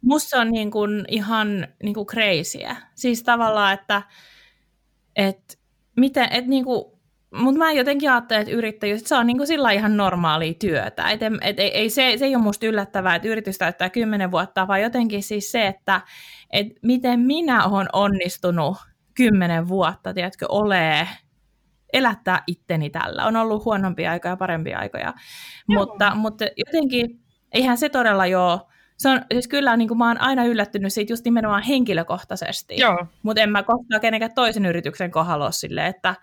musta 0.00 0.40
on 0.40 0.50
niin 0.50 0.70
kuin 0.70 1.04
ihan 1.08 1.66
niin 1.82 1.94
kuin 1.94 2.06
crazyä. 2.06 2.76
Siis 2.94 3.22
tavallaan, 3.22 3.74
että 3.74 4.02
et, 5.16 5.58
miten, 5.96 6.28
et 6.30 6.46
niin 6.46 6.64
kuin, 6.64 6.84
mutta 7.34 7.58
mä 7.58 7.72
jotenkin 7.72 8.10
ajattelen, 8.10 8.42
että 8.42 8.54
yrittäjyys, 8.54 9.00
että 9.00 9.08
se 9.08 9.14
on 9.14 9.26
niin 9.26 9.36
kuin 9.36 9.46
sillä 9.46 9.70
ihan 9.70 9.96
normaalia 9.96 10.54
työtä. 10.54 11.10
Et, 11.10 11.20
et, 11.40 11.58
ei, 11.58 11.70
ei, 11.76 11.90
se, 11.90 12.14
se 12.18 12.24
ei 12.24 12.34
ole 12.34 12.42
musta 12.42 12.66
yllättävää, 12.66 13.14
että 13.14 13.28
yritys 13.28 13.58
täyttää 13.58 13.90
kymmenen 13.90 14.30
vuotta, 14.30 14.68
vaan 14.68 14.82
jotenkin 14.82 15.22
siis 15.22 15.52
se, 15.52 15.66
että 15.66 16.00
et 16.50 16.66
miten 16.82 17.20
minä 17.20 17.64
olen 17.64 17.88
onnistunut 17.92 18.76
kymmenen 19.14 19.68
vuotta, 19.68 20.14
tiedätkö, 20.14 20.46
olee 20.48 21.08
elättää 21.94 22.42
itteni 22.46 22.90
tällä. 22.90 23.24
On 23.24 23.36
ollut 23.36 23.64
huonompia 23.64 24.10
aikoja 24.10 24.32
ja 24.32 24.36
parempia 24.36 24.78
aikoja, 24.78 25.14
mutta, 25.68 26.14
mutta 26.14 26.44
jotenkin 26.56 27.20
eihän 27.52 27.78
se 27.78 27.88
todella 27.88 28.26
joo. 28.26 28.68
Se 28.96 29.08
on, 29.08 29.22
siis 29.32 29.48
kyllä 29.48 29.76
niin 29.76 29.88
kuin 29.88 29.98
mä 29.98 30.08
oon 30.08 30.20
aina 30.20 30.44
yllättynyt 30.44 30.92
siitä 30.92 31.12
just 31.12 31.24
nimenomaan 31.24 31.62
henkilökohtaisesti, 31.62 32.76
mutta 33.22 33.42
en 33.42 33.50
mä 33.50 33.62
koskaan 33.62 34.00
kenenkään 34.00 34.34
toisen 34.34 34.66
yrityksen 34.66 35.10
kohdalla 35.10 35.50
silleen, 35.50 35.86
että 35.86 36.14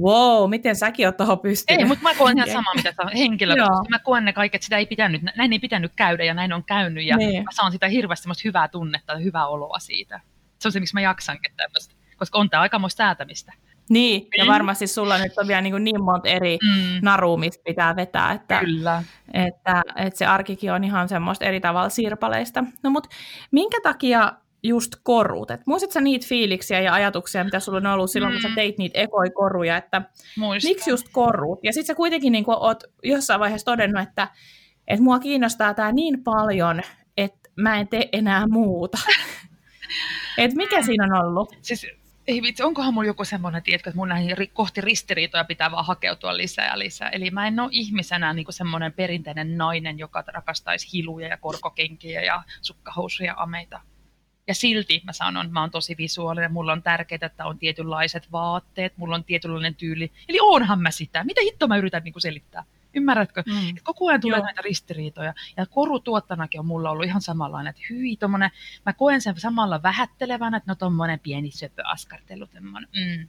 wow, 0.00 0.50
miten 0.50 0.76
säkin 0.76 1.06
oot 1.06 1.16
tuohon 1.16 1.38
pystynyt. 1.38 1.80
Ei, 1.80 1.86
mutta 1.86 2.02
mä 2.02 2.14
koen 2.14 2.36
ihan 2.36 2.50
sama, 2.50 2.70
mitä 2.76 2.92
sä 2.92 3.18
henkilökohtaisesti. 3.18 3.90
Mä 3.90 3.98
koen 3.98 4.24
ne 4.24 4.32
kaikki, 4.32 4.56
että 4.56 4.64
sitä 4.64 4.76
ei 4.76 4.86
pitänyt, 4.86 5.22
näin 5.36 5.52
ei 5.52 5.58
pitänyt 5.58 5.92
käydä 5.96 6.24
ja 6.24 6.34
näin 6.34 6.52
on 6.52 6.64
käynyt 6.64 7.04
ja 7.04 7.16
niin. 7.16 7.44
mä 7.44 7.50
saan 7.52 7.72
sitä 7.72 7.88
hirveästi 7.88 8.28
hyvää 8.44 8.68
tunnetta 8.68 9.12
ja 9.12 9.18
hyvää 9.18 9.46
oloa 9.46 9.78
siitä. 9.78 10.20
Se 10.58 10.68
on 10.68 10.72
se, 10.72 10.80
miksi 10.80 10.94
mä 10.94 11.00
jaksankin 11.00 11.52
tämmöistä, 11.56 11.94
koska 12.16 12.38
on 12.38 12.50
tämä 12.50 12.60
aikamoista 12.60 12.98
säätämistä. 12.98 13.52
Niin, 13.88 14.28
ja 14.38 14.44
niin. 14.44 14.52
varmasti 14.52 14.86
sulla 14.86 15.18
nyt 15.18 15.38
on 15.38 15.48
vielä 15.48 15.60
niin, 15.60 15.84
niin 15.84 16.02
monta 16.02 16.28
eri 16.28 16.58
mm. 16.62 16.98
narua, 17.02 17.36
mistä 17.36 17.62
pitää 17.64 17.96
vetää, 17.96 18.32
että, 18.32 18.60
Kyllä. 18.60 19.02
Että, 19.32 19.82
että 19.96 20.18
se 20.18 20.26
arkikin 20.26 20.72
on 20.72 20.84
ihan 20.84 21.08
semmoista 21.08 21.44
eri 21.44 21.60
tavalla 21.60 21.88
sirpaleista. 21.88 22.64
No 22.82 22.90
mutta 22.90 23.08
minkä 23.50 23.80
takia 23.82 24.32
just 24.62 24.92
korut. 25.02 25.50
Et 25.50 25.60
muistatko 25.66 25.92
sä 25.92 26.00
niitä 26.00 26.26
fiiliksiä 26.28 26.80
ja 26.80 26.94
ajatuksia, 26.94 27.44
mitä 27.44 27.60
sulla 27.60 27.78
on 27.78 27.86
ollut 27.86 28.10
silloin, 28.10 28.32
mm. 28.32 28.34
kun 28.34 28.42
sä 28.42 28.48
mm. 28.48 28.54
teit 28.54 28.78
niitä 28.78 28.98
ekoikoruja, 28.98 29.76
että 29.76 30.02
Muistan. 30.38 30.70
miksi 30.70 30.90
just 30.90 31.06
korut? 31.12 31.58
Ja 31.62 31.72
sitten 31.72 31.86
sä 31.86 31.94
kuitenkin 31.94 32.32
niin 32.32 32.44
oot 32.46 32.84
jossain 33.02 33.40
vaiheessa 33.40 33.64
todennut, 33.64 34.02
että, 34.02 34.28
että 34.88 35.02
mua 35.02 35.18
kiinnostaa 35.18 35.74
tämä 35.74 35.92
niin 35.92 36.24
paljon, 36.24 36.80
että 37.16 37.48
mä 37.56 37.80
en 37.80 37.88
tee 37.88 38.08
enää 38.12 38.46
muuta. 38.46 38.98
Et 40.38 40.54
mikä 40.54 40.82
siinä 40.82 41.04
on 41.04 41.26
ollut? 41.26 41.56
Siis 41.62 41.86
ei 42.28 42.42
vitsi, 42.42 42.62
onkohan 42.62 42.94
mulla 42.94 43.06
joku 43.06 43.24
semmoinen, 43.24 43.62
tiedätkö, 43.62 43.90
että 43.90 43.96
mun 43.96 44.08
näihin 44.08 44.36
kohti 44.52 44.80
ristiriitoja 44.80 45.44
pitää 45.44 45.70
vaan 45.70 45.86
hakeutua 45.86 46.36
lisää 46.36 46.66
ja 46.66 46.78
lisää. 46.78 47.08
Eli 47.08 47.30
mä 47.30 47.46
en 47.46 47.60
ole 47.60 47.68
ihmisenä 47.72 48.32
niin 48.32 48.46
semmoinen 48.50 48.92
perinteinen 48.92 49.58
nainen, 49.58 49.98
joka 49.98 50.24
rakastaisi 50.26 50.92
hiluja 50.92 51.28
ja 51.28 51.36
korkokenkiä 51.36 52.22
ja 52.22 52.42
sukkahousuja 52.62 53.26
ja 53.26 53.34
ameita. 53.36 53.80
Ja 54.46 54.54
silti 54.54 55.02
mä 55.04 55.12
sanon, 55.12 55.52
mä 55.52 55.60
oon 55.60 55.70
tosi 55.70 55.94
visuaalinen, 55.98 56.52
mulla 56.52 56.72
on 56.72 56.82
tärkeää, 56.82 57.18
että 57.22 57.46
on 57.46 57.58
tietynlaiset 57.58 58.32
vaatteet, 58.32 58.96
mulla 58.96 59.14
on 59.14 59.24
tietynlainen 59.24 59.74
tyyli. 59.74 60.12
Eli 60.28 60.38
onhan 60.40 60.80
mä 60.80 60.90
sitä. 60.90 61.24
Mitä 61.24 61.40
hitto 61.44 61.68
mä 61.68 61.76
yritän 61.76 62.04
niin 62.04 62.14
selittää? 62.18 62.64
Ymmärrätkö? 62.96 63.42
Mm. 63.46 63.68
Et 63.68 63.82
koko 63.82 64.08
ajan 64.08 64.20
tulee 64.20 64.38
Joo. 64.38 64.44
näitä 64.44 64.62
ristiriitoja. 64.62 65.34
Ja 65.56 65.66
korutuottanakin 65.66 66.60
on 66.60 66.66
mulla 66.66 66.90
ollut 66.90 67.06
ihan 67.06 67.22
samanlainen, 67.22 67.70
että 67.70 67.82
hyi, 67.90 68.16
tommonen, 68.16 68.50
mä 68.86 68.92
koen 68.92 69.20
sen 69.20 69.40
samalla 69.40 69.82
vähättelevänä, 69.82 70.56
että 70.56 70.70
no 70.70 70.74
tommonen 70.74 71.20
pieni 71.20 71.50
söpö 71.50 71.82
askartelu. 71.84 72.46
Mm. 72.60 73.28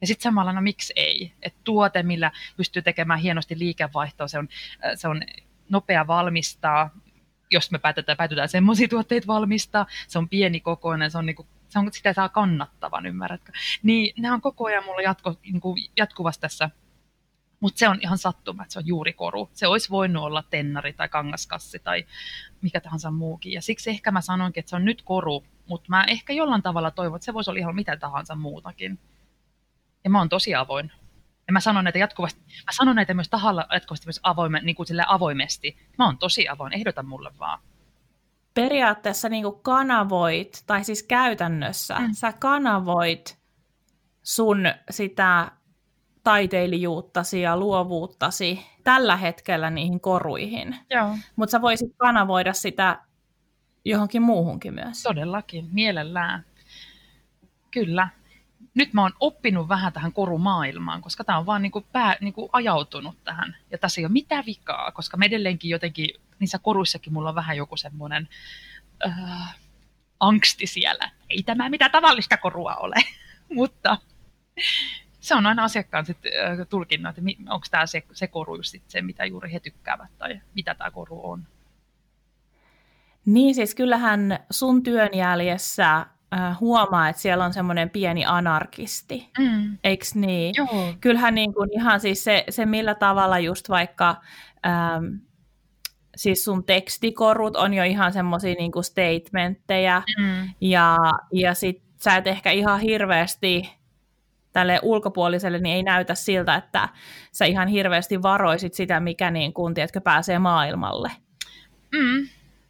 Ja 0.00 0.06
sitten 0.06 0.22
samalla, 0.22 0.52
no 0.52 0.60
miksi 0.60 0.92
ei? 0.96 1.32
Että 1.42 1.60
tuote, 1.64 2.02
millä 2.02 2.32
pystyy 2.56 2.82
tekemään 2.82 3.20
hienosti 3.20 3.58
liikevaihtoa, 3.58 4.28
se 4.28 4.38
on, 4.38 4.48
äh, 4.84 4.92
se 4.94 5.08
on 5.08 5.22
nopea 5.68 6.06
valmistaa, 6.06 6.90
jos 7.50 7.70
me 7.70 7.78
päätetään, 7.78 8.16
päätetään 8.16 8.48
semmoisia 8.48 8.88
tuotteita 8.88 9.26
valmistaa, 9.26 9.86
se 10.08 10.18
on 10.18 10.28
pieni 10.28 10.60
kokoinen, 10.60 11.10
se 11.10 11.18
on, 11.18 11.26
niinku, 11.26 11.46
se 11.68 11.78
on 11.78 11.92
sitä 11.92 12.12
saa 12.12 12.28
kannattavan, 12.28 13.06
ymmärrätkö? 13.06 13.52
Niin 13.82 14.22
nämä 14.22 14.34
on 14.34 14.40
koko 14.40 14.66
ajan 14.66 14.84
mulla 14.84 15.02
jatko, 15.02 15.34
niinku, 15.42 15.76
jatkuvasti 15.96 16.40
tässä 16.40 16.70
mutta 17.62 17.78
se 17.78 17.88
on 17.88 17.98
ihan 18.00 18.18
sattuma, 18.18 18.62
että 18.62 18.72
se 18.72 18.78
on 18.78 18.86
juuri 18.86 19.12
koru. 19.12 19.50
Se 19.52 19.66
olisi 19.66 19.90
voinut 19.90 20.24
olla 20.24 20.44
tennari 20.50 20.92
tai 20.92 21.08
kangaskassi 21.08 21.78
tai 21.78 22.06
mikä 22.62 22.80
tahansa 22.80 23.10
muukin. 23.10 23.52
Ja 23.52 23.62
siksi 23.62 23.90
ehkä 23.90 24.10
mä 24.10 24.20
sanoinkin, 24.20 24.60
että 24.60 24.70
se 24.70 24.76
on 24.76 24.84
nyt 24.84 25.02
koru, 25.02 25.44
mutta 25.66 25.86
mä 25.88 26.04
ehkä 26.04 26.32
jollain 26.32 26.62
tavalla 26.62 26.90
toivon, 26.90 27.16
että 27.16 27.24
se 27.24 27.34
voisi 27.34 27.50
olla 27.50 27.60
ihan 27.60 27.74
mitä 27.74 27.96
tahansa 27.96 28.34
muutakin. 28.34 28.98
Ja 30.04 30.10
mä 30.10 30.18
oon 30.18 30.28
tosi 30.28 30.54
avoin. 30.54 30.92
Ja 31.46 31.52
mä 31.52 31.60
sanon 31.60 31.84
näitä 31.84 31.98
jatkuvasti, 31.98 32.40
mä 32.40 32.72
sanon 32.72 32.96
näitä 32.96 33.14
myös 33.14 33.28
tahalla 33.28 33.66
jatkuvasti 33.72 34.06
myös 34.06 34.20
avoime, 34.22 34.60
niin 34.62 34.76
kuin 34.76 34.86
sille 34.86 35.04
avoimesti. 35.08 35.76
Mä 35.98 36.04
oon 36.06 36.18
tosi 36.18 36.48
avoin, 36.48 36.72
ehdota 36.72 37.02
mulle 37.02 37.30
vaan. 37.38 37.58
Periaatteessa 38.54 39.28
niin 39.28 39.44
kuin 39.44 39.62
kanavoit, 39.62 40.64
tai 40.66 40.84
siis 40.84 41.02
käytännössä, 41.02 41.98
mm. 41.98 42.12
sä 42.12 42.32
kanavoit 42.32 43.38
sun 44.22 44.64
sitä 44.90 45.52
taiteilijuuttasi 46.24 47.40
ja 47.40 47.56
luovuuttasi 47.56 48.66
tällä 48.84 49.16
hetkellä 49.16 49.70
niihin 49.70 50.00
koruihin. 50.00 50.76
Mutta 51.36 51.50
sä 51.50 51.62
voisit 51.62 51.92
kanavoida 51.96 52.52
sitä 52.52 52.98
johonkin 53.84 54.22
muuhunkin 54.22 54.74
myös. 54.74 55.02
Todellakin, 55.02 55.68
mielellään. 55.72 56.44
Kyllä. 57.70 58.08
Nyt 58.74 58.92
mä 58.92 59.02
oon 59.02 59.12
oppinut 59.20 59.68
vähän 59.68 59.92
tähän 59.92 60.12
korumaailmaan, 60.12 61.02
koska 61.02 61.24
tämä 61.24 61.38
on 61.38 61.46
vaan 61.46 61.62
niinku 61.62 61.86
pää, 61.92 62.16
niinku 62.20 62.50
ajautunut 62.52 63.24
tähän. 63.24 63.56
Ja 63.70 63.78
tässä 63.78 64.00
ei 64.00 64.04
ole 64.04 64.12
mitään 64.12 64.46
vikaa, 64.46 64.92
koska 64.92 65.16
me 65.16 65.26
edelleenkin 65.26 65.70
jotenkin, 65.70 66.08
niissä 66.38 66.58
koruissakin 66.58 67.12
mulla 67.12 67.28
on 67.28 67.34
vähän 67.34 67.56
joku 67.56 67.76
semmoinen 67.76 68.28
äh, 69.06 69.56
angsti 70.20 70.66
siellä. 70.66 71.10
Ei 71.30 71.42
tämä 71.42 71.68
mitä 71.68 71.88
tavallista 71.88 72.36
korua 72.36 72.74
ole, 72.74 72.96
mutta 73.54 73.98
se 75.22 75.34
on 75.34 75.46
aina 75.46 75.64
asiakkaan 75.64 76.06
sit, 76.06 76.18
äh, 76.26 76.66
tulkinnut, 76.68 77.18
että 77.18 77.30
onko 77.48 77.66
tämä 77.70 77.86
se, 77.86 78.02
se 78.12 78.26
koru 78.26 78.56
just 78.56 78.70
sit 78.70 78.82
se, 78.88 79.02
mitä 79.02 79.24
juuri 79.24 79.52
he 79.52 79.60
tykkäävät 79.60 80.10
tai 80.18 80.40
mitä 80.54 80.74
tämä 80.74 80.90
koru 80.90 81.30
on. 81.30 81.46
Niin 83.24 83.54
siis 83.54 83.74
kyllähän 83.74 84.38
sun 84.50 84.82
työn 84.82 85.10
jäljessä 85.14 85.96
äh, 85.96 86.60
huomaa, 86.60 87.08
että 87.08 87.22
siellä 87.22 87.44
on 87.44 87.52
semmoinen 87.52 87.90
pieni 87.90 88.24
anarkisti, 88.26 89.30
mm. 89.38 89.78
eikö 89.84 90.04
niin? 90.14 90.54
Joo. 90.56 90.94
Kyllähän 91.00 91.34
niin 91.34 91.54
kuin 91.54 91.70
ihan 91.72 92.00
siis 92.00 92.24
se, 92.24 92.44
se, 92.48 92.66
millä 92.66 92.94
tavalla 92.94 93.38
just 93.38 93.68
vaikka... 93.68 94.16
Ähm, 94.66 95.04
siis 96.16 96.44
sun 96.44 96.64
tekstikorut 96.64 97.56
on 97.56 97.74
jo 97.74 97.84
ihan 97.84 98.12
semmoisia 98.12 98.54
niinku 98.54 98.82
statementteja, 98.82 100.02
mm. 100.18 100.50
ja, 100.60 100.98
ja 101.32 101.54
sit 101.54 101.82
sä 101.96 102.16
et 102.16 102.26
ehkä 102.26 102.50
ihan 102.50 102.80
hirveästi 102.80 103.81
tälle 104.52 104.80
ulkopuoliselle 104.82 105.58
niin 105.58 105.76
ei 105.76 105.82
näytä 105.82 106.14
siltä, 106.14 106.54
että 106.54 106.88
sä 107.32 107.44
ihan 107.44 107.68
hirveästi 107.68 108.22
varoisit 108.22 108.74
sitä, 108.74 109.00
mikä 109.00 109.30
niin 109.30 109.52
kun, 109.52 109.74
tiedätkö, 109.74 110.00
pääsee 110.00 110.38
maailmalle. 110.38 111.10
Mm. 111.92 112.28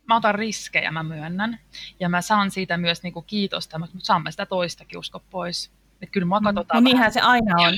Mä 0.09 0.17
otan 0.17 0.35
riskejä, 0.35 0.91
mä 0.91 1.03
myönnän. 1.03 1.59
Ja 2.01 2.09
mä 2.09 2.21
saan 2.21 2.51
siitä 2.51 2.77
myös 2.77 3.03
niin 3.03 3.13
kuin 3.13 3.27
kiitosta, 3.27 3.79
mutta 3.79 3.97
saamme 3.99 4.31
sitä 4.31 4.47
toistakin 4.47 4.99
usko 4.99 5.23
pois. 5.31 5.73
Että 6.03 6.13
kyllä 6.13 6.27
mua 6.27 6.41
mm. 6.41 6.45
katsotaan 6.45 6.85
no 6.85 6.91
niinhän 6.91 7.13
se 7.13 7.21
aina 7.21 7.55
on. 7.59 7.75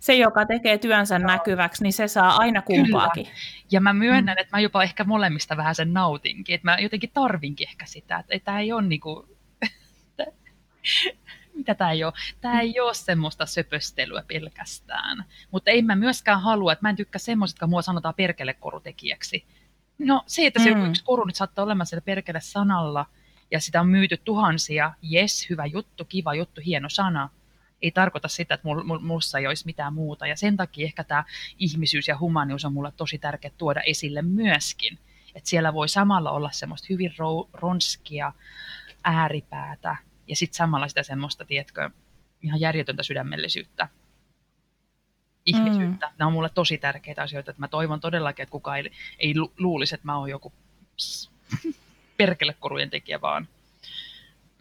Se, 0.00 0.14
joka 0.14 0.46
tekee 0.46 0.78
työnsä 0.78 1.14
Joo. 1.16 1.26
näkyväksi, 1.26 1.82
niin 1.82 1.92
se 1.92 2.08
saa 2.08 2.36
aina 2.36 2.62
kumpaakin. 2.62 3.24
Kyllä. 3.24 3.36
Ja 3.70 3.80
mä 3.80 3.92
myönnän, 3.92 4.36
mm. 4.36 4.40
että 4.40 4.56
mä 4.56 4.60
jopa 4.60 4.82
ehkä 4.82 5.04
molemmista 5.04 5.56
vähän 5.56 5.74
sen 5.74 5.92
nautinkin. 5.92 6.54
Että 6.54 6.70
mä 6.70 6.78
jotenkin 6.78 7.10
tarvinkin 7.14 7.68
ehkä 7.68 7.86
sitä. 7.86 8.18
Että 8.18 8.44
tämä 8.44 8.60
ei 8.60 8.72
ole 8.72 8.82
niin 8.82 9.00
kuin 9.00 9.28
mitä 11.56 11.74
tämä 11.74 11.90
ei 11.90 12.04
ole. 12.04 12.12
Tämä 12.40 12.60
ei 12.60 12.80
ole 12.80 12.94
semmoista 12.94 13.46
söpöstelyä 13.46 14.22
pelkästään. 14.26 15.24
Mutta 15.50 15.70
ei 15.70 15.82
mä 15.82 15.96
myöskään 15.96 16.40
halua, 16.40 16.72
että 16.72 16.82
mä 16.82 16.90
en 16.90 16.96
tykkää 16.96 17.18
semmoista, 17.18 17.54
jotka 17.54 17.66
mua 17.66 17.82
sanotaan 17.82 18.14
perkelekorutekijäksi. 18.14 19.44
No 19.98 20.22
se, 20.26 20.46
että 20.46 20.62
se 20.62 20.74
mm. 20.74 20.88
yksi 20.88 21.04
koru 21.04 21.24
nyt 21.24 21.36
saattaa 21.36 21.64
olemaan 21.64 21.86
siellä 21.86 22.04
perkele 22.04 22.40
sanalla, 22.40 23.06
ja 23.50 23.60
sitä 23.60 23.80
on 23.80 23.88
myyty 23.88 24.16
tuhansia, 24.16 24.92
jes, 25.02 25.50
hyvä 25.50 25.66
juttu, 25.66 26.04
kiva 26.04 26.34
juttu, 26.34 26.60
hieno 26.64 26.88
sana, 26.88 27.30
ei 27.82 27.90
tarkoita 27.90 28.28
sitä, 28.28 28.54
että 28.54 28.68
minussa 29.02 29.38
ei 29.38 29.46
olisi 29.46 29.66
mitään 29.66 29.94
muuta. 29.94 30.26
Ja 30.26 30.36
sen 30.36 30.56
takia 30.56 30.84
ehkä 30.84 31.04
tämä 31.04 31.24
ihmisyys 31.58 32.08
ja 32.08 32.18
humanius 32.18 32.64
on 32.64 32.72
mulle 32.72 32.92
tosi 32.96 33.18
tärkeä 33.18 33.50
tuoda 33.58 33.80
esille 33.80 34.22
myöskin. 34.22 34.98
Että 35.34 35.50
siellä 35.50 35.74
voi 35.74 35.88
samalla 35.88 36.30
olla 36.30 36.50
semmoista 36.50 36.86
hyvin 36.90 37.14
ronskia 37.52 38.32
ääripäätä, 39.04 39.96
ja 40.28 40.36
sitten 40.36 40.56
samalla 40.56 40.88
sitä 40.88 41.02
semmoista, 41.02 41.44
tiedätkö, 41.44 41.90
ihan 42.42 42.60
järjetöntä 42.60 43.02
sydämellisyyttä, 43.02 43.88
ihmisyyttä. 45.46 46.06
Mm. 46.06 46.12
Nämä 46.18 46.26
on 46.26 46.32
mulle 46.32 46.50
tosi 46.54 46.78
tärkeitä 46.78 47.22
asioita, 47.22 47.50
että 47.50 47.60
mä 47.60 47.68
toivon 47.68 48.00
todellakin, 48.00 48.42
että 48.42 48.50
kukaan 48.50 48.78
ei, 48.78 48.90
ei 49.18 49.34
luulisi, 49.58 49.94
että 49.94 50.06
mä 50.06 50.18
oon 50.18 50.30
joku 50.30 50.52
perkelekorujen 52.16 52.90
tekijä 52.90 53.20
vaan. 53.20 53.48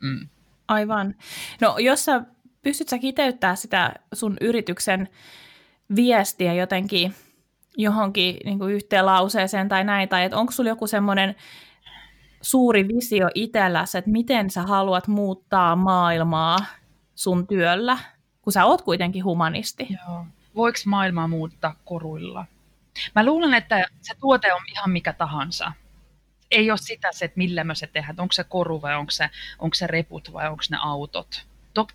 Mm. 0.01 0.27
Aivan. 0.67 1.15
No 1.61 1.77
jos 1.77 2.05
sä 2.05 2.21
pystyt 2.61 2.89
sä 2.89 2.99
kiteyttää 2.99 3.55
sitä 3.55 3.93
sun 4.13 4.37
yrityksen 4.41 5.09
viestiä 5.95 6.53
jotenkin 6.53 7.15
johonkin 7.77 8.37
niin 8.45 8.59
kuin 8.59 8.73
yhteen 8.73 9.05
lauseeseen 9.05 9.69
tai 9.69 9.83
näin, 9.83 10.09
tai 10.09 10.23
että 10.23 10.37
onko 10.37 10.51
sulla 10.51 10.69
joku 10.69 10.87
semmoinen 10.87 11.35
suuri 12.45 12.87
visio 12.87 13.29
itselläsi, 13.35 13.97
että 13.97 14.11
miten 14.11 14.49
sä 14.49 14.63
haluat 14.63 15.07
muuttaa 15.07 15.75
maailmaa 15.75 16.57
sun 17.15 17.47
työllä, 17.47 17.97
kun 18.41 18.53
sä 18.53 18.65
oot 18.65 18.81
kuitenkin 18.81 19.23
humanisti. 19.23 19.87
Joo. 20.07 20.25
Voiko 20.55 20.77
maailmaa 20.85 21.27
muuttaa 21.27 21.75
koruilla? 21.85 22.45
Mä 23.15 23.25
luulen, 23.25 23.53
että 23.53 23.85
se 24.01 24.13
tuote 24.19 24.53
on 24.53 24.61
ihan 24.71 24.89
mikä 24.89 25.13
tahansa. 25.13 25.71
Ei 26.51 26.71
ole 26.71 26.77
sitä 26.77 27.09
se, 27.11 27.25
että 27.25 27.37
millä 27.37 27.63
me 27.63 27.75
se 27.75 27.87
tehdään. 27.87 28.19
Onko 28.19 28.31
se 28.31 28.43
koru 28.43 28.81
vai 28.81 28.95
onko 28.95 29.11
se, 29.11 29.29
onko 29.59 29.73
se 29.73 29.87
reput 29.87 30.33
vai 30.33 30.49
onko 30.49 30.63
ne 30.69 30.77
autot. 30.81 31.45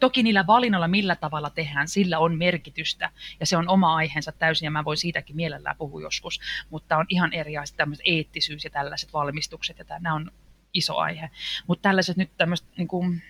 Toki 0.00 0.22
niillä 0.22 0.46
valinnoilla, 0.46 0.88
millä 0.88 1.16
tavalla 1.16 1.50
tehdään, 1.50 1.88
sillä 1.88 2.18
on 2.18 2.38
merkitystä 2.38 3.10
ja 3.40 3.46
se 3.46 3.56
on 3.56 3.68
oma 3.68 3.96
aiheensa 3.96 4.32
täysin 4.32 4.66
ja 4.66 4.70
mä 4.70 4.84
voin 4.84 4.98
siitäkin 4.98 5.36
mielellään 5.36 5.76
puhua 5.76 6.00
joskus, 6.00 6.40
mutta 6.70 6.96
on 6.96 7.06
ihan 7.08 7.32
eri 7.32 7.56
asia 7.56 7.76
tämmöiset 7.76 8.06
eettisyys 8.06 8.64
ja 8.64 8.70
tällaiset 8.70 9.12
valmistukset 9.12 9.78
ja 9.78 9.84
nämä 9.88 10.14
on 10.14 10.30
iso 10.74 10.96
aihe. 10.96 11.30
Mutta 11.66 11.82
tällaiset 11.82 12.16
nyt 12.16 12.30
tämmöistä 12.36 12.68
niin 12.76 12.88
kuin, 12.88 13.22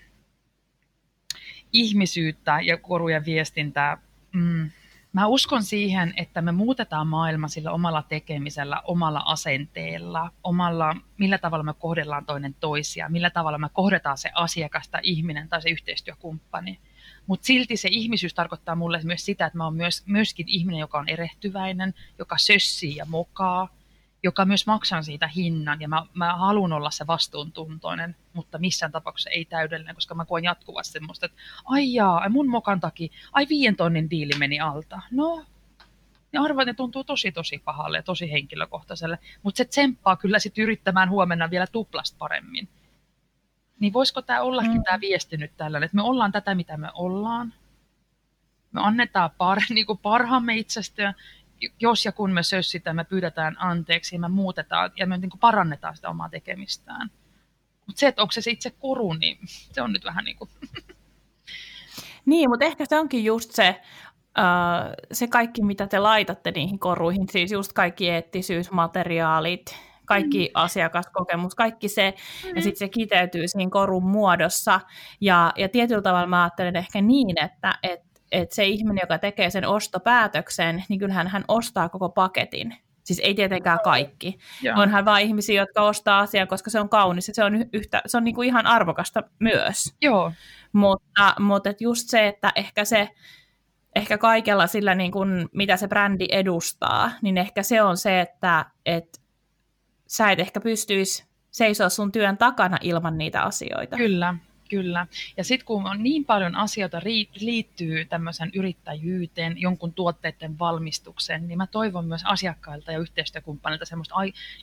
ihmisyyttä 1.73 2.61
ja 2.63 2.77
korujen 2.77 3.25
viestintää, 3.25 3.99
mm, 4.33 4.71
mä 5.13 5.27
uskon 5.27 5.63
siihen, 5.63 6.15
että 6.17 6.43
me 6.43 6.53
muutetaan 6.53 7.07
maailma 7.07 7.49
sillä 7.49 7.73
omalla 7.73 8.03
tekemisellä, 8.03 8.81
omalla 8.85 9.23
asenteella, 9.25 10.31
omalla, 10.45 10.97
millä 11.19 11.39
tavalla 11.39 11.65
me 11.65 11.75
kohdellaan 11.75 12.27
toinen 12.27 12.55
toisia, 12.61 13.09
millä 13.09 13.31
tavalla 13.31 13.59
me 13.59 13.69
kohdetaan 13.73 14.19
se 14.19 14.31
asiakas 14.35 14.89
tai 14.89 15.01
ihminen 15.05 15.49
tai 15.49 15.63
se 15.63 15.71
yhteistyökumppani. 15.71 16.79
Mutta 17.27 17.47
silti 17.47 17.77
se 17.77 17.89
ihmisyys 17.93 18.35
tarkoittaa 18.35 18.75
mulle 18.75 19.01
myös 19.05 19.25
sitä, 19.25 19.47
että 19.47 19.59
mä 19.59 19.65
oon 19.65 19.75
myös, 19.75 20.03
myöskin 20.07 20.49
ihminen, 20.49 20.81
joka 20.81 20.99
on 20.99 21.09
erehtyväinen, 21.09 21.95
joka 22.19 22.39
sössii 22.39 22.97
ja 22.97 23.07
mokaa, 23.07 23.69
joka 24.23 24.45
myös 24.45 24.67
maksaa 24.67 25.03
siitä 25.03 25.29
hinnan, 25.29 25.81
ja 25.81 25.89
mä, 25.89 26.07
mä 26.15 26.37
haluan 26.37 26.73
olla 26.73 26.91
se 26.91 27.07
vastuuntuntoinen, 27.07 28.17
mutta 28.33 28.59
missään 28.59 28.93
tapauksessa 28.93 29.31
ei 29.31 29.45
täydellinen, 29.45 29.95
koska 29.95 30.15
mä 30.15 30.25
koen 30.25 30.45
jatkuvasti 30.45 30.93
semmoista, 30.93 31.27
että 31.27 31.39
ai 31.65 31.95
jaa, 31.95 32.19
ai 32.19 32.29
mun 32.29 32.49
mokan 32.49 32.81
takia, 32.81 33.13
ai 33.33 33.47
viien 33.49 33.77
tonnin 33.77 34.11
diili 34.11 34.33
meni 34.39 34.61
alta. 34.61 35.01
No, 35.11 35.45
niin 36.33 36.41
arvoin, 36.41 36.67
ne 36.67 36.75
tuntuu 36.75 37.05
tosi 37.05 37.33
tosi 37.33 37.59
pahalle 37.59 37.99
ja 37.99 38.03
tosi 38.03 38.33
henkilökohtaiselle, 38.33 39.19
mutta 39.43 39.59
se 39.59 39.65
tsemppaa 39.65 40.17
kyllä 40.17 40.39
sitten 40.39 40.63
yrittämään 40.63 41.11
huomenna 41.11 41.51
vielä 41.51 41.67
tuplasta 41.67 42.17
paremmin. 42.19 42.69
Niin 43.81 43.93
voisiko 43.93 44.23
tämä 44.23 44.41
ollakin 44.41 44.77
mm. 44.77 44.83
tämä 44.83 45.01
viesti 45.01 45.37
nyt 45.37 45.53
tällainen, 45.57 45.85
että 45.85 45.97
me 45.97 46.03
ollaan 46.03 46.33
tätä, 46.33 46.55
mitä 46.55 46.77
me 46.77 46.89
ollaan. 46.95 47.55
Me 48.73 48.81
annetaan 48.81 49.31
par, 49.39 49.59
niin 49.71 49.87
kuin 49.87 49.99
parhaamme 49.99 50.57
itsestä, 50.57 51.15
jos 51.81 52.05
ja 52.05 52.13
kun 52.13 52.33
me 52.33 52.43
sössitään, 52.43 52.97
me 52.97 53.05
pyydetään 53.05 53.57
anteeksi 53.59 54.17
ja 54.17 54.21
me 54.21 54.29
muutetaan 54.29 54.91
ja 54.97 55.07
me 55.07 55.19
niin 55.19 55.31
kuin 55.31 55.41
parannetaan 55.41 55.97
sitä 55.97 56.09
omaa 56.09 56.29
tekemistään. 56.29 57.11
Mutta 57.87 58.01
se, 58.01 58.07
että 58.07 58.23
onko 58.23 58.33
se 58.33 58.51
itse 58.51 58.71
kuru, 58.71 59.13
niin 59.13 59.39
se 59.73 59.83
on 59.83 59.93
nyt 59.93 60.05
vähän 60.05 60.25
niin 60.29 60.37
kuin... 60.37 60.51
Niin, 62.27 62.51
mutta 62.51 62.65
ehkä 62.65 62.85
se 62.89 62.99
onkin 62.99 63.25
just 63.25 63.51
se, 63.53 63.81
uh, 64.39 64.95
se 65.13 65.27
kaikki, 65.27 65.63
mitä 65.63 65.87
te 65.87 65.99
laitatte 65.99 66.51
niihin 66.51 66.79
koruihin, 66.79 67.29
siis 67.31 67.53
just 67.53 67.73
kaikki 67.73 68.11
eettisyysmateriaalit, 68.11 69.77
kaikki 70.07 70.47
mm. 70.47 70.51
asiakaskokemus, 70.55 71.55
kaikki 71.55 71.89
se, 71.89 72.15
mm. 72.45 72.57
ja 72.57 72.63
sitten 72.63 72.79
se 72.79 72.89
kiteytyy 72.89 73.49
siinä 73.49 73.71
korun 73.71 74.05
muodossa. 74.05 74.81
Ja, 75.21 75.53
ja 75.57 75.69
tietyllä 75.69 76.03
tavalla 76.03 76.27
mä 76.27 76.43
ajattelen 76.43 76.77
ehkä 76.77 77.01
niin, 77.01 77.45
että 77.45 77.79
et, 77.83 78.01
et 78.33 78.53
se 78.53 78.65
ihminen, 78.65 79.03
joka 79.03 79.19
tekee 79.19 79.51
sen 79.51 79.67
ostopäätöksen, 79.67 80.85
niin 80.89 80.99
kyllähän 80.99 81.29
hän 81.29 81.45
ostaa 81.49 81.89
koko 81.89 82.09
paketin. 82.09 82.77
Siis 83.05 83.21
ei 83.25 83.35
tietenkään 83.35 83.79
kaikki. 83.85 84.39
Joo. 84.63 84.81
Onhan 84.81 85.05
vain 85.05 85.27
ihmisiä, 85.27 85.63
jotka 85.63 85.83
ostaa 85.83 86.19
asian, 86.19 86.49
koska 86.49 86.71
se 86.71 86.81
on 86.81 86.89
kaunis 86.89 87.29
ja 87.29 87.35
se 87.35 87.45
on, 87.45 87.65
yhtä, 87.73 88.03
se 88.07 88.17
on 88.17 88.25
niinku 88.25 88.43
ihan 88.43 88.67
arvokasta 88.67 89.23
myös. 89.39 89.97
Joo. 90.03 90.33
Mutta, 90.73 91.35
mutta 91.39 91.73
just 91.81 92.09
se, 92.09 92.29
että 92.29 92.53
ehkä 92.55 92.85
se, 92.85 93.09
ehkä 93.95 94.19
kaikella 94.19 94.67
sillä, 94.67 94.95
niin 94.95 95.13
kuin, 95.13 95.49
mitä 95.53 95.77
se 95.77 95.89
brändi 95.89 96.27
edustaa, 96.31 97.11
niin 97.23 97.39
ehkä 97.39 97.63
se 97.63 97.83
on 97.83 97.97
se, 97.97 98.21
että 98.21 98.67
et 98.87 99.23
sä 100.07 100.31
et 100.31 100.41
ehkä 100.41 100.61
pystyisi 100.61 101.25
seisoa 101.51 101.89
sun 101.89 102.13
työn 102.13 102.39
takana 102.39 102.79
ilman 102.81 103.19
niitä 103.19 103.43
asioita. 103.43 103.97
Kyllä, 103.97 104.35
kyllä. 104.71 105.07
Ja 105.37 105.45
sitten 105.45 105.67
kun 105.67 105.87
on 105.87 106.03
niin 106.03 106.25
paljon 106.25 106.57
asioita 106.57 107.01
liittyy 107.41 108.05
tämmöisen 108.05 108.51
yrittäjyyteen, 108.55 109.61
jonkun 109.61 109.93
tuotteiden 109.93 110.59
valmistukseen, 110.59 111.49
niin 111.49 111.59
mä 111.59 111.67
toivon 111.67 112.07
myös 112.07 112.23
asiakkailta 112.25 112.93
ja 112.93 112.99
yhteistyökumppanilta 112.99 113.85
semmoista 113.85 114.15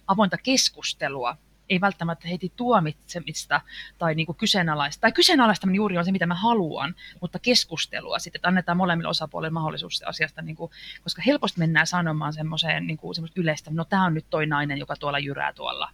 avointa 0.08 0.38
keskustelua 0.38 1.38
ei 1.70 1.82
välttämättä 1.82 2.28
heti 2.28 2.52
tuomitsemista 2.56 3.62
tai 3.98 4.16
niin 4.16 4.26
kuin 4.26 4.36
kyseenalaista. 4.36 5.02
Tai 5.02 5.12
kyseenalaistaminen 5.12 5.76
juuri 5.76 5.98
on 5.98 6.06
se, 6.06 6.12
mitä 6.12 6.26
mä 6.26 6.36
haluan, 6.36 6.96
mutta 7.22 7.40
keskustelua 7.40 8.20
sitten, 8.20 8.38
että 8.40 8.48
annetaan 8.48 8.78
molemmille 8.78 9.10
osapuolille 9.10 9.50
mahdollisuus 9.50 10.04
asiasta, 10.04 10.42
niin 10.42 10.56
kuin, 10.56 10.72
koska 11.04 11.22
helposti 11.26 11.60
mennään 11.60 11.88
sanomaan 11.88 12.34
semmoiseen 12.34 12.88
niin 12.88 12.98
kuin, 12.98 13.16
yleistä, 13.36 13.72
no 13.74 13.86
tämä 13.86 14.06
on 14.06 14.14
nyt 14.14 14.26
toi 14.30 14.46
nainen, 14.46 14.78
joka 14.78 14.96
tuolla 14.96 15.20
jyrää 15.20 15.54
tuolla 15.54 15.90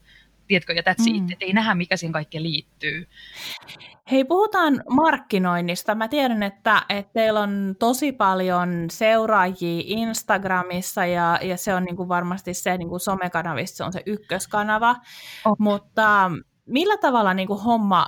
tiedätkö, 0.48 0.74
ja 0.74 0.82
that's 0.82 1.10
mm. 1.10 1.16
it, 1.16 1.32
että 1.32 1.46
ei 1.46 1.54
nähdä, 1.54 1.76
mikä 1.76 1.98
siihen 1.98 2.14
kaikkeen 2.14 2.44
liittyy. 2.44 3.08
Hei, 4.12 4.24
puhutaan 4.24 4.84
markkinoinnista. 4.90 5.96
Mä 5.96 6.08
tiedän, 6.08 6.44
että, 6.44 6.86
että 6.90 7.14
teillä 7.14 7.40
on 7.40 7.76
tosi 7.80 8.12
paljon 8.12 8.86
seuraajia 8.92 9.84
Instagramissa, 9.86 11.06
ja, 11.06 11.40
ja 11.42 11.58
se 11.58 11.74
on 11.74 11.84
niin 11.84 11.96
kuin 11.96 12.10
varmasti 12.10 12.54
se 12.54 12.78
niin 12.78 12.90
kuin 12.90 13.00
somekanavissa, 13.00 13.78
se 13.78 13.84
on 13.84 13.94
se 13.94 14.04
ykköskanava, 14.06 14.96
oh. 15.46 15.56
mutta 15.60 16.32
millä 16.66 16.98
tavalla 16.98 17.34
niin 17.34 17.48
kuin 17.48 17.64
homma 17.64 18.06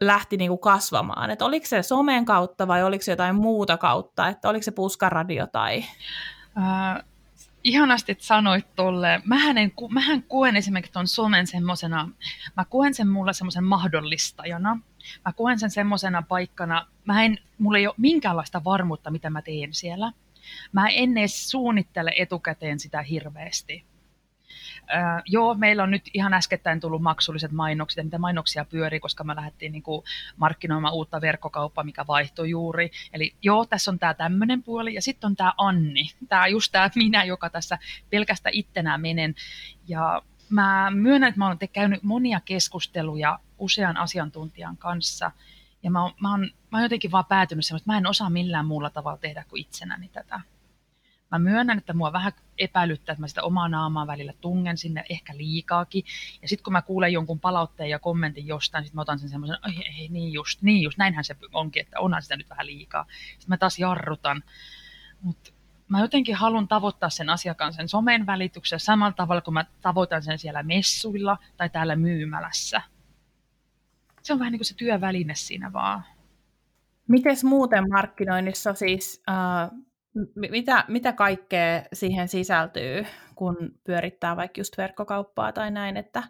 lähti 0.00 0.36
niin 0.36 0.48
kuin 0.48 0.60
kasvamaan? 0.60 1.30
Et 1.30 1.42
oliko 1.42 1.66
se 1.66 1.82
somen 1.82 2.24
kautta 2.24 2.68
vai 2.68 2.82
oliko 2.82 3.02
se 3.04 3.12
jotain 3.12 3.36
muuta 3.36 3.76
kautta? 3.76 4.28
Että 4.28 4.48
oliko 4.48 4.62
se 4.62 4.70
puskaradio 4.70 5.46
tai... 5.46 5.84
ihanasti, 7.64 8.16
sanoit 8.20 8.74
tolle. 8.76 9.22
Mähän, 9.24 9.58
en, 9.58 9.72
mähän 9.90 10.22
koen 10.22 10.56
esimerkiksi 10.56 10.92
tuon 10.92 11.08
somen 11.08 11.46
semmoisena, 11.46 12.08
mä 12.56 12.64
koen 12.64 12.94
sen 12.94 13.08
mulle 13.08 13.32
semmoisen 13.32 13.64
mahdollistajana. 13.64 14.80
Mä 15.24 15.32
koen 15.32 15.58
sen 15.58 15.70
semmoisena 15.70 16.22
paikkana, 16.22 16.86
mä 17.04 17.24
en, 17.24 17.38
mulla 17.58 17.78
ei 17.78 17.86
ole 17.86 17.94
minkäänlaista 17.98 18.64
varmuutta, 18.64 19.10
mitä 19.10 19.30
mä 19.30 19.42
teen 19.42 19.74
siellä. 19.74 20.12
Mä 20.72 20.88
en 20.88 21.18
edes 21.18 21.50
suunnittele 21.50 22.12
etukäteen 22.16 22.80
sitä 22.80 23.02
hirveästi. 23.02 23.84
Äh, 24.94 25.22
joo, 25.26 25.54
meillä 25.54 25.82
on 25.82 25.90
nyt 25.90 26.10
ihan 26.14 26.34
äskettäin 26.34 26.80
tullut 26.80 27.02
maksulliset 27.02 27.52
mainokset, 27.52 28.04
mitä 28.04 28.18
mainoksia 28.18 28.64
pyörii, 28.64 29.00
koska 29.00 29.24
me 29.24 29.36
lähdettiin 29.36 29.72
niin 29.72 29.82
kuin 29.82 30.04
markkinoimaan 30.36 30.94
uutta 30.94 31.20
verkkokauppaa, 31.20 31.84
mikä 31.84 32.06
vaihtoi 32.06 32.50
juuri. 32.50 32.90
Eli 33.12 33.34
joo, 33.42 33.66
tässä 33.66 33.90
on 33.90 33.98
tämä 33.98 34.14
tämmöinen 34.14 34.62
puoli, 34.62 34.94
ja 34.94 35.02
sitten 35.02 35.28
on 35.28 35.36
tämä 35.36 35.52
Anni, 35.58 36.10
tämä 36.28 36.46
just 36.46 36.72
tämä 36.72 36.90
minä, 36.94 37.24
joka 37.24 37.50
tässä 37.50 37.78
pelkästä 38.10 38.48
ittenään 38.52 39.00
menen. 39.00 39.34
Ja 39.88 40.22
mä 40.50 40.90
myönnän, 40.90 41.28
että 41.28 41.38
mä 41.38 41.46
olen 41.46 41.58
käynyt 41.72 42.02
monia 42.02 42.40
keskusteluja 42.44 43.38
usean 43.58 43.96
asiantuntijan 43.96 44.76
kanssa, 44.76 45.30
ja 45.82 45.90
mä 45.90 46.02
oon, 46.02 46.12
mä 46.20 46.30
oon, 46.30 46.40
mä 46.40 46.78
oon 46.78 46.82
jotenkin 46.82 47.10
vaan 47.10 47.24
päätynyt 47.24 47.66
semmoista, 47.66 47.82
että 47.82 47.92
mä 47.92 47.98
en 47.98 48.06
osaa 48.06 48.30
millään 48.30 48.66
muulla 48.66 48.90
tavalla 48.90 49.18
tehdä 49.18 49.44
kuin 49.48 49.60
itsenäni 49.60 50.08
tätä. 50.08 50.40
Mä 51.30 51.38
myönnän, 51.38 51.78
että 51.78 51.92
mua 51.92 52.12
vähän 52.12 52.32
epäilyttää, 52.58 53.12
että 53.12 53.20
mä 53.20 53.28
sitä 53.28 53.42
omaa 53.42 53.68
naamaa 53.68 54.06
välillä 54.06 54.32
tungen 54.40 54.78
sinne 54.78 55.04
ehkä 55.08 55.36
liikaakin. 55.36 56.04
Ja 56.42 56.48
sitten 56.48 56.64
kun 56.64 56.72
mä 56.72 56.82
kuulen 56.82 57.12
jonkun 57.12 57.40
palautteen 57.40 57.90
ja 57.90 57.98
kommentin 57.98 58.46
jostain, 58.46 58.84
sitten 58.84 58.96
mä 58.96 59.02
otan 59.02 59.18
sen 59.18 59.28
semmoisen, 59.28 59.58
ei, 59.66 59.84
ei, 59.98 60.08
niin 60.08 60.32
just, 60.32 60.62
niin 60.62 60.82
just, 60.82 60.98
näinhän 60.98 61.24
se 61.24 61.36
onkin, 61.52 61.82
että 61.82 62.00
onhan 62.00 62.22
sitä 62.22 62.36
nyt 62.36 62.50
vähän 62.50 62.66
liikaa. 62.66 63.06
Sitten 63.30 63.48
mä 63.48 63.56
taas 63.56 63.78
jarrutan. 63.78 64.42
Mutta 65.20 65.52
mä 65.88 66.00
jotenkin 66.00 66.34
haluan 66.34 66.68
tavoittaa 66.68 67.10
sen 67.10 67.30
asiakkaan 67.30 67.72
sen 67.72 67.88
somen 67.88 68.26
välityksessä 68.26 68.84
samalla 68.84 69.12
tavalla 69.12 69.40
kuin 69.40 69.54
mä 69.54 69.64
tavoitan 69.80 70.22
sen 70.22 70.38
siellä 70.38 70.62
messuilla 70.62 71.38
tai 71.56 71.70
täällä 71.70 71.96
myymälässä. 71.96 72.82
Se 74.22 74.32
on 74.32 74.38
vähän 74.38 74.52
niin 74.52 74.58
kuin 74.58 74.66
se 74.66 74.76
työväline 74.76 75.34
siinä 75.34 75.72
vaan. 75.72 76.04
Miten 77.08 77.36
muuten 77.44 77.84
markkinoinnissa 77.90 78.74
siis, 78.74 79.22
äh, 79.28 79.78
mitä, 80.34 80.84
mitä 80.88 81.12
kaikkea 81.12 81.82
siihen 81.92 82.28
sisältyy, 82.28 83.06
kun 83.34 83.56
pyörittää 83.84 84.36
vaikka 84.36 84.60
just 84.60 84.78
verkkokauppaa 84.78 85.52
tai 85.52 85.70
näin, 85.70 85.96
että 85.96 86.22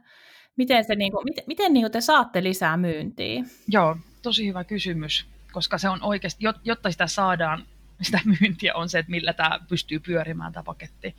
miten, 0.56 0.84
se, 0.84 0.94
niin 0.94 1.12
kuin, 1.12 1.24
miten, 1.24 1.44
miten 1.46 1.74
niin 1.74 1.92
te 1.92 2.00
saatte 2.00 2.42
lisää 2.42 2.76
myyntiä? 2.76 3.44
Joo, 3.68 3.96
tosi 4.22 4.48
hyvä 4.48 4.64
kysymys, 4.64 5.26
koska 5.52 5.78
se 5.78 5.88
on 5.88 6.02
oikeasti, 6.02 6.44
jotta 6.64 6.90
sitä 6.90 7.06
saadaan, 7.06 7.66
sitä 8.02 8.20
myyntiä 8.40 8.74
on 8.74 8.88
se, 8.88 8.98
että 8.98 9.10
millä 9.10 9.32
tämä 9.32 9.58
pystyy 9.68 10.00
pyörimään 10.00 10.52
tämä 10.52 10.64
paketti 10.64 11.16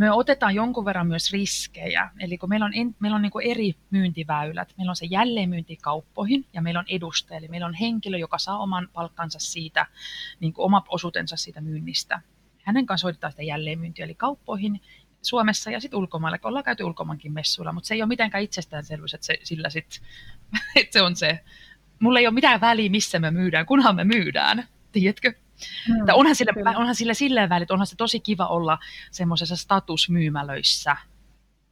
me 0.00 0.10
otetaan 0.10 0.54
jonkun 0.54 0.84
verran 0.84 1.06
myös 1.06 1.32
riskejä. 1.32 2.10
Eli 2.20 2.38
kun 2.38 2.48
meillä 2.48 2.66
on, 2.66 2.72
en, 2.74 2.96
meillä 2.98 3.16
on 3.16 3.22
niin 3.22 3.32
kuin 3.32 3.46
eri 3.46 3.74
myyntiväylät, 3.90 4.74
meillä 4.78 4.90
on 4.90 4.96
se 4.96 5.06
jälleenmyynti 5.06 5.76
kauppoihin 5.76 6.46
ja 6.52 6.62
meillä 6.62 6.80
on 6.80 6.86
edustaja, 6.88 7.38
eli 7.38 7.48
meillä 7.48 7.66
on 7.66 7.74
henkilö, 7.74 8.18
joka 8.18 8.38
saa 8.38 8.58
oman 8.58 8.88
palkkansa 8.92 9.38
siitä, 9.38 9.86
niin 10.40 10.52
kuin 10.52 10.64
oma 10.64 10.84
osuutensa 10.88 11.36
siitä 11.36 11.60
myynnistä. 11.60 12.20
Hänen 12.62 12.86
kanssa 12.86 13.04
hoidetaan 13.04 13.32
sitä 13.32 13.42
jälleenmyyntiä, 13.42 14.04
eli 14.04 14.14
kauppoihin 14.14 14.80
Suomessa 15.22 15.70
ja 15.70 15.80
sitten 15.80 15.98
ulkomailla, 15.98 16.38
kun 16.38 16.48
ollaan 16.48 16.64
käyty 16.64 16.84
ulkomaankin 16.84 17.32
messuilla, 17.32 17.72
mutta 17.72 17.88
se 17.88 17.94
ei 17.94 18.02
ole 18.02 18.08
mitenkään 18.08 18.44
itsestäänselvyys, 18.44 19.14
että 19.14 19.26
se, 19.26 19.38
sillä 19.42 19.70
sit, 19.70 20.02
että 20.76 20.92
se 20.92 21.02
on 21.02 21.16
se. 21.16 21.40
Mulla 21.98 22.18
ei 22.18 22.26
ole 22.26 22.34
mitään 22.34 22.60
väliä, 22.60 22.90
missä 22.90 23.18
me 23.18 23.30
myydään, 23.30 23.66
kunhan 23.66 23.96
me 23.96 24.04
myydään, 24.04 24.68
tiedätkö? 24.92 25.32
Mm, 25.88 25.94
onhan, 26.12 26.36
sillä, 26.36 26.52
onhan 26.76 26.94
sillä 26.94 27.14
silleen 27.14 27.48
väliä, 27.48 27.62
että 27.62 27.74
onhan 27.74 27.86
se 27.86 27.96
tosi 27.96 28.20
kiva 28.20 28.46
olla 28.46 28.78
semmoisessa 29.10 29.56
statusmyymälöissä. 29.56 30.96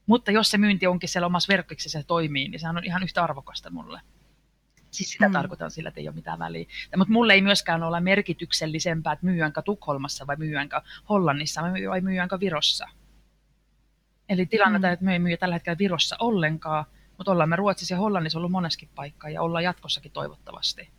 Mutta 0.06 0.30
jos 0.30 0.50
se 0.50 0.58
myynti 0.58 0.86
onkin 0.86 1.08
siellä 1.08 1.26
omassa 1.26 1.52
verkkoksessa 1.52 1.98
se 1.98 2.06
toimii, 2.06 2.48
niin 2.48 2.60
se 2.60 2.68
on 2.68 2.84
ihan 2.84 3.02
yhtä 3.02 3.24
arvokasta 3.24 3.70
mulle. 3.70 4.00
Siis 4.90 5.10
sitä 5.10 5.28
mm. 5.28 5.32
tarkoitan 5.32 5.70
sillä, 5.70 5.88
että 5.88 6.00
ei 6.00 6.08
ole 6.08 6.14
mitään 6.14 6.38
väliä. 6.38 6.66
Mutta 6.96 7.12
mulle 7.12 7.32
ei 7.32 7.42
myöskään 7.42 7.82
ole 7.82 8.00
merkityksellisempää, 8.00 9.12
että 9.12 9.26
myyänkö 9.26 9.62
Tukholmassa 9.62 10.26
vai 10.26 10.36
myyänkö 10.36 10.80
Hollannissa 11.08 11.62
vai 11.90 12.00
myyänkö 12.00 12.40
Virossa. 12.40 12.88
Eli 14.28 14.46
tilanne, 14.46 14.78
mm. 14.78 14.84
että 14.84 15.04
me 15.04 15.12
ei 15.12 15.18
myyä 15.18 15.36
tällä 15.36 15.54
hetkellä 15.54 15.78
Virossa 15.78 16.16
ollenkaan, 16.18 16.84
mutta 17.16 17.32
ollaan 17.32 17.48
me 17.48 17.56
Ruotsissa 17.56 17.94
ja 17.94 17.98
Hollannissa 17.98 18.38
ollut 18.38 18.50
moneskin 18.50 18.88
paikkaa 18.94 19.30
ja 19.30 19.42
ollaan 19.42 19.64
jatkossakin 19.64 20.12
toivottavasti 20.12 20.97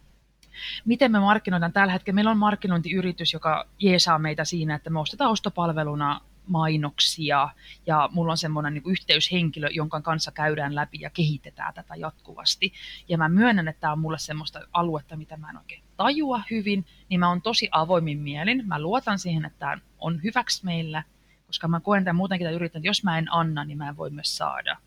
miten 0.86 1.12
me 1.12 1.19
markkinoidaan 1.19 1.74
tällä 1.74 1.93
hetkellä. 1.93 2.15
Meillä 2.15 2.32
on 2.32 2.38
markkinointiyritys, 2.38 3.34
joka 3.34 3.65
jeesaa 3.80 4.19
meitä 4.19 4.45
siinä, 4.45 4.76
että 4.76 4.89
me 4.89 5.00
ostetaan 5.00 5.31
ostopalveluna 5.31 6.21
mainoksia 6.50 7.50
ja 7.86 8.10
mulla 8.12 8.31
on 8.31 8.38
semmoinen 8.38 8.73
niin 8.73 8.84
yhteyshenkilö, 8.92 9.69
jonka 9.71 10.02
kanssa 10.02 10.31
käydään 10.31 10.75
läpi 10.75 10.98
ja 11.02 11.10
kehitetään 11.10 11.73
tätä 11.73 11.96
jatkuvasti. 11.96 12.73
Ja 13.10 13.17
mä 13.17 13.29
myönnän, 13.29 13.67
että 13.67 13.79
tämä 13.79 13.94
on 13.94 14.00
mulle 14.00 14.19
semmoista 14.19 14.60
aluetta, 14.73 15.17
mitä 15.17 15.38
mä 15.38 15.50
en 15.50 15.58
oikein 15.58 15.84
tajua 15.98 16.42
hyvin, 16.52 16.86
niin 17.10 17.19
mä 17.19 17.29
oon 17.29 17.42
tosi 17.42 17.69
avoimin 17.71 18.19
mielin. 18.19 18.67
Mä 18.67 18.79
luotan 18.79 19.19
siihen, 19.19 19.46
että 19.46 19.60
tämä 19.60 19.77
on 20.00 20.23
hyväksi 20.23 20.65
meillä, 20.65 21.04
koska 21.48 21.67
mä 21.67 21.79
koen 21.79 22.04
tämän 22.04 22.15
muutenkin 22.15 22.46
tämän 22.46 22.56
yritän, 22.56 22.79
että 22.79 22.90
jos 22.90 23.04
mä 23.04 23.17
en 23.17 23.34
anna, 23.34 23.65
niin 23.65 23.77
mä 23.77 23.90
en 23.90 23.98
voi 23.98 24.10
myös 24.10 24.38
saada. 24.38 24.77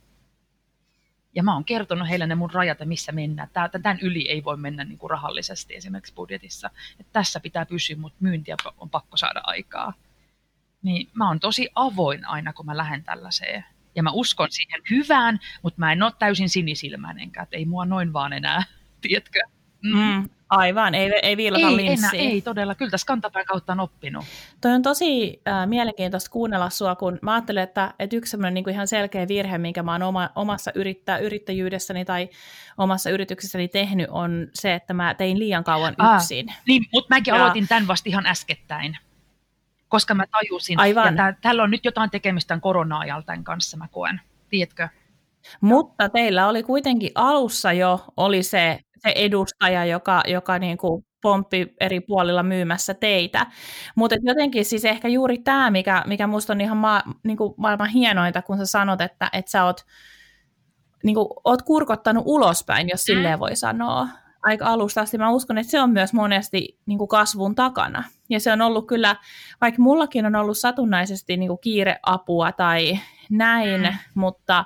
Ja 1.34 1.42
mä 1.42 1.54
oon 1.54 1.64
kertonut 1.64 2.08
heille 2.08 2.26
ne 2.26 2.34
mun 2.34 2.50
rajat, 2.50 2.80
ja 2.80 2.86
missä 2.86 3.12
mennään. 3.12 3.48
Tämän 3.82 3.98
yli 4.02 4.28
ei 4.28 4.44
voi 4.44 4.56
mennä 4.56 4.84
niin 4.84 4.98
kuin 4.98 5.10
rahallisesti 5.10 5.74
esimerkiksi 5.74 6.14
budjetissa. 6.14 6.70
Että 7.00 7.12
tässä 7.12 7.40
pitää 7.40 7.66
pysyä, 7.66 7.96
mutta 7.96 8.18
myyntiä 8.20 8.56
on 8.78 8.90
pakko 8.90 9.16
saada 9.16 9.40
aikaa. 9.44 9.92
Niin 10.82 11.08
mä 11.14 11.28
oon 11.28 11.40
tosi 11.40 11.68
avoin 11.74 12.24
aina, 12.24 12.52
kun 12.52 12.66
mä 12.66 12.76
lähden 12.76 13.04
tällaiseen. 13.04 13.64
Ja 13.94 14.02
mä 14.02 14.10
uskon 14.10 14.48
siihen 14.50 14.82
hyvään, 14.90 15.40
mutta 15.62 15.80
mä 15.80 15.92
en 15.92 16.02
ole 16.02 16.12
täysin 16.18 16.48
sinisilmäinenkään, 16.48 17.44
että 17.44 17.56
ei 17.56 17.64
mua 17.64 17.84
noin 17.84 18.12
vaan 18.12 18.32
enää, 18.32 18.62
tiedätkö? 19.00 19.40
Mm. 19.82 19.98
Mm, 19.98 20.28
aivan, 20.48 20.94
ei, 20.94 21.10
ei 21.22 21.36
viilata 21.36 21.66
ei, 21.66 21.88
enää, 21.88 22.10
ei 22.14 22.42
todella, 22.42 22.74
kyllä 22.74 22.90
tässä 22.90 23.06
kantapään 23.06 23.46
kautta 23.46 23.72
on 23.72 23.80
oppinut. 23.80 24.24
Toi 24.60 24.72
on 24.72 24.82
tosi 24.82 25.40
äh, 25.48 25.66
mielenkiintoista 25.66 26.30
kuunnella 26.30 26.70
sua, 26.70 26.96
kun 26.96 27.18
mä 27.22 27.34
ajattelen, 27.34 27.62
että, 27.62 27.94
että 27.98 28.16
yksi 28.16 28.30
sellainen 28.30 28.54
niin 28.54 28.64
kuin 28.64 28.74
ihan 28.74 28.88
selkeä 28.88 29.28
virhe, 29.28 29.58
minkä 29.58 29.82
mä 29.82 29.92
oon 29.92 30.02
oma, 30.02 30.30
omassa 30.34 30.70
yrittää, 30.74 31.18
yrittäjyydessäni 31.18 32.04
tai 32.04 32.28
omassa 32.78 33.10
yrityksessäni 33.10 33.68
tehnyt, 33.68 34.06
on 34.10 34.48
se, 34.54 34.74
että 34.74 34.94
mä 34.94 35.14
tein 35.14 35.38
liian 35.38 35.64
kauan 35.64 35.94
ah, 35.98 36.16
yksin. 36.16 36.46
Niin, 36.66 36.84
mutta 36.92 37.14
mäkin 37.14 37.34
ja... 37.34 37.42
aloitin 37.42 37.68
tämän 37.68 37.86
vasta 37.86 38.08
ihan 38.08 38.26
äskettäin 38.26 38.98
koska 39.88 40.14
mä 40.14 40.24
tajusin, 40.26 40.80
Aivan. 40.80 41.08
että 41.08 41.34
tällä 41.40 41.62
on 41.62 41.70
nyt 41.70 41.84
jotain 41.84 42.10
tekemistä 42.10 42.48
tämän 42.48 42.60
korona-ajalta 42.60 43.32
kanssa, 43.42 43.76
mä 43.76 43.88
koen, 43.88 44.20
tiedätkö? 44.48 44.88
Mutta 45.60 46.08
teillä 46.08 46.48
oli 46.48 46.62
kuitenkin 46.62 47.10
alussa 47.14 47.72
jo 47.72 48.04
oli 48.16 48.42
se, 48.42 48.80
se 49.06 49.12
edustaja, 49.16 49.84
joka, 49.84 50.22
joka 50.26 50.58
niin 50.58 50.78
kuin 50.78 51.04
pomppi 51.22 51.74
eri 51.80 52.00
puolilla 52.00 52.42
myymässä 52.42 52.94
teitä. 52.94 53.46
Mutta 53.94 54.16
jotenkin 54.22 54.64
siis 54.64 54.84
ehkä 54.84 55.08
juuri 55.08 55.38
tämä, 55.38 55.70
mikä, 55.70 56.04
mikä 56.06 56.26
musta 56.26 56.52
on 56.52 56.60
ihan 56.60 56.76
ma, 56.76 57.02
niin 57.22 57.36
kuin 57.36 57.54
maailman 57.56 57.88
hienointa, 57.88 58.42
kun 58.42 58.58
sä 58.58 58.66
sanot, 58.66 59.00
että, 59.00 59.30
että 59.32 59.50
sä 59.50 59.64
oot, 59.64 59.86
niin 61.04 61.14
kuin, 61.14 61.28
oot 61.44 61.62
kurkottanut 61.62 62.24
ulospäin, 62.26 62.88
jos 62.88 63.04
silleen 63.04 63.38
voi 63.38 63.56
sanoa 63.56 64.08
aika 64.42 64.66
alusta 64.66 65.00
asti. 65.00 65.18
Mä 65.18 65.30
uskon, 65.30 65.58
että 65.58 65.70
se 65.70 65.80
on 65.80 65.90
myös 65.90 66.12
monesti 66.12 66.78
niin 66.86 66.98
kuin 66.98 67.08
kasvun 67.08 67.54
takana. 67.54 68.04
Ja 68.28 68.40
se 68.40 68.52
on 68.52 68.62
ollut 68.62 68.86
kyllä, 68.86 69.16
vaikka 69.60 69.82
mullakin 69.82 70.26
on 70.26 70.36
ollut 70.36 70.58
satunnaisesti 70.58 71.36
niin 71.36 71.48
kuin 71.48 71.60
kiireapua 71.60 72.52
tai 72.52 72.98
näin, 73.30 73.80
mm. 73.80 73.98
mutta 74.14 74.64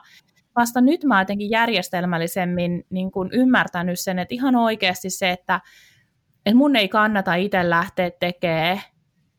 vasta 0.56 0.80
nyt 0.80 1.04
mä 1.04 1.20
jotenkin 1.20 1.50
järjestelmällisemmin 1.50 2.84
niin 2.90 3.10
kuin 3.10 3.30
ymmärtänyt 3.32 4.00
sen, 4.00 4.18
että 4.18 4.34
ihan 4.34 4.56
oikeasti 4.56 5.10
se, 5.10 5.30
että, 5.30 5.60
että 6.46 6.56
mun 6.56 6.76
ei 6.76 6.88
kannata 6.88 7.34
itse 7.34 7.70
lähteä 7.70 8.10
tekemään 8.20 8.80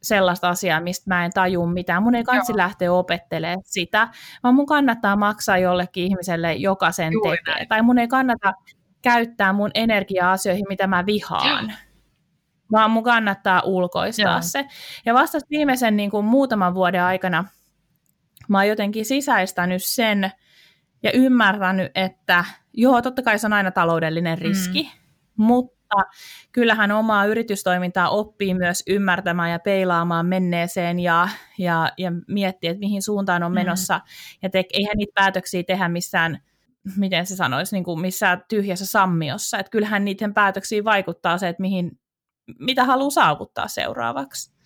sellaista 0.02 0.50
asiaa, 0.50 0.82
mistä 0.82 1.04
mä 1.08 1.26
en 1.26 1.32
taju 1.32 1.66
mitään. 1.66 2.04
Mun 2.04 2.16
ei 2.16 2.24
kansi 2.24 2.52
Joo. 2.52 2.58
lähteä 2.58 2.94
opettelemaan 2.94 3.62
sitä, 3.66 4.08
vaan 4.44 4.56
mun 4.56 4.66
kannattaa 4.66 5.16
maksaa 5.16 5.58
jollekin 5.58 6.04
ihmiselle, 6.04 6.54
joka 6.54 6.92
sen 6.92 7.14
Juuri 7.14 7.38
tekee. 7.38 7.54
Näin. 7.54 7.68
Tai 7.68 7.82
mun 7.82 8.00
ei 8.00 8.08
kannata 8.08 8.54
käyttää 9.02 9.54
mun 9.54 9.72
energiaa 9.74 10.32
asioihin, 10.32 10.66
mitä 10.70 10.88
mä 10.88 11.06
vihaan. 11.06 11.74
Vaan 12.72 12.92
mun 12.92 13.04
kannattaa 13.04 13.62
ulkoistaa 13.66 14.32
Joo. 14.32 14.42
se. 14.42 14.66
Ja 15.06 15.14
vasta 15.14 15.38
viimeisen 15.50 15.98
niin 15.98 16.12
kuin 16.12 16.26
muutaman 16.26 16.74
vuoden 16.74 17.04
aikana 17.04 17.46
mä 18.48 18.58
oon 18.58 18.68
jotenkin 18.68 19.06
sisäistänyt 19.06 19.84
sen 19.84 20.32
ja 21.04 21.12
ymmärtänyt, 21.14 21.92
että 21.96 22.46
joo, 22.74 23.02
totta 23.02 23.22
kai 23.22 23.40
se 23.40 23.48
on 23.48 23.54
aina 23.54 23.72
taloudellinen 23.72 24.38
riski, 24.38 24.84
mm. 24.84 25.44
mutta 25.44 25.96
kyllähän 26.52 26.92
omaa 26.92 27.26
yritystoimintaa 27.26 28.10
oppii 28.10 28.54
myös 28.54 28.84
ymmärtämään 28.88 29.52
ja 29.52 29.60
peilaamaan 29.60 30.26
menneeseen 30.26 31.00
ja, 31.00 31.30
ja, 31.58 31.92
ja 31.98 32.12
miettiä, 32.28 32.72
että 32.72 32.80
mihin 32.80 33.02
suuntaan 33.02 33.44
on 33.44 33.52
mm. 33.52 33.56
menossa. 33.56 33.98
Mm. 33.98 34.04
Ja 34.42 34.50
te, 34.50 34.64
eihän 34.74 34.98
niitä 34.98 35.12
päätöksiä 35.16 35.64
tehdä 35.64 35.90
missään 35.90 36.40
miten 36.96 37.26
se 37.26 37.36
sanoisi, 37.36 37.76
niin 37.76 37.84
kuin 37.84 38.02
missään 38.02 38.44
tyhjässä 38.50 38.86
sammiossa. 38.86 39.60
Että 39.60 39.70
kyllähän 39.70 40.06
niiden 40.06 40.34
päätöksiin 40.34 40.84
vaikuttaa 40.84 41.38
se, 41.38 41.48
että 41.48 41.62
mihin, 41.62 42.00
mitä 42.60 42.84
haluaa 42.84 43.10
saavuttaa 43.10 43.68
seuraavaksi. 43.68 44.57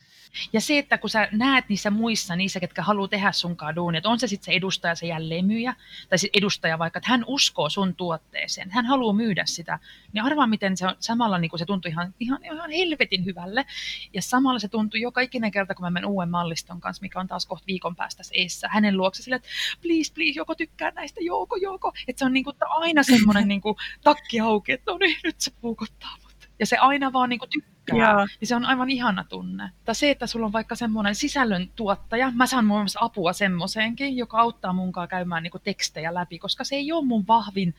Ja 0.54 0.62
se, 0.62 0.78
että 0.78 0.98
kun 0.98 1.10
sä 1.10 1.28
näet 1.32 1.70
niissä 1.70 1.90
muissa, 1.90 2.36
niissä, 2.36 2.60
ketkä 2.60 2.82
haluaa 2.82 3.08
tehdä 3.08 3.32
sunkaan 3.32 3.76
duunia, 3.76 3.98
että 3.98 4.10
on 4.10 4.20
se 4.20 4.28
sitten 4.28 4.46
se 4.46 4.52
edustaja, 4.52 4.96
se 4.96 5.08
jälleenmyyjä, 5.08 5.76
tai 6.10 6.18
sitten 6.18 6.40
edustaja 6.40 6.80
vaikka, 6.80 6.98
että 6.98 7.10
hän 7.10 7.24
uskoo 7.28 7.70
sun 7.70 7.96
tuotteeseen, 7.96 8.72
hän 8.72 8.86
haluaa 8.86 9.14
myydä 9.14 9.46
sitä, 9.46 9.80
niin 10.14 10.24
arvaa, 10.24 10.48
miten 10.48 10.78
se 10.78 10.88
on, 10.88 10.96
samalla 11.00 11.38
niin 11.38 11.52
se 11.56 11.66
tuntui 11.66 11.92
ihan, 11.92 12.14
ihan, 12.20 12.46
ihan 12.46 12.72
helvetin 12.72 13.26
hyvälle, 13.26 13.66
ja 14.14 14.22
samalla 14.22 14.60
se 14.60 14.68
tuntui 14.68 15.02
joka 15.02 15.22
ikinen 15.22 15.52
kerta, 15.52 15.76
kun 15.76 15.86
mä 15.86 15.90
menen 15.90 16.10
uuden 16.10 16.30
malliston 16.30 16.82
kanssa, 16.82 17.02
mikä 17.02 17.20
on 17.20 17.28
taas 17.28 17.46
kohta 17.46 17.68
viikon 17.68 17.96
päästä 17.96 18.24
eessä, 18.34 18.68
hänen 18.72 18.98
luokse 18.98 19.24
sille, 19.24 19.36
että 19.36 19.50
please, 19.82 20.14
please, 20.14 20.40
joko 20.40 20.56
tykkää 20.56 20.92
näistä, 20.92 21.20
joko, 21.24 21.56
joko, 21.56 21.94
että 22.08 22.20
se 22.20 22.26
on 22.26 22.34
niin 22.34 22.44
kuin, 22.44 22.56
aina 22.70 23.04
semmoinen 23.04 23.48
niin 23.48 23.62
takki 24.04 24.40
auki, 24.40 24.72
että 24.72 24.92
no 24.92 24.98
niin, 24.98 25.18
nyt 25.24 25.42
se 25.42 25.52
puukottaa 25.62 26.18
ja 26.62 26.66
se 26.66 26.78
aina 26.78 27.14
vaan 27.14 27.30
niin 27.30 27.40
kuin 27.40 27.50
tykkää, 27.50 28.12
Joo. 28.12 28.26
niin 28.40 28.48
se 28.48 28.56
on 28.56 28.66
aivan 28.66 28.90
ihana 28.90 29.24
tunne. 29.24 29.72
Tai 29.86 29.96
se, 29.96 30.12
että 30.12 30.28
sulla 30.28 30.46
on 30.46 30.54
vaikka 30.54 30.76
semmoinen 30.76 31.16
sisällön 31.16 31.70
tuottaja, 31.76 32.32
mä 32.36 32.48
saan 32.48 32.66
muun 32.66 32.82
muassa 32.82 33.00
apua 33.02 33.34
semmoiseenkin, 33.34 34.18
joka 34.18 34.40
auttaa 34.40 34.74
munkaan 34.74 35.08
käymään 35.08 35.44
niin 35.44 35.52
kuin 35.52 35.62
tekstejä 35.64 36.14
läpi, 36.14 36.40
koska 36.40 36.64
se 36.64 36.76
ei 36.76 36.92
ole 36.92 37.06
mun 37.06 37.28
vahvin 37.28 37.76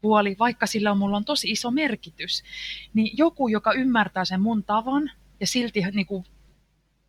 puoli, 0.00 0.36
vaikka 0.38 0.66
sillä 0.66 0.90
on, 0.90 0.98
mulla 0.98 1.16
on 1.16 1.24
tosi 1.24 1.50
iso 1.50 1.70
merkitys. 1.70 2.44
Niin 2.94 3.18
joku, 3.18 3.48
joka 3.48 3.72
ymmärtää 3.72 4.24
sen 4.24 4.40
mun 4.40 4.64
tavan 4.64 5.10
ja 5.40 5.46
silti 5.46 5.82
niin 5.92 6.06
kuin 6.06 6.24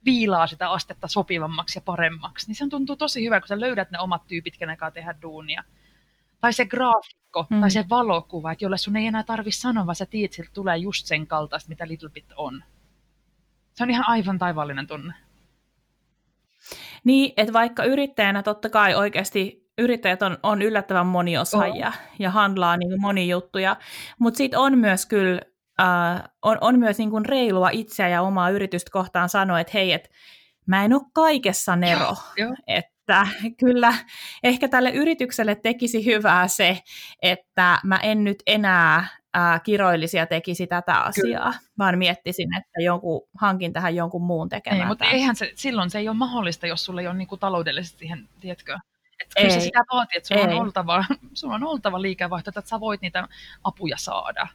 viilaa 0.05 0.47
sitä 0.47 0.69
astetta 0.69 1.07
sopivammaksi 1.07 1.77
ja 1.77 1.81
paremmaksi, 1.81 2.47
niin 2.47 2.55
se 2.55 2.67
tuntuu 2.69 2.95
tosi 2.95 3.25
hyvä, 3.25 3.39
kun 3.39 3.47
sä 3.47 3.59
löydät 3.59 3.91
ne 3.91 3.99
omat 3.99 4.27
tyypit, 4.27 4.57
kenen 4.57 4.77
kanssa 4.77 4.93
tehdä 4.93 5.15
duunia. 5.21 5.63
Tai 6.45 6.53
se 6.53 6.65
graafikko 6.65 7.47
mm. 7.49 7.61
tai 7.61 7.71
se 7.71 7.85
valokuva, 7.89 8.51
että 8.51 8.65
jolle 8.65 8.77
sun 8.77 8.95
ei 8.95 9.07
enää 9.07 9.23
tarvitse 9.23 9.59
sanoa, 9.59 9.85
vaan 9.85 9.95
sä 9.95 10.05
tiedät, 10.05 10.39
että 10.39 10.51
tulee 10.53 10.77
just 10.77 11.05
sen 11.05 11.27
kaltaista, 11.27 11.69
mitä 11.69 11.87
Little 11.87 12.09
Bit 12.09 12.25
on. 12.35 12.63
Se 13.73 13.83
on 13.83 13.89
ihan 13.89 14.05
aivan 14.07 14.37
taivallinen 14.37 14.87
tunne. 14.87 15.13
Niin, 17.03 17.33
että 17.37 17.53
vaikka 17.53 17.83
yrittäjänä 17.83 18.43
totta 18.43 18.69
kai 18.69 18.95
oikeasti 18.95 19.69
yrittäjät 19.77 20.21
on, 20.21 20.37
on 20.43 20.61
yllättävän 20.61 21.05
moniosaajia 21.05 21.87
oh. 21.87 21.93
ja 22.19 22.31
handlaa 22.31 22.77
niin 22.77 23.01
moni 23.01 23.29
juttuja, 23.29 23.75
mutta 24.19 24.37
sitten 24.37 24.59
on 24.59 24.77
myös 24.77 25.05
kyllä 25.05 25.41
äh, 25.81 26.23
on, 26.41 26.57
on 26.61 26.79
myös 26.79 26.97
niin 26.97 27.09
kuin 27.09 27.25
reilua 27.25 27.69
itseä 27.69 28.09
ja 28.09 28.21
omaa 28.21 28.49
yritystä 28.49 28.91
kohtaan 28.91 29.29
sanoa, 29.29 29.59
että 29.59 29.71
hei, 29.73 29.93
et 29.93 30.11
mä 30.65 30.85
en 30.85 30.93
ole 30.93 31.01
kaikessa 31.13 31.75
nero. 31.75 32.15
Joo, 32.37 32.47
jo. 32.47 32.55
Et 32.67 32.94
että 33.05 33.27
kyllä 33.57 33.93
ehkä 34.43 34.67
tälle 34.67 34.89
yritykselle 34.89 35.55
tekisi 35.55 36.05
hyvää 36.05 36.47
se, 36.47 36.79
että 37.21 37.79
mä 37.83 37.97
en 37.97 38.23
nyt 38.23 38.43
enää 38.47 39.07
ää, 39.33 39.59
kiroillisi 39.59 40.17
ja 40.17 40.25
tekisi 40.25 40.67
tätä 40.67 40.99
asiaa, 40.99 41.51
kyllä. 41.51 41.53
vaan 41.77 41.97
miettisin, 41.97 42.57
että 42.57 42.81
jonkun, 42.81 43.21
hankin 43.37 43.73
tähän 43.73 43.95
jonkun 43.95 44.23
muun 44.23 44.49
tekemään. 44.49 44.81
Ei, 44.81 44.87
mutta 44.87 45.05
eihän 45.05 45.35
se, 45.35 45.51
silloin 45.55 45.89
se 45.89 45.99
ei 45.99 46.09
ole 46.09 46.17
mahdollista, 46.17 46.67
jos 46.67 46.85
sulla 46.85 47.01
ei 47.01 47.07
ole 47.07 47.15
niinku 47.15 47.37
taloudellisesti 47.37 47.99
siihen, 47.99 48.29
tiedätkö, 48.39 48.77
että 49.21 49.41
kyllä 49.41 49.53
se 49.53 49.59
sitä 49.59 49.79
vaatii, 49.93 50.17
että 50.17 50.27
sulla 50.27 50.41
on, 50.41 50.61
oltava, 50.61 51.05
sulla 51.33 51.55
on 51.55 51.63
oltava 51.63 52.01
liikevaihto, 52.01 52.49
että 52.49 52.69
sä 52.69 52.79
voit 52.79 53.01
niitä 53.01 53.27
apuja 53.63 53.97
saada. 53.97 54.47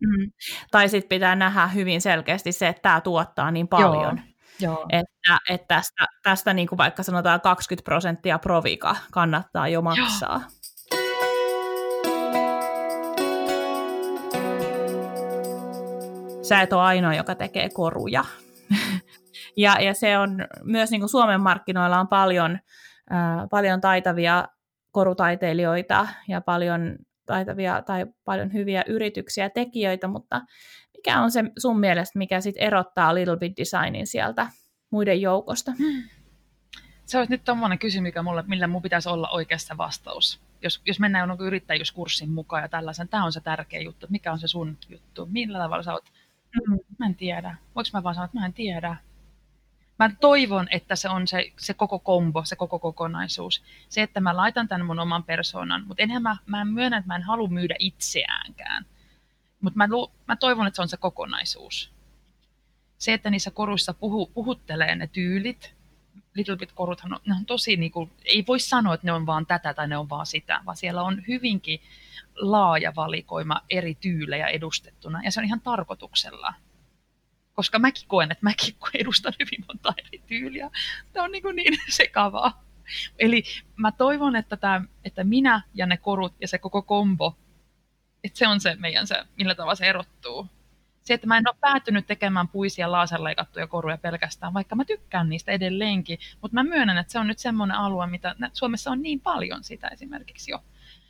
Mm. 0.00 0.32
Tai 0.70 0.88
sitten 0.88 1.08
pitää 1.08 1.34
nähdä 1.36 1.66
hyvin 1.66 2.00
selkeästi 2.00 2.52
se, 2.52 2.68
että 2.68 2.82
tämä 2.82 3.00
tuottaa 3.00 3.50
niin 3.50 3.68
paljon. 3.68 4.16
Joo. 4.16 4.29
Joo. 4.60 4.86
Että, 4.88 5.38
että 5.48 5.74
tästä, 5.74 6.06
tästä 6.22 6.54
niin 6.54 6.68
kuin 6.68 6.76
vaikka 6.76 7.02
sanotaan 7.02 7.40
20 7.40 7.84
prosenttia 7.84 8.38
provika 8.38 8.96
kannattaa 9.12 9.68
jo 9.68 9.82
maksaa. 9.82 10.40
Joo. 10.40 10.60
Sä 16.42 16.60
et 16.60 16.72
ole 16.72 16.82
ainoa, 16.82 17.14
joka 17.14 17.34
tekee 17.34 17.68
koruja. 17.68 18.24
ja, 19.56 19.80
ja 19.80 19.94
se 19.94 20.18
on 20.18 20.46
myös 20.64 20.90
niin 20.90 21.00
kuin 21.00 21.08
Suomen 21.08 21.40
markkinoilla 21.40 22.00
on 22.00 22.08
paljon, 22.08 22.58
äh, 23.12 23.48
paljon 23.50 23.80
taitavia 23.80 24.44
korutaiteilijoita 24.90 26.08
ja 26.28 26.40
paljon 26.40 26.96
taitavia 27.26 27.82
tai 27.82 28.06
paljon 28.24 28.52
hyviä 28.52 28.84
yrityksiä 28.86 29.50
tekijöitä, 29.50 30.08
mutta 30.08 30.40
mikä 31.00 31.20
on 31.20 31.30
se 31.30 31.44
sun 31.58 31.80
mielestä, 31.80 32.18
mikä 32.18 32.40
sit 32.40 32.54
erottaa 32.58 33.14
Little 33.14 33.36
Bit 33.36 33.56
Designin 33.56 34.06
sieltä 34.06 34.46
muiden 34.90 35.20
joukosta? 35.20 35.72
Hmm. 35.78 36.02
Se 37.06 37.18
olisi 37.18 37.32
nyt 37.32 37.44
tommoinen 37.44 37.78
kysymys, 37.78 38.02
mikä 38.02 38.22
mulle, 38.22 38.44
millä 38.46 38.66
mun 38.66 38.82
pitäisi 38.82 39.08
olla 39.08 39.28
oikeassa 39.28 39.76
vastaus. 39.76 40.40
Jos, 40.62 40.82
jos 40.86 41.00
mennään 41.00 41.28
jonkun 41.28 41.46
yrittäjyyskurssin 41.46 42.30
mukaan 42.30 42.62
ja 42.62 42.68
tällaisen, 42.68 43.08
tämä 43.08 43.24
on 43.24 43.32
se 43.32 43.40
tärkeä 43.40 43.80
juttu. 43.80 44.06
Mikä 44.10 44.32
on 44.32 44.38
se 44.38 44.48
sun 44.48 44.78
juttu? 44.88 45.26
Millä 45.26 45.58
tavalla 45.58 45.82
sä 45.82 45.92
oot? 45.92 46.04
Hmm. 46.68 46.78
Mä 46.98 47.06
en 47.06 47.14
tiedä. 47.14 47.56
Voinko 47.74 47.90
mä 47.92 48.02
vaan 48.02 48.14
sanoa, 48.14 48.24
että 48.24 48.38
mä 48.38 48.46
en 48.46 48.52
tiedä. 48.52 48.96
Mä 49.98 50.10
toivon, 50.20 50.68
että 50.70 50.96
se 50.96 51.08
on 51.08 51.26
se, 51.26 51.52
se 51.58 51.74
koko 51.74 51.98
kombo, 51.98 52.44
se 52.44 52.56
koko 52.56 52.78
kokonaisuus. 52.78 53.62
Se, 53.88 54.02
että 54.02 54.20
mä 54.20 54.36
laitan 54.36 54.68
tämän 54.68 54.86
mun 54.86 54.98
oman 54.98 55.24
persoonan, 55.24 55.84
mutta 55.86 56.02
enhän 56.02 56.22
mä, 56.22 56.36
mä 56.46 56.60
en 56.60 56.68
myönnä, 56.68 56.96
että 56.96 57.08
mä 57.08 57.16
en 57.16 57.22
halua 57.22 57.48
myydä 57.48 57.74
itseäänkään. 57.78 58.86
Mutta 59.60 59.76
mä, 59.76 59.88
mä 60.28 60.36
toivon, 60.36 60.66
että 60.66 60.76
se 60.76 60.82
on 60.82 60.88
se 60.88 60.96
kokonaisuus. 60.96 61.92
Se, 62.98 63.12
että 63.12 63.30
niissä 63.30 63.50
koruissa 63.50 63.94
puhu, 63.94 64.26
puhuttelee 64.26 64.94
ne 64.94 65.06
tyylit, 65.06 65.74
Little 66.34 66.56
Bit 66.56 66.72
koruthan 66.72 67.12
on, 67.12 67.20
ne 67.26 67.34
on 67.34 67.46
tosi, 67.46 67.76
niin 67.76 67.92
kuin, 67.92 68.10
ei 68.24 68.44
voi 68.48 68.60
sanoa, 68.60 68.94
että 68.94 69.06
ne 69.06 69.12
on 69.12 69.26
vaan 69.26 69.46
tätä 69.46 69.74
tai 69.74 69.88
ne 69.88 69.96
on 69.96 70.08
vaan 70.08 70.26
sitä, 70.26 70.60
vaan 70.66 70.76
siellä 70.76 71.02
on 71.02 71.22
hyvinkin 71.28 71.80
laaja 72.34 72.92
valikoima 72.96 73.60
eri 73.70 73.94
tyylejä 73.94 74.46
edustettuna, 74.46 75.20
ja 75.24 75.30
se 75.30 75.40
on 75.40 75.46
ihan 75.46 75.60
tarkoituksella. 75.60 76.54
Koska 77.54 77.78
mäkin 77.78 78.08
koen, 78.08 78.32
että 78.32 78.44
mäkin 78.44 78.74
edustan 78.94 79.32
hyvin 79.40 79.64
monta 79.68 79.94
eri 79.98 80.22
tyyliä. 80.26 80.70
Tämä 81.12 81.24
on 81.24 81.32
niin, 81.32 81.42
kuin 81.42 81.56
niin 81.60 81.78
sekavaa. 81.88 82.64
Eli 83.18 83.42
mä 83.76 83.92
toivon, 83.92 84.36
että, 84.36 84.56
tämä, 84.56 84.82
että 85.04 85.24
minä 85.24 85.62
ja 85.74 85.86
ne 85.86 85.96
korut 85.96 86.34
ja 86.40 86.48
se 86.48 86.58
koko 86.58 86.82
kombo, 86.82 87.36
että 88.24 88.38
se 88.38 88.48
on 88.48 88.60
se 88.60 88.76
meidän 88.78 89.06
se, 89.06 89.24
millä 89.36 89.54
tavalla 89.54 89.74
se 89.74 89.86
erottuu 89.86 90.46
se, 91.02 91.14
että 91.14 91.26
mä 91.26 91.38
en 91.38 91.48
ole 91.48 91.56
päätynyt 91.60 92.06
tekemään 92.06 92.48
puisia 92.48 92.92
laaserleikattuja 92.92 93.66
koruja 93.66 93.98
pelkästään, 93.98 94.54
vaikka 94.54 94.76
mä 94.76 94.84
tykkään 94.84 95.28
niistä 95.28 95.52
edelleenkin, 95.52 96.18
mutta 96.42 96.54
mä 96.54 96.62
myönnän, 96.62 96.98
että 96.98 97.12
se 97.12 97.18
on 97.18 97.26
nyt 97.26 97.38
semmoinen 97.38 97.76
alue, 97.76 98.06
mitä 98.06 98.34
Suomessa 98.52 98.90
on 98.90 99.02
niin 99.02 99.20
paljon 99.20 99.64
sitä 99.64 99.88
esimerkiksi 99.88 100.50
jo. 100.50 100.58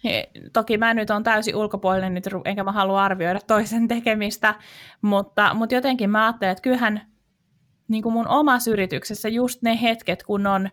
He, 0.04 0.30
toki 0.52 0.78
mä 0.78 0.94
nyt 0.94 1.10
on 1.10 1.22
täysin 1.22 1.56
ulkopuolinen 1.56 2.14
nyt, 2.14 2.24
enkä 2.44 2.64
mä 2.64 2.72
halua 2.72 3.04
arvioida 3.04 3.40
toisen 3.40 3.88
tekemistä, 3.88 4.54
mutta, 5.02 5.54
mutta 5.54 5.74
jotenkin 5.74 6.10
mä 6.10 6.24
ajattelen, 6.26 6.52
että 6.52 6.62
kyllähän 6.62 7.00
niin 7.88 8.02
kuin 8.02 8.12
mun 8.12 8.28
omassa 8.28 8.70
yrityksessä 8.70 9.28
just 9.28 9.62
ne 9.62 9.82
hetket, 9.82 10.22
kun 10.22 10.46
on 10.46 10.70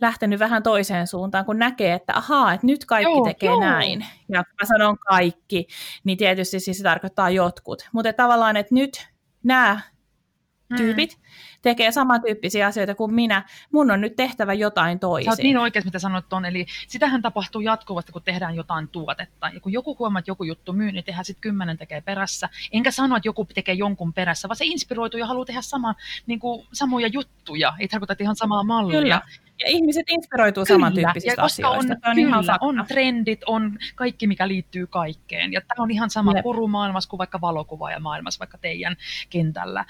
lähtenyt 0.00 0.38
vähän 0.38 0.62
toiseen 0.62 1.06
suuntaan, 1.06 1.44
kun 1.44 1.58
näkee, 1.58 1.92
että 1.92 2.12
ahaa, 2.16 2.52
että 2.52 2.66
nyt 2.66 2.84
kaikki 2.84 3.12
joo, 3.12 3.24
tekee 3.24 3.50
joo. 3.50 3.60
näin. 3.60 4.06
Ja 4.28 4.44
kun 4.44 4.54
mä 4.62 4.66
sanon 4.66 4.98
kaikki, 4.98 5.66
niin 6.04 6.18
tietysti 6.18 6.60
siis 6.60 6.76
se 6.76 6.82
tarkoittaa 6.82 7.30
jotkut. 7.30 7.88
Mutta 7.92 8.12
tavallaan, 8.12 8.56
että 8.56 8.74
nyt 8.74 9.08
nämä 9.42 9.80
mm. 10.68 10.76
tyypit 10.76 11.16
mm. 11.16 11.22
tekee 11.62 11.92
samantyyppisiä 11.92 12.66
asioita 12.66 12.94
kuin 12.94 13.14
minä. 13.14 13.44
Mun 13.72 13.90
on 13.90 14.00
nyt 14.00 14.16
tehtävä 14.16 14.52
jotain 14.52 14.98
toisin. 14.98 15.24
Sä 15.24 15.30
oot 15.30 15.38
niin 15.38 15.58
oikein, 15.58 15.84
mitä 15.84 15.98
sanot 15.98 16.32
on. 16.32 16.44
Eli 16.44 16.66
sitähän 16.88 17.22
tapahtuu 17.22 17.60
jatkuvasti, 17.60 18.12
kun 18.12 18.22
tehdään 18.22 18.54
jotain 18.54 18.88
tuotetta. 18.88 19.50
Ja 19.54 19.60
kun 19.60 19.72
joku 19.72 19.96
huomaa, 19.98 20.18
että 20.18 20.30
joku 20.30 20.44
juttu 20.44 20.72
myy, 20.72 20.92
niin 20.92 21.04
tehdään 21.04 21.24
sitten 21.24 21.40
kymmenen 21.40 21.78
tekee 21.78 22.00
perässä. 22.00 22.48
Enkä 22.72 22.90
sano, 22.90 23.16
että 23.16 23.28
joku 23.28 23.44
tekee 23.44 23.74
jonkun 23.74 24.12
perässä, 24.12 24.48
vaan 24.48 24.56
se 24.56 24.64
inspiroituu 24.64 25.20
ja 25.20 25.26
haluaa 25.26 25.46
tehdä 25.46 25.62
sama, 25.62 25.94
niin 26.26 26.38
kuin, 26.40 26.66
samoja 26.72 27.08
juttuja. 27.08 27.74
Ei 27.78 27.88
tarkoita, 27.88 28.12
että 28.12 28.24
ihan 28.24 28.36
samaa 28.36 28.64
mallia. 28.64 29.00
Kyllä. 29.00 29.22
Ja 29.58 29.66
ihmiset 29.68 30.06
inspiroituu 30.08 30.64
kyllä. 30.64 30.76
samantyyppisistä 30.76 31.32
ja 31.32 31.42
koska 31.42 31.68
asioista. 31.68 31.94
On, 32.04 32.10
on, 32.10 32.18
ihan 32.18 32.44
on 32.60 32.84
trendit, 32.88 33.40
on 33.46 33.78
kaikki, 33.94 34.26
mikä 34.26 34.48
liittyy 34.48 34.86
kaikkeen. 34.86 35.52
Ja 35.52 35.60
tämä 35.60 35.82
on 35.82 35.90
ihan 35.90 36.10
sama 36.10 36.32
Jep. 36.32 36.42
kurumaailmassa 36.42 37.10
kuin 37.10 37.18
vaikka 37.18 37.40
maailmassa, 38.00 38.38
vaikka 38.38 38.58
teidän 38.58 38.96
kentällä. 39.30 39.84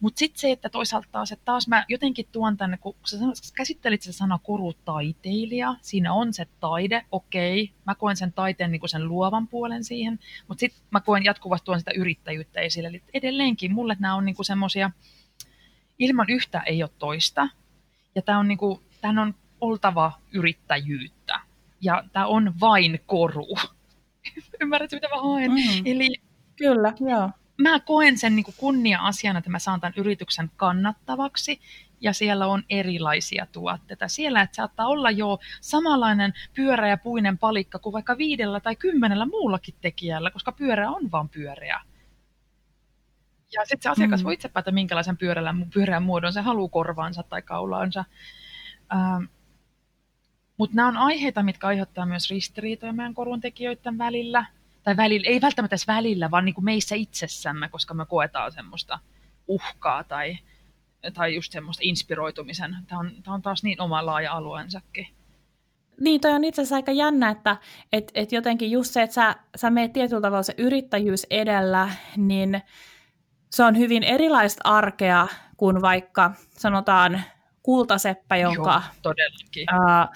Mutta 0.00 0.18
sitten 0.18 0.40
se, 0.40 0.50
että 0.50 0.68
toisaalta 0.68 1.08
taas, 1.12 1.32
että 1.32 1.44
taas 1.44 1.68
mä 1.68 1.84
jotenkin 1.88 2.26
tuon 2.32 2.56
tänne, 2.56 2.76
kun 2.76 2.94
sä 3.06 3.16
käsittelit 3.56 4.02
se 4.02 4.12
sana 4.12 4.38
kurutaiteilija, 4.42 5.74
siinä 5.80 6.12
on 6.12 6.32
se 6.32 6.46
taide, 6.60 7.04
okei, 7.12 7.72
mä 7.86 7.94
koen 7.94 8.16
sen 8.16 8.32
taiteen 8.32 8.72
niin 8.72 8.80
kuin 8.80 8.90
sen 8.90 9.08
luovan 9.08 9.48
puolen 9.48 9.84
siihen, 9.84 10.18
mutta 10.48 10.60
sitten 10.60 10.82
mä 10.90 11.00
koen 11.00 11.24
jatkuvasti 11.24 11.64
tuon 11.64 11.78
sitä 11.78 11.90
yrittäjyyttä 11.96 12.60
esille. 12.60 12.88
Eli 12.88 13.02
edelleenkin 13.14 13.74
mulle 13.74 13.96
nämä 13.98 14.14
on 14.14 14.24
niin 14.24 14.36
semmoisia, 14.42 14.90
ilman 15.98 16.26
yhtä 16.28 16.60
ei 16.60 16.82
ole 16.82 16.90
toista. 16.98 17.48
Ja 18.14 18.22
tämä 18.22 18.38
on 18.38 18.48
niin 18.48 18.58
kuin, 18.58 18.80
tämän 19.02 19.18
on 19.18 19.34
oltava 19.60 20.12
yrittäjyyttä. 20.32 21.40
Ja 21.80 22.04
tämä 22.12 22.26
on 22.26 22.54
vain 22.60 23.00
koru. 23.06 23.56
Ymmärrätkö, 24.60 24.96
mitä 24.96 25.08
mä 25.08 25.22
haen? 25.22 25.50
Mm. 25.50 25.82
Eli 25.84 26.22
Kyllä, 26.56 26.92
joo. 27.00 27.30
Mä 27.58 27.80
koen 27.80 28.18
sen 28.18 28.36
niin 28.36 28.44
kunnia-asiana, 28.56 29.38
että 29.38 29.50
mä 29.50 29.58
saan 29.58 29.80
tämän 29.80 29.94
yrityksen 29.96 30.50
kannattavaksi 30.56 31.60
ja 32.00 32.12
siellä 32.12 32.46
on 32.46 32.62
erilaisia 32.70 33.46
tuotteita. 33.52 34.08
Siellä 34.08 34.42
että 34.42 34.56
saattaa 34.56 34.86
olla 34.86 35.10
jo 35.10 35.38
samanlainen 35.60 36.32
pyöreä 36.54 36.96
puinen 36.96 37.38
palikka 37.38 37.78
kuin 37.78 37.92
vaikka 37.92 38.18
viidellä 38.18 38.60
tai 38.60 38.76
kymmenellä 38.76 39.26
muullakin 39.26 39.74
tekijällä, 39.80 40.30
koska 40.30 40.52
pyörä 40.52 40.90
on 40.90 41.10
vain 41.10 41.28
pyöreä. 41.28 41.80
Ja 43.52 43.64
sitten 43.64 43.82
se 43.82 43.88
asiakas 43.88 44.20
mm. 44.20 44.24
voi 44.24 44.34
itse 44.34 44.48
päätä, 44.48 44.70
minkälaisen 44.70 45.18
pyöreän 45.74 46.02
muodon 46.02 46.32
se 46.32 46.40
haluaa 46.40 46.68
korvaansa 46.68 47.22
tai 47.22 47.42
kaulaansa. 47.42 48.04
Ähm, 48.92 49.24
Mutta 50.56 50.76
nämä 50.76 50.88
on 50.88 50.96
aiheita, 50.96 51.42
mitkä 51.42 51.66
aiheuttaa 51.66 52.06
myös 52.06 52.30
ristiriitoja 52.30 52.92
meidän 52.92 53.14
koruntekijöiden 53.14 53.98
välillä. 53.98 54.44
Tai 54.82 54.96
välillä, 54.96 55.28
ei 55.28 55.40
välttämättä 55.40 55.74
edes 55.74 55.86
välillä, 55.86 56.30
vaan 56.30 56.44
niin 56.44 56.54
kuin 56.54 56.64
meissä 56.64 56.94
itsessämme, 56.94 57.68
koska 57.68 57.94
me 57.94 58.06
koetaan 58.06 58.52
semmoista 58.52 58.98
uhkaa 59.46 60.04
tai, 60.04 60.38
tai 61.14 61.34
just 61.34 61.52
semmoista 61.52 61.80
inspiroitumisen. 61.84 62.76
Tämä 62.86 62.98
on, 62.98 63.10
tämä 63.22 63.34
on 63.34 63.42
taas 63.42 63.62
niin 63.62 63.80
oma 63.80 64.06
laaja 64.06 64.32
alueensakin. 64.32 65.06
Niin, 66.00 66.20
toi 66.20 66.32
on 66.32 66.44
itse 66.44 66.62
asiassa 66.62 66.76
aika 66.76 66.92
jännä, 66.92 67.30
että 67.30 67.56
et, 67.92 68.12
et 68.14 68.32
jotenkin 68.32 68.70
just 68.70 68.92
se, 68.92 69.02
että 69.02 69.14
sä, 69.14 69.36
sä 69.56 69.70
meet 69.70 69.92
tietyllä 69.92 70.20
tavalla 70.20 70.42
se 70.42 70.54
yrittäjyys 70.58 71.26
edellä, 71.30 71.88
niin 72.16 72.62
se 73.50 73.64
on 73.64 73.78
hyvin 73.78 74.02
erilaista 74.02 74.60
arkea 74.64 75.28
kuin 75.56 75.82
vaikka 75.82 76.34
sanotaan 76.50 77.22
kultaseppä, 77.62 78.36
jonka, 78.36 78.82
Joo, 79.04 79.14
ää, 79.72 80.08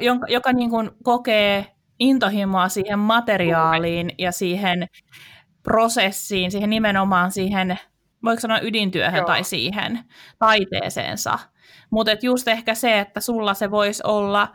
jonka, 0.00 0.26
joka 0.28 0.52
niin 0.52 0.70
kuin 0.70 0.90
kokee 1.02 1.66
intohimoa 1.98 2.68
siihen 2.68 2.98
materiaaliin 2.98 4.12
ja 4.18 4.32
siihen 4.32 4.88
prosessiin, 5.62 6.50
siihen 6.50 6.70
nimenomaan 6.70 7.30
siihen, 7.30 7.78
voiko 8.24 8.40
sanoa 8.40 8.60
ydintyöhön 8.62 9.18
Joo. 9.18 9.26
tai 9.26 9.44
siihen 9.44 9.98
taiteeseensa. 10.38 11.38
Mutta 11.90 12.12
just 12.22 12.48
ehkä 12.48 12.74
se, 12.74 12.98
että 12.98 13.20
sulla 13.20 13.54
se 13.54 13.70
voisi 13.70 14.02
olla, 14.06 14.48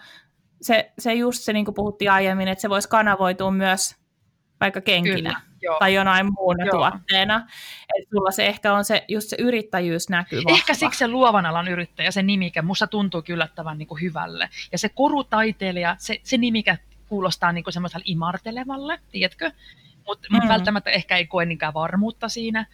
se, 0.61 0.93
se 0.99 1.13
just 1.13 1.41
se, 1.41 1.53
niin 1.53 1.65
kuin 1.65 1.75
puhuttiin 1.75 2.11
aiemmin, 2.11 2.47
että 2.47 2.61
se 2.61 2.69
voisi 2.69 2.89
kanavoitua 2.89 3.51
myös 3.51 3.95
vaikka 4.61 4.81
kenkinä. 4.81 5.29
Kyllä 5.29 5.52
Joo. 5.63 5.79
tai 5.79 5.93
jonain 5.93 6.33
muuna 6.33 6.65
Joo. 6.65 6.71
tuotteena. 6.71 7.47
Että 7.97 8.09
sulla 8.09 8.31
se 8.31 8.47
ehkä 8.47 8.73
on 8.73 8.85
se, 8.85 9.05
just 9.07 9.29
se 9.29 9.35
yrittäjyys 9.39 10.09
näkyy 10.09 10.43
vahva. 10.43 10.57
Ehkä 10.57 10.73
siksi 10.73 10.97
se 10.97 11.07
luovan 11.07 11.45
alan 11.45 11.67
yrittäjä, 11.67 12.11
se 12.11 12.23
nimikä, 12.23 12.61
musta 12.61 12.87
tuntuu 12.87 13.23
yllättävän 13.29 13.77
niin 13.77 13.87
kuin 13.87 14.01
hyvälle. 14.01 14.49
Ja 14.71 14.77
se 14.77 14.89
korutaiteilija, 14.89 15.95
se, 15.99 16.19
se 16.23 16.37
nimikä 16.37 16.77
kuulostaa 17.07 17.51
niin 17.51 17.63
kuin 17.63 17.73
semmoiselle 17.73 18.03
imartelevalle, 18.07 18.99
tiedätkö? 19.11 19.51
Mutta 20.07 20.27
mm. 20.31 20.47
välttämättä 20.47 20.89
ehkä 20.89 21.17
ei 21.17 21.27
koe 21.27 21.45
niinkään 21.45 21.73
varmuutta 21.73 22.29
siinä. 22.29 22.65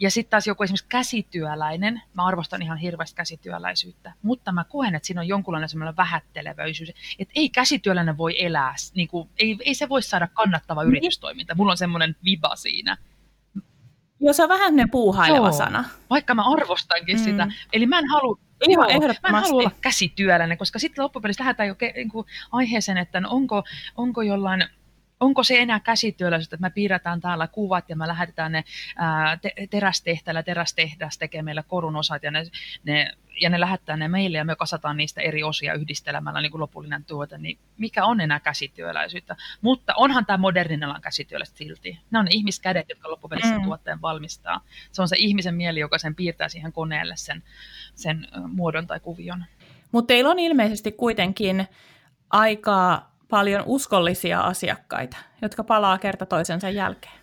Ja 0.00 0.10
sitten 0.10 0.30
taas 0.30 0.46
joku 0.46 0.62
esimerkiksi 0.62 0.86
käsityöläinen, 0.88 2.02
mä 2.14 2.26
arvostan 2.26 2.62
ihan 2.62 2.78
hirveästi 2.78 3.16
käsityöläisyyttä, 3.16 4.12
mutta 4.22 4.52
mä 4.52 4.64
koen, 4.64 4.94
että 4.94 5.06
siinä 5.06 5.20
on 5.20 5.28
jonkunlainen 5.28 5.68
semmoinen 5.68 5.96
vähättelevöisyys, 5.96 6.92
että 7.18 7.32
ei 7.36 7.48
käsityöläinen 7.48 8.18
voi 8.18 8.44
elää, 8.44 8.74
niin 8.94 9.08
kuin, 9.08 9.28
ei, 9.38 9.58
ei 9.60 9.74
se 9.74 9.88
voi 9.88 10.02
saada 10.02 10.28
kannattava 10.28 10.82
niin. 10.82 10.88
yritystoiminta. 10.88 11.54
Mulla 11.54 11.72
on 11.72 11.78
semmoinen 11.78 12.16
viba 12.24 12.56
siinä. 12.56 12.96
Joo, 14.20 14.32
se 14.32 14.42
on 14.42 14.48
vähän 14.48 14.76
ne 14.76 14.86
puuhaileva 14.90 15.46
Joo, 15.46 15.52
sana. 15.52 15.84
Vaikka 16.10 16.34
mä 16.34 16.52
arvostankin 16.52 17.16
mm. 17.16 17.24
sitä. 17.24 17.48
Eli 17.72 17.86
mä 17.86 17.98
en 17.98 18.08
halua 18.08 18.38
Joo, 18.66 18.82
mä 19.22 19.28
en 19.28 19.34
halua 19.34 19.58
olla 19.58 19.70
käsityöläinen, 19.80 20.58
koska 20.58 20.78
sitten 20.78 21.02
loppupeleissä 21.02 21.44
lähdetään 21.44 21.68
jo 21.68 21.74
ke, 21.74 21.92
niin 21.96 22.10
aiheeseen, 22.52 22.98
että 22.98 23.20
no 23.20 23.28
onko, 23.30 23.64
onko 23.96 24.22
jollain 24.22 24.64
onko 25.20 25.44
se 25.44 25.58
enää 25.58 25.80
käsityöläisyyttä, 25.80 26.56
että 26.56 26.66
me 26.66 26.70
piirretään 26.70 27.20
täällä 27.20 27.46
kuvat 27.46 27.88
ja 27.88 27.96
me 27.96 28.08
lähetetään 28.08 28.52
ne 28.52 28.64
ää, 28.96 29.36
te- 29.36 29.54
terästehdas 30.44 31.18
tekee 31.18 31.42
meillä 31.42 31.62
korun 31.62 31.96
osat 31.96 32.22
ja 32.22 32.30
ne, 32.30 32.44
ne, 32.84 33.12
ja 33.40 33.50
ne 33.50 33.60
lähettää 33.60 33.96
ne 33.96 34.08
meille 34.08 34.38
ja 34.38 34.44
me 34.44 34.56
kasataan 34.56 34.96
niistä 34.96 35.20
eri 35.20 35.42
osia 35.42 35.74
yhdistelemällä 35.74 36.40
niin 36.40 36.50
kuin 36.50 36.60
lopullinen 36.60 37.04
tuote, 37.04 37.38
niin 37.38 37.58
mikä 37.78 38.04
on 38.04 38.20
enää 38.20 38.40
käsityöläisyyttä? 38.40 39.36
Mutta 39.60 39.94
onhan 39.96 40.26
tämä 40.26 40.36
modernin 40.36 40.84
alan 40.84 41.00
käsityöläistä 41.00 41.58
silti. 41.58 41.98
Nämä 42.10 42.20
on 42.20 42.24
ne 42.24 42.30
ihmiskädet, 42.34 42.88
jotka 42.88 43.10
loppupeleissä 43.10 43.58
mm. 43.58 43.64
tuotteen 43.64 44.02
valmistaa. 44.02 44.60
Se 44.92 45.02
on 45.02 45.08
se 45.08 45.16
ihmisen 45.18 45.54
mieli, 45.54 45.80
joka 45.80 45.98
sen 45.98 46.14
piirtää 46.14 46.48
siihen 46.48 46.72
koneelle 46.72 47.16
sen, 47.16 47.42
sen 47.94 48.26
muodon 48.48 48.86
tai 48.86 49.00
kuvion. 49.00 49.44
Mutta 49.92 50.06
teillä 50.06 50.30
on 50.30 50.38
ilmeisesti 50.38 50.92
kuitenkin 50.92 51.66
aikaa 52.30 53.17
paljon 53.30 53.62
uskollisia 53.66 54.40
asiakkaita, 54.40 55.16
jotka 55.42 55.64
palaa 55.64 55.98
kerta 55.98 56.26
toisensa 56.26 56.70
jälkeen. 56.70 57.18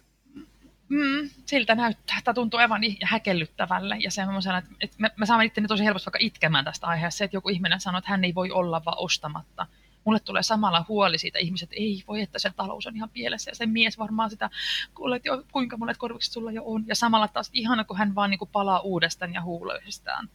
Mm, 0.89 1.29
siltä 1.45 1.75
näyttää. 1.75 2.17
Tämä 2.23 2.33
tuntuu 2.33 2.59
aivan 2.59 2.81
häkellyttävälle 3.03 3.97
ja 3.99 4.11
semmoisena, 4.11 4.57
että, 4.57 4.71
että 4.81 4.95
me, 4.99 5.11
me 5.17 5.25
saamme 5.25 5.45
itteni 5.45 5.67
tosi 5.67 5.85
helposti 5.85 6.05
vaikka 6.05 6.19
itkemään 6.21 6.65
tästä 6.65 6.87
aiheesta. 6.87 7.17
Se, 7.17 7.23
että 7.25 7.37
joku 7.37 7.49
ihminen 7.49 7.79
sanoo, 7.79 7.99
että 7.99 8.09
hän 8.09 8.23
ei 8.23 8.35
voi 8.35 8.51
olla 8.51 8.85
vaan 8.85 8.97
ostamatta. 8.99 9.67
Mulle 10.03 10.19
tulee 10.19 10.43
samalla 10.43 10.85
huoli 10.87 11.17
siitä 11.17 11.39
ihmiset, 11.39 11.69
ei 11.73 12.03
voi, 12.07 12.21
että 12.21 12.39
sen 12.39 12.53
talous 12.55 12.87
on 12.87 12.95
ihan 12.95 13.09
pielessä 13.09 13.51
ja 13.51 13.55
se 13.55 13.65
mies 13.65 13.97
varmaan 13.99 14.29
sitä, 14.29 14.49
kuulee, 14.93 15.15
että 15.15 15.27
jo, 15.29 15.43
kuinka 15.51 15.77
monet 15.77 15.97
korvikset 15.97 16.33
sulla 16.33 16.51
jo 16.51 16.63
on. 16.65 16.83
Ja 16.87 16.95
samalla 16.95 17.27
taas 17.27 17.49
ihana, 17.53 17.83
kun 17.83 17.97
hän 17.97 18.15
vaan 18.15 18.29
niin 18.29 18.39
kuin 18.39 18.49
palaa 18.51 18.79
uudestaan 18.79 19.33
ja 19.33 19.41
huuloisestaan. 19.41 20.29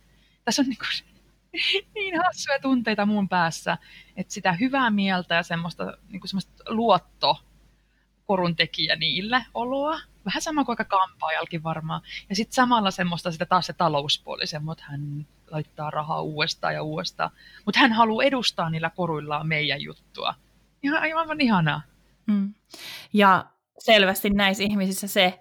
Tässä 0.45 0.63
on 0.63 0.69
niin 0.69 0.79
kuin, 0.79 1.20
niin 1.95 2.15
hassuja 2.25 2.59
tunteita 2.59 3.07
mun 3.07 3.29
päässä, 3.29 3.79
että 4.17 4.35
sitä 4.35 4.53
hyvää 4.53 4.91
mieltä 4.91 5.35
ja 5.35 5.43
semmoista, 5.43 5.97
niin 6.09 6.21
kuin 6.21 6.29
semmoista 6.29 6.65
luotto 6.69 7.41
korun 8.27 8.57
tekijä 8.57 8.97
niille 8.97 9.45
oloa. 9.55 10.01
Vähän 10.25 10.43
sama 10.43 10.65
kuin 10.65 10.73
aika 10.73 10.85
kampaajalkin 10.85 11.63
varmaan. 11.63 12.03
Ja 12.29 12.37
sitten 12.37 12.55
samalla 12.55 12.91
semmoista 12.91 13.33
sitä 13.33 13.47
taas 13.47 13.67
se 13.67 13.73
talouspuoli, 13.73 14.47
semmoista, 14.47 14.85
hän 14.87 15.27
laittaa 15.51 15.91
rahaa 15.91 16.21
uudestaan 16.21 16.75
ja 16.75 16.83
uudestaan. 16.83 17.31
Mutta 17.65 17.81
hän 17.81 17.93
haluaa 17.93 18.25
edustaa 18.25 18.71
niillä 18.71 18.91
koruillaan 18.91 19.49
meidän 19.49 19.83
juttua. 19.83 20.35
Ihan 20.83 21.03
aivan 21.03 21.41
ihanaa. 21.41 21.83
Mm. 22.27 22.55
Ja 23.13 23.47
selvästi 23.79 24.31
näissä 24.31 24.65
ihmisissä 24.65 25.07
se, 25.07 25.41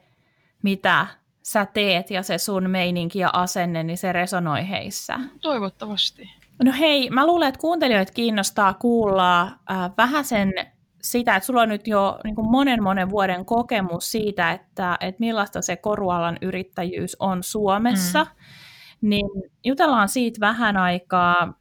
mitä 0.64 1.07
sä 1.50 1.66
teet 1.66 2.12
ja 2.12 2.24
se 2.24 2.38
sun 2.38 2.70
meininki 2.70 3.20
ja 3.20 3.30
asenne, 3.34 3.84
niin 3.84 3.97
se 3.97 4.12
resonoi 4.12 4.70
heissä. 4.70 5.20
Toivottavasti. 5.41 6.30
No 6.64 6.72
hei, 6.80 7.10
mä 7.10 7.26
luulen, 7.26 7.50
että 7.50 7.60
kuuntelijoita 7.60 8.14
kiinnostaa 8.14 8.74
kuulla 8.74 9.41
äh, 9.41 9.91
vähän 9.97 10.26
sen 10.26 10.54
sitä, 11.02 11.36
että 11.36 11.47
sulla 11.47 11.62
on 11.62 11.70
nyt 11.70 11.88
jo 11.88 12.20
niin 12.24 12.36
kuin 12.36 12.52
monen 12.52 12.84
monen 12.84 13.10
vuoden 13.10 13.45
kokemus 13.45 14.12
siitä, 14.12 14.52
että, 14.52 14.97
että 15.00 15.20
millaista 15.20 15.62
se 15.62 15.76
korualan 15.76 16.38
yrittäjyys 16.41 17.18
on 17.20 17.43
Suomessa, 17.43 18.24
mm. 18.24 19.10
niin 19.10 19.26
jutellaan 19.66 20.10
siitä 20.10 20.39
vähän 20.39 20.78
aikaa. 20.78 21.54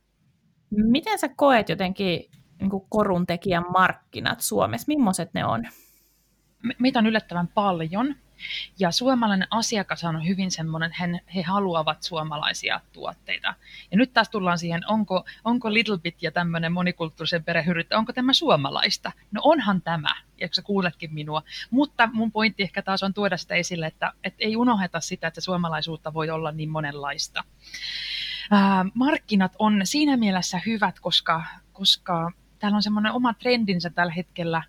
Miten 0.71 1.19
sä 1.19 1.29
koet 1.29 1.69
jotenkin 1.69 2.31
niin 2.61 2.71
kuin 2.71 2.85
korun 2.89 3.27
tekijän 3.27 3.65
markkinat 3.73 4.41
Suomessa? 4.41 4.85
Millaiset 4.89 5.35
ne 5.35 5.45
on? 5.45 5.65
Meitä 6.79 6.99
on 6.99 7.07
yllättävän 7.07 7.49
paljon. 7.49 8.15
Ja 8.79 8.91
suomalainen 8.91 9.49
asiakas 9.51 10.05
on 10.05 10.27
hyvin 10.27 10.51
semmoinen, 10.51 10.93
he, 11.01 11.21
he 11.35 11.43
haluavat 11.43 12.03
suomalaisia 12.03 12.81
tuotteita. 12.93 13.55
Ja 13.91 13.97
nyt 13.97 14.13
taas 14.13 14.29
tullaan 14.29 14.59
siihen, 14.59 14.83
onko, 14.87 15.25
onko 15.45 15.73
Little 15.73 15.99
Bit 15.99 16.23
ja 16.23 16.31
tämmöinen 16.31 16.73
monikulttuurisen 16.73 17.45
perheyrittä, 17.45 17.99
onko 17.99 18.13
tämä 18.13 18.33
suomalaista? 18.33 19.13
No 19.33 19.41
onhan 19.45 19.83
tämä, 19.83 20.15
ja 20.41 20.49
sä 20.53 20.63
kuuletkin 20.63 21.15
minua. 21.15 21.43
Mutta 21.71 22.09
mun 22.13 22.33
pointti 22.33 22.63
ehkä 22.63 22.83
taas 22.83 23.03
on 23.03 23.15
tuoda 23.15 23.37
sitä 23.37 23.55
esille, 23.55 23.87
että, 23.87 24.13
että 24.25 24.45
ei 24.45 24.57
unoheta 24.57 25.01
sitä, 25.01 25.27
että 25.29 25.41
suomalaisuutta 25.41 26.15
voi 26.15 26.31
olla 26.31 26.53
niin 26.53 26.71
monenlaista. 26.71 27.45
Ää, 28.51 28.85
markkinat 28.95 29.53
on 29.59 29.81
siinä 29.85 30.17
mielessä 30.17 30.61
hyvät, 30.67 31.01
koska, 31.01 31.45
koska 31.73 32.33
täällä 32.59 32.77
on 32.77 32.83
semmoinen 32.83 33.13
oma 33.13 33.35
trendinsä 33.35 33.91
tällä 33.91 34.13
hetkellä 34.13 34.63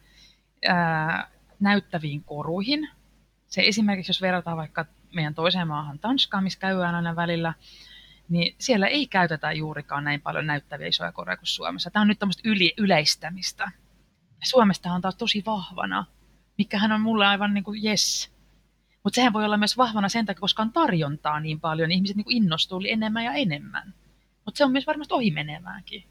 ää, 0.68 1.28
näyttäviin 1.60 2.24
koruihin– 2.24 2.90
se 3.50 3.62
esimerkiksi, 3.62 4.10
jos 4.10 4.22
verrataan 4.22 4.58
vaikka 4.58 4.86
meidän 5.14 5.36
toiseen 5.36 5.68
maahan 5.68 6.00
Tanskaan, 6.00 6.44
missä 6.44 6.60
käydään 6.60 6.96
aina 6.96 7.16
välillä, 7.16 7.54
niin 8.30 8.56
siellä 8.60 8.88
ei 8.88 9.08
käytetä 9.08 9.52
juurikaan 9.52 10.04
näin 10.04 10.22
paljon 10.22 10.48
näyttäviä 10.48 10.88
isoja 10.88 11.12
koreja 11.12 11.38
kuin 11.38 11.48
Suomessa. 11.48 11.92
Tämä 11.92 12.02
on 12.02 12.08
nyt 12.08 12.20
tämmöistä 12.20 12.50
yli, 12.50 12.74
yleistämistä. 12.78 13.72
Suomesta 14.44 14.94
on 14.94 15.02
taas 15.02 15.16
tosi 15.16 15.44
vahvana, 15.46 16.06
mikähän 16.58 16.92
on 16.92 17.02
mulle 17.02 17.28
aivan 17.28 17.54
niin 17.54 17.64
kuin 17.64 17.86
yes. 17.86 18.32
Mutta 19.04 19.16
sehän 19.16 19.34
voi 19.34 19.46
olla 19.46 19.58
myös 19.58 19.78
vahvana 19.78 20.10
sen 20.10 20.26
takia, 20.26 20.42
koska 20.42 20.62
on 20.62 20.74
tarjontaa 20.74 21.40
niin 21.40 21.60
paljon, 21.60 21.90
niin 21.90 21.96
ihmiset 21.96 22.18
niin 22.18 22.26
kuin 22.26 22.38
innostuu 22.38 22.82
enemmän 22.88 23.26
ja 23.26 23.34
enemmän. 23.34 23.94
Mutta 24.46 24.58
se 24.58 24.66
on 24.66 24.72
myös 24.72 24.88
varmasti 24.88 25.14
ohimenevääkin. 25.14 26.04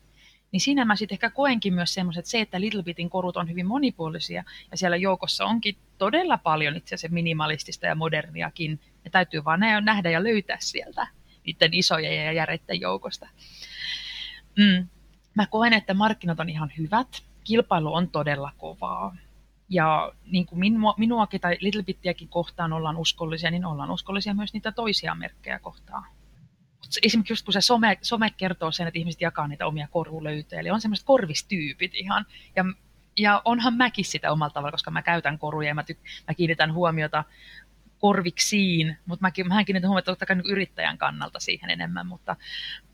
Niin 0.53 0.61
siinä 0.61 0.85
mä 0.85 0.97
sitten 0.97 1.15
ehkä 1.15 1.31
koenkin 1.31 1.75
myös 1.75 1.95
semmoiset, 1.95 2.19
että 2.19 2.31
se, 2.31 2.41
että 2.41 2.61
Little 2.61 2.83
Bitin 2.83 3.11
korut 3.11 3.37
on 3.37 3.49
hyvin 3.49 3.67
monipuolisia 3.67 4.45
ja 4.71 4.77
siellä 4.77 4.97
joukossa 4.97 5.45
onkin 5.45 5.77
todella 5.99 6.39
paljon 6.39 6.77
itse 6.77 6.95
asiassa 6.95 7.15
minimalistista 7.15 7.87
ja 7.87 7.95
moderniakin. 7.95 8.81
Ja 9.05 9.11
täytyy 9.11 9.45
vaan 9.45 9.61
nähdä 9.61 10.11
ja 10.11 10.25
löytää 10.25 10.57
sieltä 10.61 11.07
niiden 11.47 11.75
isojen 11.75 12.25
ja 12.27 12.33
järeiden 12.33 12.81
joukosta. 12.81 13.29
Mm. 14.59 14.89
Mä 15.35 15.47
koen, 15.47 15.73
että 15.73 15.95
markkinat 15.95 16.41
on 16.41 16.49
ihan 16.49 16.73
hyvät. 16.79 17.23
Kilpailu 17.45 17.95
on 17.95 18.11
todella 18.11 18.53
kovaa. 18.59 19.17
Ja 19.69 20.13
niin 20.27 20.47
kuin 20.47 20.59
minua, 20.59 20.95
minuakin 20.97 21.41
tai 21.41 21.57
Little 21.61 21.83
Bittiäkin 21.83 22.29
kohtaan 22.29 22.73
ollaan 22.73 22.97
uskollisia, 22.97 23.51
niin 23.51 23.65
ollaan 23.65 23.91
uskollisia 23.91 24.35
myös 24.35 24.53
niitä 24.53 24.73
toisia 24.73 25.15
merkkejä 25.15 25.59
kohtaan 25.59 26.18
esimerkiksi 27.03 27.33
just 27.33 27.45
kun 27.45 27.53
se 27.53 27.61
some, 27.61 27.99
some 28.03 28.31
kertoo 28.31 28.73
sen, 28.73 28.87
että 28.87 28.99
ihmiset 28.99 29.21
jakaa 29.21 29.49
niitä 29.49 29.67
omia 29.67 29.89
korulöytöjä, 29.91 30.61
eli 30.61 30.71
on 30.71 30.81
semmoiset 30.81 31.07
korvistyypit 31.07 31.95
ihan, 31.95 32.27
ja, 32.57 32.65
ja 33.17 33.43
onhan 33.45 33.75
mäkin 33.75 34.05
sitä 34.05 34.33
omalla 34.33 34.53
tavalla, 34.53 34.73
koska 34.73 34.91
mä 34.91 35.03
käytän 35.03 35.39
koruja 35.39 35.69
ja 35.69 35.75
mä, 35.75 35.83
tyk, 35.83 35.99
mä 36.29 36.35
kiinnitän 36.35 36.75
huomiota 36.75 37.25
korviksiin, 37.99 38.97
mutta 39.07 39.23
mäkin, 39.23 39.49
mähän 39.49 39.65
kiinnitän 39.65 39.89
huomiota 39.89 40.13
totta 40.13 40.27
kai 40.27 40.37
niin 40.37 40.51
yrittäjän 40.51 40.99
kannalta 40.99 41.41
siihen 41.41 41.71
enemmän, 41.71 42.07
mutta, 42.07 42.37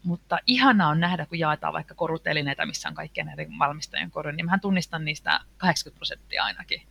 mutta 0.03 0.39
ihanaa 0.47 0.89
on 0.89 1.01
nähdä, 1.01 1.27
kun 1.27 1.39
jaetaan 1.39 1.73
vaikka 1.73 1.95
korutelineitä, 1.95 2.67
missä 2.67 2.89
on 2.89 2.95
kaikkien 2.95 3.27
näiden 3.27 3.59
valmistajien 3.59 4.11
koruja, 4.11 4.37
niin 4.37 4.47
mähän 4.47 4.61
tunnistan 4.61 5.05
niistä 5.05 5.41
80 5.57 5.99
prosenttia 5.99 6.45
ainakin. 6.45 6.83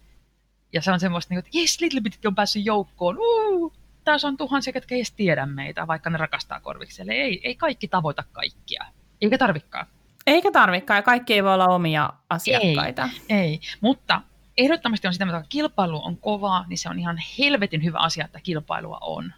Ja 0.73 0.81
se 0.81 0.91
on 0.91 0.99
semmoista, 0.99 1.33
niin 1.33 1.39
että 1.39 1.51
jes, 1.53 1.81
Little 1.81 2.01
Bitit 2.01 2.25
on 2.25 2.35
päässyt 2.35 2.65
joukkoon, 2.65 3.17
uh, 3.19 3.73
taas 4.03 4.25
on 4.25 4.37
tuhansia, 4.37 4.73
ketkä 4.73 4.95
ei 4.95 4.99
edes 4.99 5.11
tiedä 5.11 5.45
meitä, 5.45 5.87
vaikka 5.87 6.09
ne 6.09 6.17
rakastaa 6.17 6.59
korviksi. 6.59 7.01
Eli 7.01 7.11
ei, 7.11 7.41
ei 7.43 7.55
kaikki 7.55 7.87
tavoita 7.87 8.23
kaikkia, 8.31 8.85
eikä 9.21 9.37
tarvikaan. 9.37 9.87
Eikä 10.27 10.51
tarvikaan, 10.51 10.97
ja 10.97 11.01
kaikki 11.01 11.33
ei 11.33 11.43
voi 11.43 11.53
olla 11.53 11.67
omia 11.67 12.09
asiakkaita. 12.29 13.09
Ei, 13.29 13.37
ei. 13.37 13.59
mutta 13.81 14.21
ehdottomasti 14.57 15.07
on 15.07 15.13
sitä, 15.13 15.25
että 15.25 15.43
kilpailu 15.49 16.05
on 16.05 16.17
kovaa, 16.17 16.65
niin 16.67 16.77
se 16.77 16.89
on 16.89 16.99
ihan 16.99 17.17
helvetin 17.39 17.83
hyvä 17.83 17.97
asia, 17.97 18.25
että 18.25 18.39
kilpailua 18.43 18.97
on 19.01 19.33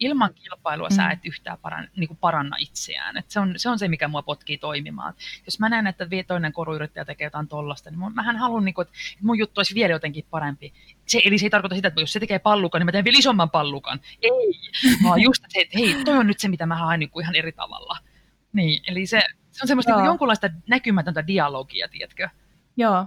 ilman 0.00 0.34
kilpailua 0.34 0.88
mm. 0.88 0.94
sä 0.94 1.10
et 1.10 1.18
yhtään 1.24 1.58
paran, 1.62 1.88
niin 1.96 2.08
kuin 2.08 2.18
paranna 2.18 2.56
itseään. 2.58 3.16
Et 3.16 3.30
se, 3.30 3.40
on, 3.40 3.54
se 3.56 3.68
on 3.68 3.78
se, 3.78 3.88
mikä 3.88 4.08
mua 4.08 4.22
potkii 4.22 4.58
toimimaan. 4.58 5.14
Jos 5.46 5.58
mä 5.58 5.68
näen, 5.68 5.86
että 5.86 6.06
toinen 6.26 6.52
koruyrittäjä 6.52 7.04
tekee 7.04 7.26
jotain 7.26 7.48
tollasta, 7.48 7.90
niin 7.90 8.14
mähän 8.14 8.36
haluan, 8.36 8.64
niin 8.64 8.74
kuin, 8.74 8.86
että 8.86 8.98
mun 9.22 9.38
juttu 9.38 9.58
olisi 9.58 9.74
vielä 9.74 9.92
jotenkin 9.92 10.26
parempi. 10.30 10.72
Se, 11.06 11.20
eli 11.24 11.38
se 11.38 11.46
ei 11.46 11.50
tarkoita 11.50 11.76
sitä, 11.76 11.88
että 11.88 12.00
jos 12.00 12.12
se 12.12 12.20
tekee 12.20 12.38
pallukan, 12.38 12.80
niin 12.80 12.86
mä 12.86 12.92
teen 12.92 13.04
vielä 13.04 13.18
isomman 13.18 13.50
pallukan. 13.50 14.00
Ei, 14.22 14.60
vaan 15.04 15.20
just 15.20 15.44
se, 15.48 15.60
että 15.60 15.78
hei, 15.78 16.04
toi 16.04 16.18
on 16.18 16.26
nyt 16.26 16.38
se, 16.38 16.48
mitä 16.48 16.66
mä 16.66 16.76
haen 16.76 17.00
niin 17.00 17.10
kuin 17.10 17.22
ihan 17.22 17.36
eri 17.36 17.52
tavalla. 17.52 17.98
Niin, 18.52 18.82
eli 18.86 19.06
se, 19.06 19.22
se 19.50 19.64
on 19.64 19.68
semmoista 19.68 19.96
niin 19.96 20.04
jonkunlaista 20.04 20.50
näkymätöntä 20.68 21.26
dialogia, 21.26 21.88
tiedätkö? 21.88 22.28
Joo. 22.76 23.06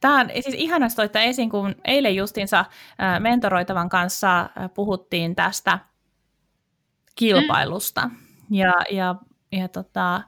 Tämä 0.00 0.20
on 0.20 0.30
siis 0.40 0.54
ihanasti 0.54 0.96
toittaa 0.96 1.22
esiin, 1.22 1.50
kun 1.50 1.74
eilen 1.84 2.16
justiinsa 2.16 2.64
mentoroitavan 3.20 3.88
kanssa 3.88 4.50
puhuttiin 4.74 5.34
tästä 5.34 5.78
kilpailusta. 7.16 8.06
Mm. 8.06 8.16
Ja, 8.50 8.74
ja, 8.90 9.14
ja 9.52 9.68
tota, 9.68 10.22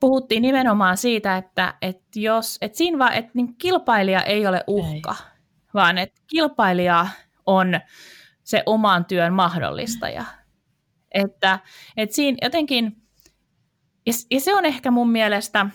puhuttiin 0.00 0.42
nimenomaan 0.42 0.96
siitä, 0.96 1.36
että, 1.36 1.74
että, 1.82 2.20
jos, 2.20 2.58
että 2.60 2.78
siinä 2.78 2.98
vaan, 2.98 3.12
että 3.12 3.30
niin 3.34 3.56
kilpailija 3.58 4.22
ei 4.22 4.46
ole 4.46 4.64
uhka, 4.66 5.16
ei. 5.18 5.30
vaan 5.74 5.98
että 5.98 6.20
kilpailija 6.26 7.06
on 7.46 7.80
se 8.44 8.62
oman 8.66 9.04
työn 9.04 9.32
mahdollistaja. 9.32 10.24
Että, 11.14 11.58
että 11.96 12.14
siinä 12.16 12.38
jotenkin, 12.42 12.96
ja, 14.06 14.12
ja 14.30 14.40
se 14.40 14.54
on 14.54 14.64
ehkä 14.64 14.90
mun 14.90 15.10
mielestä 15.10 15.66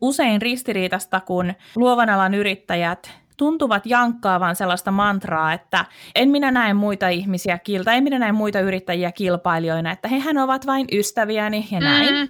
usein 0.00 0.42
ristiriitasta, 0.42 1.20
kun 1.20 1.54
luovan 1.76 2.10
alan 2.10 2.34
yrittäjät 2.34 3.10
tuntuvat 3.38 3.86
jankkaavan 3.86 4.56
sellaista 4.56 4.90
mantraa, 4.90 5.52
että 5.52 5.84
en 6.14 6.28
minä 6.28 6.50
näe 6.50 6.74
muita 6.74 7.08
ihmisiä 7.08 7.58
kilta, 7.58 7.92
en 7.92 8.04
minä 8.04 8.18
näe 8.18 8.32
muita 8.32 8.60
yrittäjiä 8.60 9.12
kilpailijoina, 9.12 9.92
että 9.92 10.08
hehän 10.08 10.38
ovat 10.38 10.66
vain 10.66 10.86
ystäviäni 10.92 11.68
ja 11.70 11.80
näin. 11.80 12.14
Mm. 12.14 12.28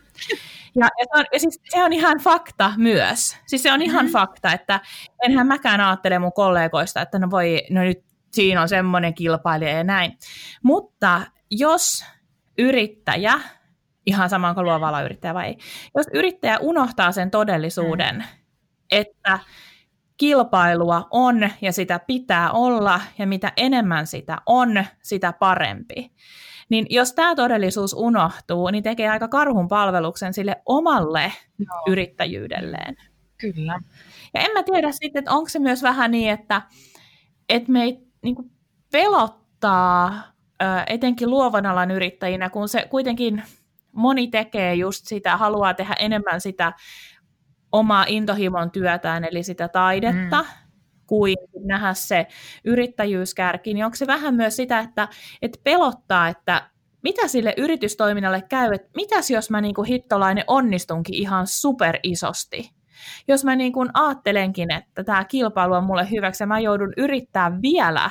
Ja, 0.74 0.88
ja, 0.98 1.04
se 1.04 1.18
on, 1.18 1.24
ja 1.32 1.40
siis 1.40 1.60
se 1.68 1.84
on 1.84 1.92
ihan 1.92 2.18
fakta 2.18 2.72
myös. 2.76 3.36
Siis 3.46 3.62
se 3.62 3.72
on 3.72 3.82
ihan 3.82 4.06
mm. 4.06 4.12
fakta, 4.12 4.52
että 4.52 4.80
enhän 5.22 5.46
mäkään 5.46 5.80
ajattele 5.80 6.18
mun 6.18 6.32
kollegoista, 6.32 7.00
että 7.00 7.18
no 7.18 7.30
voi, 7.30 7.62
no 7.70 7.82
nyt 7.82 8.04
siinä 8.32 8.62
on 8.62 8.68
semmoinen 8.68 9.14
kilpailija 9.14 9.72
ja 9.72 9.84
näin. 9.84 10.18
Mutta 10.62 11.20
jos 11.50 12.04
yrittäjä, 12.58 13.40
ihan 14.06 14.30
sama 14.30 14.54
kuin 14.54 14.64
luova 14.64 15.02
yrittäjä 15.02 15.34
vai 15.34 15.46
ei, 15.46 15.58
jos 15.96 16.06
yrittäjä 16.14 16.58
unohtaa 16.60 17.12
sen 17.12 17.30
todellisuuden, 17.30 18.14
mm. 18.14 18.24
että 18.90 19.38
kilpailua 20.18 21.06
on 21.10 21.50
ja 21.60 21.72
sitä 21.72 21.98
pitää 21.98 22.50
olla, 22.50 23.00
ja 23.18 23.26
mitä 23.26 23.52
enemmän 23.56 24.06
sitä 24.06 24.38
on, 24.46 24.84
sitä 25.02 25.32
parempi. 25.32 26.12
Niin 26.68 26.86
jos 26.90 27.12
tämä 27.12 27.34
todellisuus 27.34 27.94
unohtuu, 27.94 28.70
niin 28.70 28.84
tekee 28.84 29.08
aika 29.08 29.28
karhun 29.28 29.68
palveluksen 29.68 30.34
sille 30.34 30.62
omalle 30.66 31.32
Joo. 31.58 31.82
yrittäjyydelleen. 31.88 32.96
Kyllä. 33.38 33.80
Ja 34.34 34.40
en 34.40 34.52
mä 34.52 34.62
tiedä 34.62 34.92
sitten, 34.92 35.20
että 35.20 35.32
onko 35.32 35.48
se 35.48 35.58
myös 35.58 35.82
vähän 35.82 36.10
niin, 36.10 36.30
että, 36.30 36.62
että 37.48 37.72
meitä 37.72 38.02
niin 38.22 38.36
pelottaa 38.92 40.22
etenkin 40.86 41.30
luovan 41.30 41.66
alan 41.66 41.90
yrittäjinä, 41.90 42.50
kun 42.50 42.68
se 42.68 42.86
kuitenkin 42.90 43.42
moni 43.92 44.28
tekee 44.28 44.74
just 44.74 45.06
sitä, 45.06 45.36
haluaa 45.36 45.74
tehdä 45.74 45.94
enemmän 45.98 46.40
sitä 46.40 46.72
omaa 47.72 48.04
intohimon 48.08 48.70
työtään, 48.70 49.24
eli 49.24 49.42
sitä 49.42 49.68
taidetta, 49.68 50.42
mm. 50.42 50.68
kuin 51.06 51.36
nähdä 51.64 51.94
se 51.94 52.26
yrittäjyyskärki, 52.64 53.74
niin 53.74 53.84
onko 53.84 53.96
se 53.96 54.06
vähän 54.06 54.34
myös 54.34 54.56
sitä, 54.56 54.80
että, 54.80 55.08
että 55.42 55.58
pelottaa, 55.64 56.28
että 56.28 56.70
mitä 57.02 57.28
sille 57.28 57.54
yritystoiminnalle 57.56 58.42
käy, 58.42 58.74
että 58.74 58.90
mitäs 58.96 59.30
jos 59.30 59.50
mä 59.50 59.60
niin 59.60 59.74
kuin 59.74 59.88
hittolainen 59.88 60.44
onnistunkin 60.46 61.14
ihan 61.14 61.46
super 61.46 61.98
isosti. 62.02 62.70
Jos 63.28 63.44
mä 63.44 63.56
niin 63.56 63.72
kuin 63.72 63.90
aattelenkin, 63.94 64.70
että 64.70 65.04
tämä 65.04 65.24
kilpailu 65.24 65.74
on 65.74 65.84
mulle 65.84 66.10
hyväksi 66.10 66.42
ja 66.42 66.46
mä 66.46 66.60
joudun 66.60 66.92
yrittää 66.96 67.62
vielä 67.62 68.10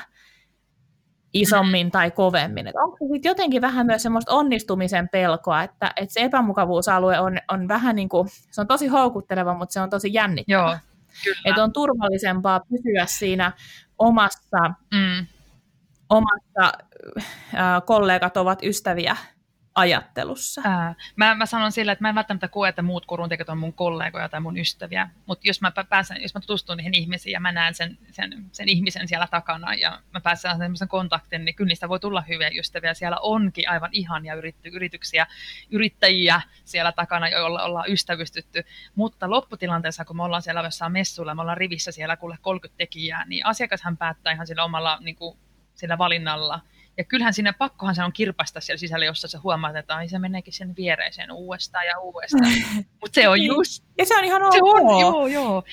isommin 1.34 1.92
tai 1.92 2.12
kovemmin. 2.12 2.68
Että 2.68 2.82
onko 2.82 2.98
se 2.98 3.14
sitten 3.14 3.30
jotenkin 3.30 3.62
vähän 3.62 3.86
myös 3.86 4.04
semmoista 4.04 4.34
onnistumisen 4.34 5.10
pelkoa, 5.10 5.64
että, 5.64 5.94
että 5.96 6.14
se 6.14 6.20
epämukavuusalue 6.20 7.20
on, 7.20 7.38
on 7.52 7.68
vähän 7.68 7.96
niin 7.96 8.10
kuin, 8.10 8.28
se 8.52 8.62
on 8.62 8.68
tosi 8.68 8.88
houkutteleva, 8.88 9.54
mutta 9.54 9.74
se 9.74 9.82
on 9.82 9.90
tosi 9.90 10.14
jännittävä. 10.14 10.62
Joo, 10.62 10.78
kyllä. 11.24 11.38
Että 11.46 11.64
on 11.64 11.74
turvallisempaa 11.74 12.60
pysyä 12.60 13.06
siinä 13.06 13.52
omassa, 13.98 14.74
mm. 14.94 15.28
omassa 16.10 16.78
äh, 17.54 17.82
kollegat 17.86 18.38
ovat 18.38 18.60
ystäviä 18.64 19.18
ajattelussa? 19.78 20.62
Ää, 20.66 20.96
mä, 21.16 21.36
mä 21.36 21.46
sanon 21.46 21.72
sillä, 21.72 21.92
että 21.92 22.04
mä 22.04 22.10
en 22.10 22.16
välttämättä 22.16 22.48
koe, 22.48 22.70
että 22.70 22.82
muut 22.82 23.06
kuruntekijät 23.06 23.50
on 23.50 23.58
mun 23.58 23.74
kollegoja 23.74 24.30
tai 24.30 24.40
mun 24.40 24.58
ystäviä, 24.58 25.10
mutta 25.26 25.48
jos 25.48 25.62
mä 25.62 25.72
pääsen, 25.90 26.22
jos 26.22 26.34
mä 26.34 26.40
tutustun 26.40 26.78
niihin 26.78 26.98
ihmisiin 26.98 27.32
ja 27.32 27.40
mä 27.40 27.52
näen 27.52 27.74
sen, 27.74 27.98
sen, 28.12 28.46
sen 28.52 28.70
ihmisen 28.70 29.08
siellä 29.08 29.28
takana 29.28 29.74
ja 29.74 30.02
mä 30.14 30.22
pääsen 30.22 30.58
semmoisen 30.58 30.88
kontaktin, 30.88 31.46
niin 31.46 31.56
kyllä 31.56 31.68
niistä 31.68 31.90
voi 31.90 32.00
tulla 32.00 32.22
hyviä 32.22 32.50
ystäviä. 32.60 32.94
Siellä 32.94 33.18
onkin 33.18 33.70
aivan 33.70 33.90
ihania 33.92 34.34
yrity, 34.34 34.70
yrityksiä, 34.70 35.28
yrittäjiä 35.72 36.42
siellä 36.66 36.92
takana, 36.92 37.30
joilla 37.30 37.64
ollaan 37.64 37.92
ystävystytty, 37.92 38.64
mutta 38.96 39.30
lopputilanteessa, 39.30 40.06
kun 40.06 40.16
me 40.16 40.24
ollaan 40.24 40.42
siellä 40.42 40.62
jossain 40.62 40.92
messuilla, 40.92 41.36
me 41.36 41.42
ollaan 41.42 41.58
rivissä 41.58 41.92
siellä 41.92 42.18
kuule 42.18 42.38
30 42.42 42.78
tekijää, 42.78 43.26
niin 43.26 43.46
asiakashan 43.46 43.98
päättää 43.98 44.34
ihan 44.34 44.48
sillä 44.48 44.64
omalla 44.64 44.98
niin 45.02 45.16
kuin, 45.16 45.38
sillä 45.76 45.98
valinnalla, 45.98 46.62
ja 46.98 47.04
kyllähän 47.04 47.34
siinä 47.34 47.54
pakkohan 47.54 47.96
se 47.96 48.04
on 48.04 48.14
kirpasta 48.14 48.62
siellä 48.62 48.80
sisällä, 48.80 49.06
jossa 49.06 49.28
sä 49.28 49.40
huomaat, 49.44 49.76
että 49.76 49.96
ai, 49.96 50.10
se 50.10 50.20
meneekin 50.20 50.54
sen 50.54 50.76
viereiseen 50.76 51.32
uudestaan 51.32 51.86
ja 51.86 52.00
uudestaan. 52.00 52.52
Mutta 53.02 53.16
se 53.16 53.28
on 53.28 53.38
niin. 53.38 53.48
just... 53.48 53.84
Ja 53.98 54.06
se 54.06 54.18
on 54.18 54.26
ihan 54.26 54.44
ok. 54.44 54.54
Se 54.54 54.60
on, 54.64 55.00
joo, 55.00 55.28
joo. 55.28 55.64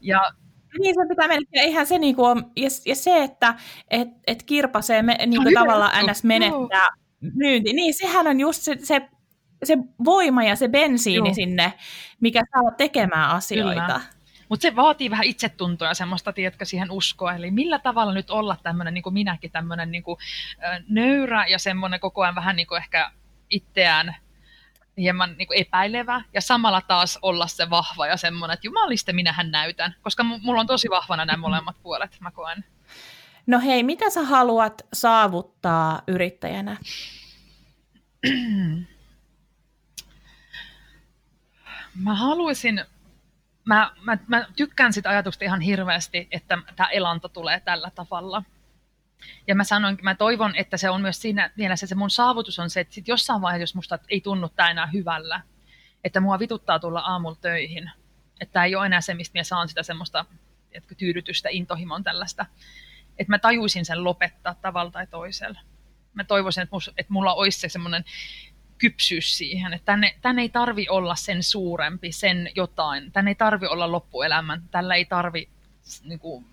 Ja 0.00 0.32
niin 0.78 0.94
se 0.94 1.08
pitää 1.08 1.28
mennä, 1.28 1.46
ja 1.52 1.62
eihän 1.62 1.86
se 1.86 1.98
niinku 1.98 2.24
on, 2.24 2.50
ja, 2.56 2.68
ja 2.86 2.96
se, 2.96 3.22
että 3.22 3.54
et, 3.90 4.08
et 4.26 4.42
kirpasee 4.42 5.02
me, 5.02 5.16
niinku 5.26 5.50
no, 5.50 5.60
tavallaan 5.60 6.06
ns. 6.10 6.24
menettää 6.24 6.88
joo. 7.22 7.32
myynti, 7.34 7.72
niin 7.72 7.94
sehän 7.94 8.26
on 8.26 8.40
just 8.40 8.62
se, 8.62 8.76
se, 8.82 9.02
se 9.64 9.78
voima 10.04 10.44
ja 10.44 10.56
se 10.56 10.68
bensiini 10.68 11.28
joo. 11.28 11.34
sinne, 11.34 11.72
mikä 12.20 12.42
saa 12.50 12.70
tekemään 12.76 13.30
asioita. 13.30 13.86
Kyllä. 13.86 14.00
Mutta 14.54 14.62
se 14.62 14.76
vaatii 14.76 15.10
vähän 15.10 15.24
itsetuntoa 15.24 15.88
ja 15.88 15.94
semmoista, 15.94 16.32
tiedätkö, 16.32 16.64
siihen 16.64 16.90
uskoa. 16.90 17.34
Eli 17.34 17.50
millä 17.50 17.78
tavalla 17.78 18.14
nyt 18.14 18.30
olla 18.30 18.56
tämmöinen, 18.62 18.94
niin 18.94 19.02
kuin 19.02 19.12
minäkin, 19.12 19.50
tämmöinen 19.50 19.90
niin 19.90 20.02
kuin, 20.02 20.18
nöyrä 20.88 21.46
ja 21.46 21.58
semmoinen 21.58 22.00
koko 22.00 22.22
ajan 22.22 22.34
vähän 22.34 22.56
niin 22.56 22.66
kuin 22.66 22.78
ehkä 22.78 23.10
itseään 23.50 24.16
hieman 24.96 25.34
niin 25.38 25.48
kuin 25.48 25.60
epäilevä 25.60 26.22
ja 26.32 26.40
samalla 26.40 26.80
taas 26.80 27.18
olla 27.22 27.46
se 27.46 27.70
vahva 27.70 28.06
ja 28.06 28.16
semmoinen, 28.16 28.54
että 28.54 28.66
jumaliste 28.66 29.12
minähän 29.12 29.50
näytän, 29.50 29.94
koska 30.02 30.22
mulla 30.22 30.60
on 30.60 30.66
tosi 30.66 30.88
vahvana 30.90 31.24
nämä 31.24 31.36
molemmat 31.36 31.76
puolet, 31.82 32.16
mä 32.20 32.30
koen. 32.30 32.64
No 33.46 33.60
hei, 33.60 33.82
mitä 33.82 34.10
sä 34.10 34.22
haluat 34.22 34.86
saavuttaa 34.92 36.02
yrittäjänä? 36.08 36.76
mä 42.04 42.14
haluaisin 42.14 42.84
mä, 43.64 43.92
mä, 44.02 44.18
mä 44.26 44.46
tykkään 44.56 44.92
sitä 44.92 45.10
ajatusta 45.10 45.44
ihan 45.44 45.60
hirveästi, 45.60 46.28
että 46.30 46.58
tämä 46.76 46.88
elanto 46.88 47.28
tulee 47.28 47.60
tällä 47.60 47.90
tavalla. 47.94 48.42
Ja 49.46 49.54
mä 49.54 49.64
sanoin, 49.64 49.98
mä 50.02 50.14
toivon, 50.14 50.56
että 50.56 50.76
se 50.76 50.90
on 50.90 51.00
myös 51.00 51.22
siinä 51.22 51.50
mielessä, 51.56 51.86
se 51.86 51.94
mun 51.94 52.10
saavutus 52.10 52.58
on 52.58 52.70
se, 52.70 52.80
että 52.80 52.94
sit 52.94 53.08
jossain 53.08 53.40
vaiheessa, 53.40 53.62
jos 53.62 53.74
musta 53.74 53.98
ei 54.08 54.20
tunnu 54.20 54.48
tämä 54.48 54.70
enää 54.70 54.86
hyvällä, 54.86 55.40
että 56.04 56.20
mua 56.20 56.38
vituttaa 56.38 56.78
tulla 56.78 57.00
aamulla 57.00 57.36
töihin. 57.40 57.90
Että 58.40 58.52
tämä 58.52 58.64
ei 58.64 58.74
ole 58.74 58.86
enää 58.86 59.00
se, 59.00 59.14
mistä 59.14 59.38
mä 59.38 59.42
saan 59.42 59.68
sitä 59.68 59.82
semmoista 59.82 60.24
tiedätkö, 60.70 60.94
tyydytystä, 60.94 61.48
intohimon 61.52 62.04
tällaista. 62.04 62.46
Että 63.18 63.30
mä 63.30 63.38
tajuisin 63.38 63.84
sen 63.84 64.04
lopettaa 64.04 64.54
tavalla 64.54 64.90
tai 64.90 65.06
toisella. 65.06 65.60
Mä 66.14 66.24
toivoisin, 66.24 66.62
että, 66.62 66.76
mus, 66.76 66.88
että 66.88 67.12
mulla 67.12 67.34
olisi 67.34 67.60
se 67.60 67.68
semmoinen 67.68 68.04
kypsyys 68.84 69.38
siihen, 69.38 69.72
että 69.72 69.84
tänne, 69.84 70.14
tänne 70.22 70.42
ei 70.42 70.48
tarvi 70.48 70.86
olla 70.88 71.14
sen 71.14 71.42
suurempi, 71.42 72.12
sen 72.12 72.50
jotain. 72.54 73.12
Tänne 73.12 73.30
ei 73.30 73.34
tarvi 73.34 73.66
olla 73.66 73.92
loppuelämän, 73.92 74.62
tällä 74.70 74.94
ei 74.94 75.04
tarvi 75.04 75.48
niin 76.04 76.18
kuin, 76.18 76.46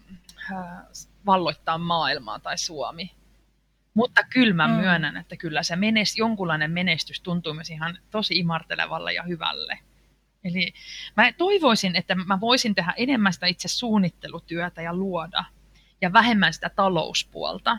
äh, 0.52 0.84
valloittaa 1.26 1.78
maailmaa 1.78 2.40
tai 2.40 2.58
Suomi. 2.58 3.12
Mutta 3.94 4.24
kyllä 4.24 4.54
mä 4.54 4.68
mm. 4.68 4.74
myönnän, 4.74 5.18
että 5.18 5.38
kyllä 5.38 5.64
se 5.64 5.76
menest, 5.76 6.18
jonkunlainen 6.18 6.72
menestys 6.72 7.22
tuntuu 7.22 7.54
myös 7.54 7.70
ihan 7.70 7.98
tosi 8.12 8.38
imartelevalle 8.38 9.14
ja 9.14 9.24
hyvälle. 9.24 9.80
Eli 10.44 10.74
mä 11.18 11.34
toivoisin, 11.34 11.96
että 11.96 12.16
mä 12.16 12.40
voisin 12.40 12.76
tehdä 12.76 12.94
enemmän 12.98 13.34
sitä 13.34 13.48
itse 13.48 13.68
suunnittelutyötä 13.68 14.82
ja 14.82 14.94
luoda, 14.94 15.44
ja 16.02 16.14
vähemmän 16.14 16.54
sitä 16.54 16.70
talouspuolta 16.70 17.78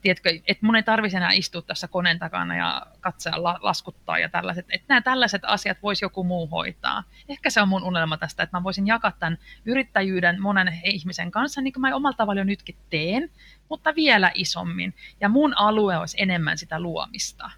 tiedätkö, 0.00 0.30
että 0.46 0.66
mun 0.66 0.76
ei 0.76 0.82
tarvitsisi 0.82 1.16
enää 1.16 1.32
istua 1.32 1.62
tässä 1.62 1.88
koneen 1.88 2.18
takana 2.18 2.56
ja 2.56 2.86
katsoa 3.00 3.42
la, 3.42 3.58
laskuttaa 3.62 4.18
ja 4.18 4.28
tällaiset, 4.28 4.66
että 4.70 4.84
nämä 4.88 5.00
tällaiset 5.00 5.42
asiat 5.44 5.78
voisi 5.82 6.04
joku 6.04 6.24
muu 6.24 6.46
hoitaa. 6.46 7.04
Ehkä 7.28 7.50
se 7.50 7.62
on 7.62 7.68
mun 7.68 7.84
unelma 7.84 8.16
tästä, 8.16 8.42
että 8.42 8.56
mä 8.56 8.62
voisin 8.62 8.86
jakaa 8.86 9.12
tämän 9.12 9.38
yrittäjyyden 9.64 10.42
monen 10.42 10.80
ihmisen 10.84 11.30
kanssa, 11.30 11.60
niin 11.60 11.72
kuin 11.72 11.80
mä 11.80 11.94
omalla 11.94 12.16
tavalla 12.16 12.40
jo 12.40 12.44
nytkin 12.44 12.76
teen, 12.90 13.30
mutta 13.68 13.94
vielä 13.94 14.30
isommin. 14.34 14.94
Ja 15.20 15.28
mun 15.28 15.58
alue 15.58 15.96
olisi 15.96 16.16
enemmän 16.22 16.58
sitä 16.58 16.80
luomista 16.80 17.50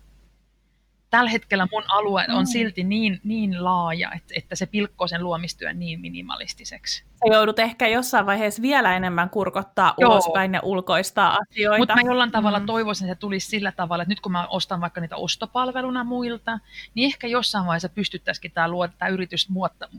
tällä 1.11 1.31
hetkellä 1.31 1.69
mun 1.73 1.85
alue 1.89 2.27
on 2.29 2.43
mm. 2.43 2.47
silti 2.47 2.85
niin, 2.85 3.21
niin 3.25 3.65
laaja, 3.65 4.13
että, 4.13 4.35
että 4.37 4.55
se 4.55 4.67
pilkkoo 4.67 5.09
sen 5.09 5.25
luomistyön 5.25 5.79
niin 5.79 6.01
minimalistiseksi. 6.01 7.05
Sä 7.05 7.35
joudut 7.35 7.59
ehkä 7.59 7.87
jossain 7.87 8.27
vaiheessa 8.27 8.63
vielä 8.63 8.97
enemmän 8.97 9.31
kurkottaa 9.31 9.95
Joo. 9.99 10.13
ulospäin 10.13 10.55
ja 10.55 10.61
ulkoistaa 10.63 11.39
asioita. 11.41 11.79
Mutta 11.79 11.95
mä 11.95 12.01
jollain 12.01 12.31
tavalla 12.31 12.61
mm. 12.61 12.67
toivoisin, 12.67 13.07
että 13.07 13.15
se 13.15 13.21
tulisi 13.21 13.49
sillä 13.49 13.73
tavalla, 13.73 14.03
että 14.03 14.13
nyt 14.13 14.21
kun 14.21 14.33
mä 14.33 14.47
ostan 14.47 14.81
vaikka 14.81 15.01
niitä 15.01 15.17
ostopalveluna 15.17 16.05
muilta, 16.05 16.59
niin 16.95 17.07
ehkä 17.07 17.27
jossain 17.27 17.67
vaiheessa 17.67 17.89
pystyttäisikin 17.89 18.53
tämä, 18.53 18.69
luoda, 18.69 18.93
tämä 18.99 19.09
yritys 19.09 19.49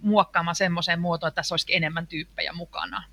muokkaamaan 0.02 0.56
semmoiseen 0.56 1.02
muotoon, 1.02 1.28
että 1.28 1.36
tässä 1.36 1.54
olisikin 1.54 1.78
enemmän 1.78 2.08
tyyppejä 2.08 2.54
mukana. 2.54 3.04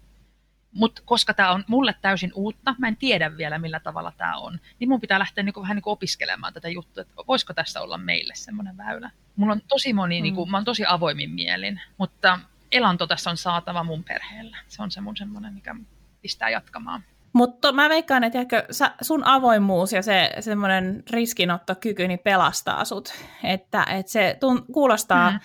Mutta 0.72 1.02
koska 1.04 1.34
tämä 1.34 1.50
on 1.50 1.64
mulle 1.66 1.94
täysin 2.02 2.32
uutta, 2.34 2.74
mä 2.78 2.88
en 2.88 2.96
tiedä 2.96 3.36
vielä 3.36 3.58
millä 3.58 3.80
tavalla 3.80 4.12
tämä 4.16 4.36
on, 4.36 4.58
niin 4.78 4.88
mun 4.88 5.00
pitää 5.00 5.18
lähteä 5.18 5.44
niinku 5.44 5.62
vähän 5.62 5.74
niinku 5.74 5.90
opiskelemaan 5.90 6.52
tätä 6.52 6.68
juttua, 6.68 7.00
että 7.00 7.14
voisiko 7.28 7.54
tässä 7.54 7.80
olla 7.80 7.98
meille 7.98 8.34
semmoinen 8.36 8.76
väylä. 8.76 9.10
Mulla 9.36 9.52
on 9.52 9.60
tosi 9.68 9.92
moni, 9.92 10.20
mm. 10.20 10.22
niinku, 10.22 10.46
mä 10.46 10.56
oon 10.56 10.64
tosi 10.64 10.84
avoimin 10.88 11.30
mielin, 11.30 11.80
mutta 11.98 12.38
elanto 12.72 13.06
tässä 13.06 13.30
on 13.30 13.36
saatava 13.36 13.84
mun 13.84 14.04
perheellä. 14.04 14.56
Se 14.68 14.82
on 14.82 14.90
se 14.90 15.00
mun 15.00 15.16
semmoinen, 15.16 15.54
mikä 15.54 15.74
pistää 16.22 16.50
jatkamaan. 16.50 17.04
Mutta 17.32 17.72
mä 17.72 17.88
veikkaan, 17.88 18.24
että 18.24 18.38
ehkä 18.38 18.64
sun 19.00 19.24
avoimuus 19.24 19.92
ja 19.92 20.02
se 20.02 20.30
semmoinen 20.40 21.02
riskinottokyky 21.10 22.08
niin 22.08 22.18
pelastaa 22.18 22.84
sut. 22.84 23.14
Että, 23.44 23.86
että 23.90 24.12
se 24.12 24.36
tun, 24.40 24.66
kuulostaa 24.72 25.30
mm. 25.30 25.40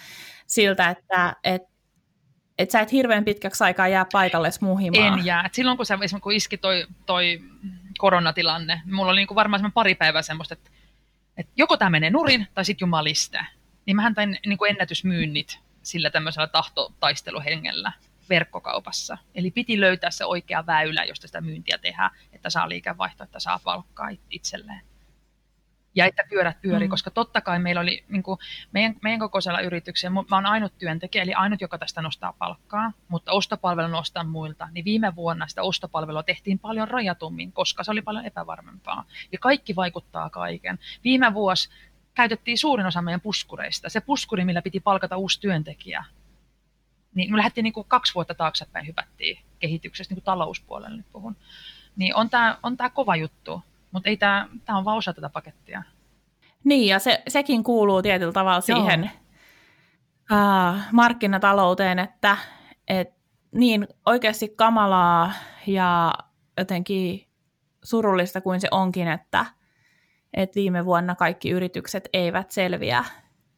siltä, 0.47 0.89
että, 0.89 1.35
että 1.43 1.72
että 2.57 2.71
sä 2.71 2.79
et 2.79 2.91
hirveän 2.91 3.25
pitkäksi 3.25 3.63
aikaa 3.63 3.87
jää 3.87 4.05
paikalle 4.11 4.49
muhimaan. 4.61 5.19
En 5.19 5.25
jää. 5.25 5.43
Et 5.45 5.53
silloin 5.53 5.77
kun, 5.77 5.85
se, 5.85 5.97
kun 6.21 6.33
iski 6.33 6.57
toi, 6.57 6.85
toi 7.05 7.41
koronatilanne, 7.97 8.81
mulla 8.91 9.11
oli 9.11 9.19
niin 9.19 9.27
kuin 9.27 9.35
varmaan 9.35 9.71
pari 9.71 9.95
päivää 9.95 10.21
semmoista, 10.21 10.53
että, 10.53 10.69
että 11.37 11.51
joko 11.55 11.77
tämä 11.77 11.89
menee 11.89 12.09
nurin 12.09 12.47
tai 12.53 12.65
sitten 12.65 12.85
jumaliste. 12.85 13.39
Niin 13.85 13.95
mähän 13.95 14.15
tain 14.15 14.39
niin 14.45 14.57
kuin 14.57 14.71
ennätysmyynnit 14.71 15.59
sillä 15.83 16.09
tämmöisellä 16.09 16.47
tahtotaisteluhengellä 16.47 17.91
verkkokaupassa. 18.29 19.17
Eli 19.35 19.51
piti 19.51 19.81
löytää 19.81 20.11
se 20.11 20.25
oikea 20.25 20.65
väylä, 20.65 21.03
josta 21.03 21.27
sitä 21.27 21.41
myyntiä 21.41 21.77
tehdään, 21.77 22.11
että 22.33 22.49
saa 22.49 22.69
liikevaihtoa, 22.69 23.23
että 23.23 23.39
saa 23.39 23.59
palkkaa 23.63 24.09
itselleen 24.29 24.81
ja 25.95 26.05
että 26.05 26.23
pyörät 26.29 26.61
pyörii, 26.61 26.87
mm. 26.87 26.89
koska 26.89 27.11
totta 27.11 27.41
kai 27.41 27.59
meillä 27.59 27.81
oli 27.81 28.03
niin 28.09 28.23
kuin 28.23 28.39
meidän, 28.71 28.95
meidän 29.01 29.19
kokoisella 29.19 29.59
yrityksellä, 29.59 30.23
mä 30.29 30.35
oon 30.35 30.45
ainut 30.45 30.77
työntekijä, 30.77 31.23
eli 31.23 31.33
ainut, 31.33 31.61
joka 31.61 31.77
tästä 31.77 32.01
nostaa 32.01 32.33
palkkaa, 32.33 32.91
mutta 33.07 33.31
ostopalvelu 33.31 33.87
nostaa 33.87 34.23
muilta, 34.23 34.67
niin 34.71 34.85
viime 34.85 35.15
vuonna 35.15 35.47
sitä 35.47 35.63
ostopalvelua 35.63 36.23
tehtiin 36.23 36.59
paljon 36.59 36.87
rajatummin, 36.87 37.51
koska 37.51 37.83
se 37.83 37.91
oli 37.91 38.01
paljon 38.01 38.25
epävarmempaa. 38.25 39.05
Ja 39.31 39.37
kaikki 39.39 39.75
vaikuttaa 39.75 40.29
kaiken. 40.29 40.79
Viime 41.03 41.33
vuosi 41.33 41.69
käytettiin 42.13 42.57
suurin 42.57 42.85
osa 42.85 43.01
meidän 43.01 43.21
puskureista. 43.21 43.89
Se 43.89 44.01
puskuri, 44.01 44.45
millä 44.45 44.61
piti 44.61 44.79
palkata 44.79 45.17
uusi 45.17 45.41
työntekijä, 45.41 46.05
niin 47.15 47.31
me 47.31 47.37
lähdettiin 47.37 47.63
niin 47.63 47.73
kuin 47.73 47.87
kaksi 47.87 48.15
vuotta 48.15 48.33
taaksepäin 48.33 48.87
hypättiin 48.87 49.39
kehityksestä, 49.59 50.11
niin 50.11 50.17
kuin 50.17 50.25
talouspuolella 50.25 50.97
nyt 50.97 51.05
puhun. 51.11 51.35
Niin 51.95 52.15
on 52.15 52.29
tämä 52.29 52.57
on 52.63 52.77
tää 52.77 52.89
kova 52.89 53.15
juttu. 53.15 53.61
Mutta 53.93 54.09
ei 54.09 54.17
tämä, 54.17 54.47
tämä 54.65 54.77
on 54.77 54.85
vaan 54.85 54.97
osa 54.97 55.13
tätä 55.13 55.29
pakettia. 55.29 55.83
Niin, 56.63 56.87
ja 56.87 56.99
se, 56.99 57.23
sekin 57.27 57.63
kuuluu 57.63 58.01
tietyllä 58.01 58.33
tavalla 58.33 58.61
siihen 58.61 59.11
uh, 60.31 60.79
markkinatalouteen, 60.91 61.99
että 61.99 62.37
et, 62.87 63.13
niin 63.51 63.87
oikeasti 64.05 64.49
kamalaa 64.49 65.31
ja 65.67 66.13
jotenkin 66.57 67.27
surullista 67.83 68.41
kuin 68.41 68.61
se 68.61 68.67
onkin, 68.71 69.07
että 69.07 69.45
et 70.33 70.55
viime 70.55 70.85
vuonna 70.85 71.15
kaikki 71.15 71.49
yritykset 71.49 72.09
eivät 72.13 72.51
selviä 72.51 73.05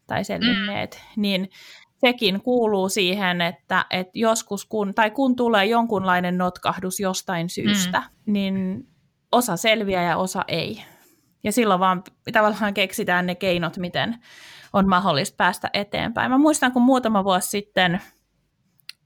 tai 0.08 0.24
selvinneet, 0.24 1.02
mm. 1.16 1.22
niin 1.22 1.50
sekin 1.98 2.42
kuuluu 2.42 2.90
siihen, 2.90 3.42
että, 3.42 3.86
että 3.90 4.12
joskus 4.14 4.66
kun, 4.66 4.94
tai 4.94 5.12
kun 5.12 5.36
tulee 5.36 5.66
jonkunlainen 5.66 6.38
notkahdus 6.38 7.00
jostain 7.00 7.50
syystä, 7.50 8.00
mm. 8.00 8.34
niin 8.34 8.88
osa 9.32 9.58
selviää 9.58 10.04
ja 10.04 10.18
osa 10.18 10.44
ei. 10.48 10.84
Ja 11.44 11.52
silloin 11.52 11.80
vaan 11.80 12.04
tavallaan 12.34 12.74
keksitään 12.74 13.26
ne 13.26 13.36
keinot, 13.36 13.78
miten 13.78 14.16
on 14.74 14.90
mahdollista 14.90 15.36
päästä 15.38 15.70
eteenpäin. 15.74 16.32
Mä 16.32 16.38
muistan, 16.38 16.72
kun 16.72 16.82
muutama 16.82 17.24
vuosi 17.24 17.50
sitten 17.50 18.02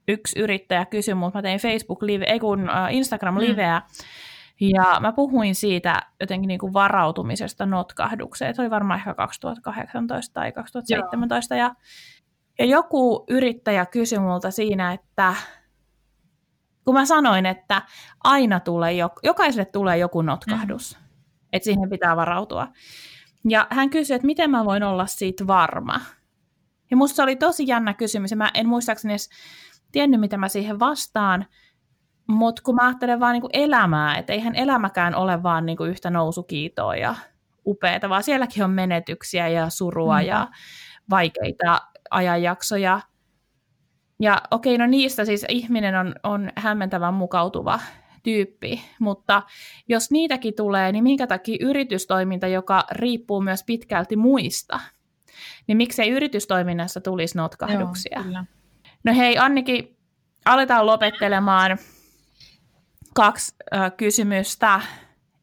yksi 0.08 0.38
yrittäjä 0.38 0.84
kysyi 0.84 1.14
mutta 1.14 1.38
mä 1.38 1.42
tein 1.42 1.60
Facebook-live, 1.60 2.24
ei 2.24 2.40
kun 2.40 2.70
Instagram-liveä, 2.90 3.78
mm. 3.78 4.68
ja 4.76 5.00
mä 5.00 5.12
puhuin 5.12 5.54
siitä 5.54 6.02
jotenkin 6.20 6.48
niin 6.48 6.60
kuin 6.60 6.72
varautumisesta 6.72 7.66
notkahdukseen. 7.66 8.54
Se 8.54 8.62
oli 8.62 8.70
varmaan 8.70 8.98
ehkä 8.98 9.14
2018 9.14 10.34
tai 10.34 10.52
2017, 10.52 11.56
ja, 11.56 11.74
ja 12.58 12.64
joku 12.64 13.24
yrittäjä 13.28 13.86
kysyi 13.86 14.18
multa 14.18 14.50
siinä, 14.50 14.92
että 14.92 15.34
kun 16.84 16.94
mä 16.94 17.04
sanoin, 17.04 17.46
että 17.46 17.82
aina 18.24 18.60
tulee, 18.60 18.92
jokaiselle 19.22 19.64
tulee 19.64 19.98
joku 19.98 20.22
notkahdus, 20.22 20.98
mm. 20.98 21.04
että 21.52 21.64
siihen 21.64 21.90
pitää 21.90 22.16
varautua. 22.16 22.68
Ja 23.48 23.66
hän 23.70 23.90
kysyi, 23.90 24.14
että 24.14 24.26
miten 24.26 24.50
mä 24.50 24.64
voin 24.64 24.82
olla 24.82 25.06
siitä 25.06 25.46
varma. 25.46 26.00
Ja 26.90 26.96
musta 26.96 27.16
se 27.16 27.22
oli 27.22 27.36
tosi 27.36 27.66
jännä 27.66 27.94
kysymys, 27.94 28.30
ja 28.30 28.36
mä 28.36 28.50
en 28.54 28.68
muistaakseni 28.68 29.12
edes 29.12 29.30
tiennyt, 29.92 30.20
mitä 30.20 30.36
mä 30.36 30.48
siihen 30.48 30.80
vastaan, 30.80 31.46
mutta 32.28 32.62
kun 32.62 32.74
mä 32.74 32.86
ajattelen 32.86 33.20
vaan 33.20 33.32
niin 33.32 33.50
elämää, 33.52 34.18
että 34.18 34.32
eihän 34.32 34.54
elämäkään 34.54 35.14
ole 35.14 35.42
vaan 35.42 35.66
niin 35.66 35.78
yhtä 35.88 36.10
nousukiitoa 36.10 36.96
ja 36.96 37.14
upeata, 37.66 38.08
vaan 38.08 38.22
sielläkin 38.22 38.64
on 38.64 38.70
menetyksiä 38.70 39.48
ja 39.48 39.70
surua 39.70 40.20
mm. 40.20 40.26
ja 40.26 40.48
vaikeita 41.10 41.80
ajanjaksoja. 42.10 43.00
Ja 44.20 44.42
okei, 44.50 44.78
no 44.78 44.86
niistä 44.86 45.24
siis 45.24 45.46
ihminen 45.48 45.94
on, 45.94 46.14
on 46.22 46.50
hämmentävän 46.56 47.14
mukautuva 47.14 47.80
tyyppi, 48.22 48.84
mutta 48.98 49.42
jos 49.88 50.10
niitäkin 50.10 50.54
tulee, 50.54 50.92
niin 50.92 51.04
minkä 51.04 51.26
takia 51.26 51.56
yritystoiminta, 51.60 52.46
joka 52.46 52.84
riippuu 52.90 53.40
myös 53.40 53.64
pitkälti 53.64 54.16
muista, 54.16 54.80
niin 55.66 55.76
miksei 55.76 56.10
yritystoiminnassa 56.10 57.00
tulisi 57.00 57.38
notkahduksia? 57.38 58.12
Joo, 58.14 58.24
kyllä. 58.24 58.44
No 59.04 59.14
hei 59.14 59.38
Annikin, 59.38 59.96
aletaan 60.44 60.86
lopettelemaan 60.86 61.78
kaksi 63.14 63.54
äh, 63.74 63.92
kysymystä, 63.96 64.80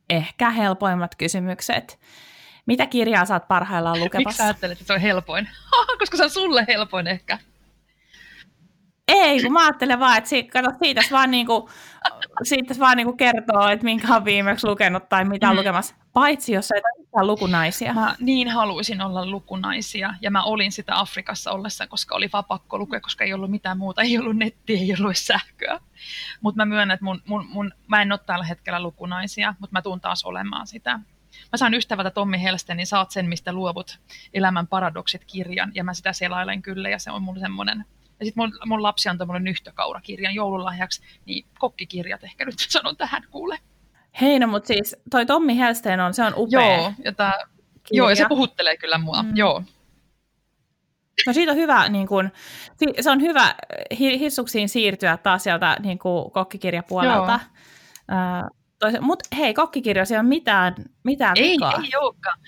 ehkä 0.09 0.49
helpoimmat 0.49 1.15
kysymykset. 1.15 1.99
Mitä 2.65 2.85
kirjaa 2.85 3.25
saat 3.25 3.47
parhaillaan 3.47 3.99
lukemassa? 3.99 4.29
Miksi 4.29 4.43
ajattelet, 4.43 4.81
että 4.81 4.87
se 4.87 4.93
on 4.93 5.01
helpoin? 5.01 5.49
Koska 5.99 6.17
se 6.17 6.23
on 6.23 6.29
sulle 6.29 6.65
helpoin 6.67 7.07
ehkä. 7.07 7.39
Ei, 9.07 9.41
kun 9.43 9.53
mä 9.53 9.65
ajattelen 9.65 9.99
vaan, 9.99 10.17
että 10.17 10.29
siitä, 10.29 10.51
kato, 10.51 10.77
siitä 10.83 11.01
vaan, 11.11 11.31
niinku, 11.31 11.69
siitä 12.43 12.75
vaan 12.79 12.97
niinku 12.97 13.13
kertoo, 13.13 13.67
että 13.67 13.83
minkä 13.83 14.15
on 14.15 14.25
viimeksi 14.25 14.67
lukenut 14.67 15.09
tai 15.09 15.25
mitä 15.25 15.49
on 15.49 15.55
mm. 15.55 15.57
lukemassa. 15.57 15.95
Paitsi 16.13 16.53
jos 16.53 16.71
ei 16.71 16.81
ole 17.11 17.27
lukunaisia. 17.27 17.93
Mä 17.93 18.15
niin 18.19 18.49
haluaisin 18.49 19.01
olla 19.01 19.25
lukunaisia 19.25 20.13
ja 20.21 20.31
mä 20.31 20.43
olin 20.43 20.71
sitä 20.71 20.99
Afrikassa 20.99 21.51
ollessa, 21.51 21.87
koska 21.87 22.15
oli 22.15 22.29
vaan 22.33 22.45
pakko 22.45 22.77
lukea, 22.77 23.01
koska 23.01 23.23
ei 23.23 23.33
ollut 23.33 23.51
mitään 23.51 23.77
muuta, 23.77 24.01
ei 24.01 24.17
ollut 24.17 24.37
nettiä, 24.37 24.79
ei 24.79 24.95
ollut 24.99 25.17
sähköä. 25.17 25.79
Mutta 26.41 26.57
mä 26.57 26.65
myönnän, 26.65 26.95
että 26.95 27.05
mun, 27.05 27.21
mun, 27.25 27.45
mun, 27.49 27.73
mä 27.87 28.01
en 28.01 28.11
ole 28.11 28.19
tällä 28.25 28.45
hetkellä 28.45 28.81
lukunaisia, 28.81 29.55
mutta 29.59 29.73
mä 29.73 29.81
tuun 29.81 30.01
taas 30.01 30.25
olemaan 30.25 30.67
sitä. 30.67 30.99
Mä 31.51 31.57
saan 31.57 31.73
ystävältä 31.73 32.11
Tommi 32.11 32.43
Helsten, 32.43 32.77
niin 32.77 32.87
saat 32.87 33.11
sen, 33.11 33.29
mistä 33.29 33.53
luovut 33.53 33.99
elämän 34.33 34.67
paradoksit 34.67 35.25
kirjan, 35.25 35.71
ja 35.75 35.83
mä 35.83 35.93
sitä 35.93 36.13
selailen 36.13 36.61
kyllä, 36.61 36.89
ja 36.89 36.99
se 36.99 37.11
on 37.11 37.21
mun 37.21 37.39
semmoinen 37.39 37.85
ja 38.19 38.25
sitten 38.25 38.43
mun, 38.43 38.59
mun 38.65 38.83
lapsi 38.83 39.09
antoi 39.09 39.27
mulle 39.27 39.39
nyhtökaurakirjan 39.39 40.35
joululahjaksi, 40.35 41.01
niin 41.25 41.45
kokkikirjat 41.59 42.23
ehkä 42.23 42.45
nyt 42.45 42.55
sanon 42.69 42.97
tähän 42.97 43.23
kuule. 43.31 43.59
Hei, 44.21 44.39
no 44.39 44.47
mutta 44.47 44.67
siis 44.67 44.95
toi 45.09 45.25
Tommi 45.25 45.57
Helsteen 45.57 45.99
on, 45.99 46.13
se 46.13 46.23
on 46.23 46.33
upea. 46.35 46.77
Joo, 46.77 46.93
ja, 47.03 47.11
tää, 47.11 47.33
joo, 47.91 48.09
ja 48.09 48.15
se 48.15 48.25
puhuttelee 48.29 48.77
kyllä 48.77 48.97
mua, 48.97 49.23
mm. 49.23 49.31
joo. 49.35 49.63
No 51.27 51.33
siitä 51.33 51.51
on 51.51 51.57
hyvä, 51.57 51.89
niin 51.89 52.07
kun, 52.07 52.31
se 53.01 53.11
on 53.11 53.21
hyvä 53.21 53.55
hissuksiin 53.99 54.69
siirtyä 54.69 55.17
taas 55.17 55.43
sieltä 55.43 55.77
niin 55.79 55.99
kun, 55.99 56.31
kokkikirjapuolelta. 56.31 57.39
Uh, 58.11 59.01
Mutta 59.01 59.35
hei, 59.37 59.53
kokkikirjoissa 59.53 60.15
ei 60.15 60.19
ole 60.19 60.27
mitään, 60.27 60.75
mitään 61.03 61.37
ei, 61.37 61.51
vikaa. 61.51 61.81
Ei 61.83 61.97
olekaan. 61.99 62.39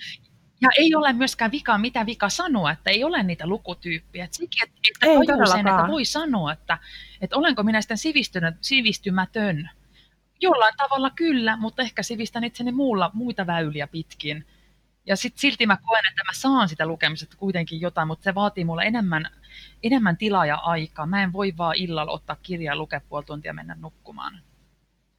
Ja 0.60 0.68
ei 0.78 0.94
ole 0.94 1.12
myöskään 1.12 1.52
vika, 1.52 1.78
mitä 1.78 2.06
vika 2.06 2.28
sanoa, 2.28 2.70
että 2.70 2.90
ei 2.90 3.04
ole 3.04 3.22
niitä 3.22 3.46
lukutyyppiä. 3.46 4.24
Et 4.24 4.32
sekin, 4.32 4.68
että, 4.68 4.80
että 4.90 5.06
ei 5.06 5.48
sen, 5.48 5.68
että 5.68 5.88
voi 5.88 6.04
sanoa, 6.04 6.52
että, 6.52 6.78
että 7.20 7.36
olenko 7.36 7.62
minä 7.62 7.80
sitten 7.80 7.98
sivistymätön. 8.60 9.70
Jollain 10.40 10.74
tavalla 10.76 11.10
kyllä, 11.10 11.56
mutta 11.56 11.82
ehkä 11.82 12.02
sivistän 12.02 12.44
itseni 12.44 12.72
muulla, 12.72 13.10
muita 13.14 13.46
väyliä 13.46 13.86
pitkin. 13.86 14.46
Ja 15.06 15.16
sit 15.16 15.38
silti 15.38 15.66
mä 15.66 15.76
koen, 15.76 16.02
että 16.10 16.24
mä 16.24 16.32
saan 16.32 16.68
sitä 16.68 16.86
lukemisesta 16.86 17.36
kuitenkin 17.36 17.80
jotain, 17.80 18.08
mutta 18.08 18.24
se 18.24 18.34
vaatii 18.34 18.64
mulle 18.64 18.82
enemmän, 18.82 19.30
enemmän 19.82 20.16
tilaa 20.16 20.46
ja 20.46 20.56
aikaa. 20.56 21.06
Mä 21.06 21.22
en 21.22 21.32
voi 21.32 21.52
vaan 21.56 21.76
illalla 21.76 22.12
ottaa 22.12 22.36
kirjaa, 22.42 22.76
lukea 22.76 23.00
puoli 23.08 23.24
tuntia 23.24 23.48
ja 23.48 23.54
mennä 23.54 23.76
nukkumaan. 23.80 24.40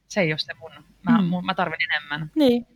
Se 0.08 0.20
ei 0.20 0.32
ole 0.32 0.38
se 0.38 0.54
mun. 0.54 0.72
Mä, 1.02 1.18
mm. 1.18 1.24
mun, 1.24 1.46
mä 1.46 1.54
tarvin 1.54 1.78
enemmän. 1.90 2.30
Niin. 2.34 2.66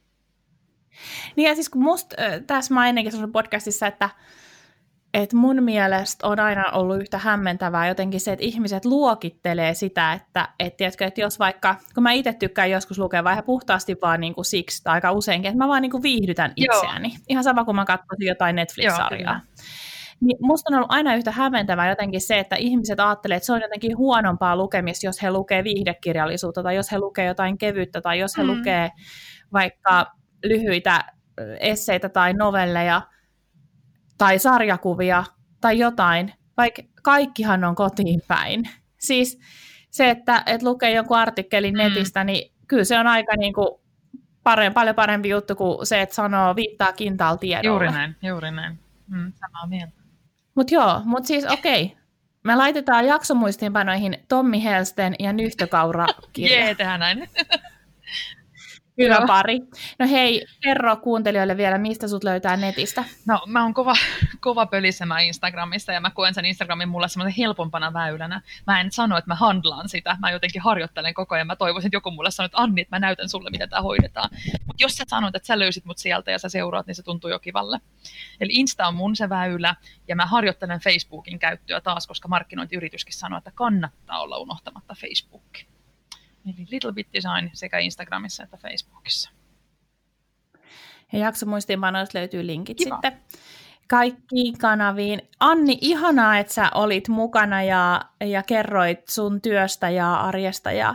Niin 1.36 1.48
ja 1.48 1.54
siis 1.54 1.68
kun 1.68 1.82
musta, 1.82 2.16
tässä 2.46 2.74
mä 2.74 2.88
ennenkin 2.88 3.12
sanoin 3.12 3.32
podcastissa, 3.32 3.86
että 3.86 4.10
että 5.14 5.36
mun 5.36 5.62
mielestä 5.62 6.26
on 6.26 6.40
aina 6.40 6.70
ollut 6.70 7.00
yhtä 7.00 7.18
hämmentävää 7.18 7.88
jotenkin 7.88 8.20
se, 8.20 8.32
että 8.32 8.44
ihmiset 8.44 8.84
luokittelee 8.84 9.74
sitä, 9.74 10.12
että 10.12 10.48
et, 10.60 10.76
tiedätkö, 10.76 11.04
että 11.04 11.20
jos 11.20 11.38
vaikka, 11.38 11.76
kun 11.94 12.02
mä 12.02 12.12
itse 12.12 12.32
tykkään 12.32 12.70
joskus 12.70 12.98
lukea 12.98 13.24
vähän 13.24 13.44
puhtaasti 13.44 13.96
vaan 14.02 14.20
niin 14.20 14.34
kuin 14.34 14.44
siksi, 14.44 14.82
tai 14.82 14.94
aika 14.94 15.12
useinkin, 15.12 15.48
että 15.48 15.58
mä 15.58 15.68
vaan 15.68 15.82
niin 15.82 15.90
kuin 15.90 16.02
viihdytän 16.02 16.52
itseäni. 16.56 17.08
Joo. 17.08 17.18
Ihan 17.28 17.44
sama 17.44 17.64
kuin 17.64 17.76
mä 17.76 17.84
katsoisin 17.84 18.26
jotain 18.26 18.56
Netflix-sarjaa. 18.56 19.34
Joo, 19.34 19.66
niin 20.20 20.38
musta 20.40 20.70
on 20.70 20.76
ollut 20.76 20.92
aina 20.92 21.14
yhtä 21.14 21.30
hämmentävää 21.30 21.88
jotenkin 21.88 22.20
se, 22.20 22.38
että 22.38 22.56
ihmiset 22.56 23.00
ajattelee, 23.00 23.36
että 23.36 23.46
se 23.46 23.52
on 23.52 23.62
jotenkin 23.62 23.96
huonompaa 23.96 24.56
lukemista, 24.56 25.06
jos 25.06 25.22
he 25.22 25.30
lukee 25.30 25.64
viihdekirjallisuutta, 25.64 26.62
tai 26.62 26.76
jos 26.76 26.92
he 26.92 26.98
lukee 26.98 27.26
jotain 27.26 27.58
kevyttä, 27.58 28.00
tai 28.00 28.18
jos 28.18 28.36
he 28.38 28.42
mm. 28.42 28.48
lukee 28.48 28.90
vaikka 29.52 30.06
lyhyitä 30.44 31.04
esseitä 31.60 32.08
tai 32.08 32.32
novelleja 32.32 33.02
tai 34.18 34.38
sarjakuvia 34.38 35.24
tai 35.60 35.78
jotain, 35.78 36.32
vaikka 36.56 36.82
kaikkihan 37.02 37.64
on 37.64 37.74
kotiin 37.74 38.22
päin. 38.28 38.68
Siis 38.98 39.38
se, 39.90 40.10
että, 40.10 40.42
että 40.46 40.66
lukee 40.66 40.90
jonkun 40.90 41.18
artikkelin 41.18 41.74
mm. 41.74 41.78
netistä, 41.78 42.24
niin 42.24 42.52
kyllä 42.68 42.84
se 42.84 42.98
on 42.98 43.06
aika 43.06 43.36
niin 43.36 43.52
kuin 43.52 43.68
parempi, 44.42 44.74
paljon 44.74 44.96
parempi 44.96 45.28
juttu 45.28 45.54
kuin 45.54 45.86
se, 45.86 46.00
että 46.00 46.14
sanoo 46.14 46.56
viittaa 46.56 46.92
kintaal 46.92 47.36
tiedolle. 47.36 47.68
Juuri 47.68 47.90
näin, 47.90 48.16
juuri 48.22 48.50
näin. 48.50 48.78
Mm, 49.06 49.32
samaa 49.32 49.66
mieltä. 49.66 49.92
Mutta 50.54 50.74
joo, 50.74 51.00
mutta 51.04 51.26
siis 51.26 51.44
okei. 51.44 51.84
Okay. 51.84 51.96
Me 52.44 52.56
laitetaan 52.56 53.06
jaksomuistiinpanoihin 53.06 54.18
Tommi 54.28 54.64
Helsten 54.64 55.14
ja 55.18 55.32
Nyhtökaura 55.32 56.06
kirja. 56.32 56.58
Jee, 56.58 56.74
tehdään 56.74 57.00
näin. 57.00 57.18
Hyvä 58.98 59.26
pari. 59.26 59.58
No 59.98 60.08
hei, 60.08 60.46
kerro 60.60 60.96
kuuntelijoille 60.96 61.56
vielä, 61.56 61.78
mistä 61.78 62.08
sut 62.08 62.24
löytää 62.24 62.56
netistä. 62.56 63.04
No 63.26 63.42
mä 63.46 63.62
oon 63.62 63.74
kova, 63.74 63.94
kova 64.40 64.66
pölisemä 64.66 65.20
Instagramissa 65.20 65.92
ja 65.92 66.00
mä 66.00 66.10
koen 66.10 66.34
sen 66.34 66.44
Instagramin 66.44 66.88
mulle 66.88 67.08
semmoisen 67.08 67.34
helpompana 67.38 67.92
väylänä. 67.92 68.40
Mä 68.66 68.80
en 68.80 68.92
sano, 68.92 69.16
että 69.16 69.30
mä 69.30 69.34
handlaan 69.34 69.88
sitä, 69.88 70.16
mä 70.20 70.30
jotenkin 70.30 70.62
harjoittelen 70.62 71.14
koko 71.14 71.34
ajan. 71.34 71.46
Mä 71.46 71.56
toivoisin, 71.56 71.88
että 71.88 71.96
joku 71.96 72.10
mulle 72.10 72.30
sanoo, 72.30 72.46
että 72.46 72.58
Anni, 72.58 72.80
että 72.80 72.96
mä 72.96 73.00
näytän 73.00 73.28
sulle, 73.28 73.50
miten 73.50 73.70
tämä 73.70 73.82
hoidetaan. 73.82 74.30
Mutta 74.66 74.82
jos 74.82 74.96
sä 74.96 75.04
sanot, 75.08 75.36
että 75.36 75.46
sä 75.46 75.58
löysit 75.58 75.84
mut 75.84 75.98
sieltä 75.98 76.30
ja 76.30 76.38
sä 76.38 76.48
seuraat, 76.48 76.86
niin 76.86 76.94
se 76.94 77.02
tuntuu 77.02 77.30
jo 77.30 77.38
kivalle. 77.38 77.80
Eli 78.40 78.52
Insta 78.52 78.86
on 78.86 78.94
mun 78.94 79.16
se 79.16 79.28
väylä 79.28 79.74
ja 80.08 80.16
mä 80.16 80.26
harjoittelen 80.26 80.80
Facebookin 80.80 81.38
käyttöä 81.38 81.80
taas, 81.80 82.06
koska 82.06 82.28
markkinointiyrityskin 82.28 83.14
sanoo, 83.14 83.38
että 83.38 83.52
kannattaa 83.54 84.20
olla 84.20 84.38
unohtamatta 84.38 84.94
Facebookia. 85.00 85.75
Eli 86.46 86.66
Little 86.70 86.92
Bit 86.92 87.08
Design 87.12 87.50
sekä 87.52 87.78
Instagramissa 87.78 88.42
että 88.42 88.56
Facebookissa. 88.56 89.30
Ja 91.12 91.18
jaksomuistiinpanoista 91.18 92.18
löytyy 92.18 92.46
linkit 92.46 92.78
Kiva. 92.78 92.94
sitten 92.94 93.20
kaikkiin 93.88 94.58
kanaviin. 94.58 95.22
Anni, 95.40 95.78
ihanaa, 95.80 96.38
että 96.38 96.54
sä 96.54 96.70
olit 96.74 97.08
mukana 97.08 97.62
ja, 97.62 98.02
ja 98.20 98.42
kerroit 98.42 99.08
sun 99.08 99.40
työstä 99.40 99.90
ja 99.90 100.14
arjesta 100.14 100.72
ja 100.72 100.94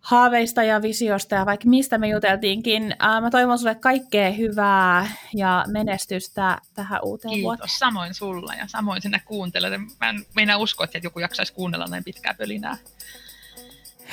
haaveista 0.00 0.62
ja 0.62 0.82
visiosta 0.82 1.34
ja 1.34 1.46
vaikka 1.46 1.68
mistä 1.68 1.98
me 1.98 2.08
juteltiinnkään. 2.08 2.96
Mä 3.20 3.30
toivon 3.30 3.58
sulle 3.58 3.74
kaikkea 3.74 4.30
hyvää 4.30 5.10
ja 5.34 5.64
menestystä 5.68 6.58
tähän 6.74 7.00
uuteen 7.02 7.30
Kiitos, 7.34 7.44
vuoteen. 7.44 7.68
samoin 7.68 8.14
sulla 8.14 8.54
ja 8.54 8.64
samoin 8.68 9.02
sinä 9.02 9.20
kuuntelet. 9.24 9.80
Mä 10.00 10.08
en 10.08 10.24
meinaa 10.34 10.56
uskoa, 10.56 10.84
että 10.84 10.98
joku 11.02 11.18
jaksaisi 11.18 11.52
kuunnella 11.52 11.86
näin 11.86 12.04
pitkää 12.04 12.34
pölinää. 12.34 12.76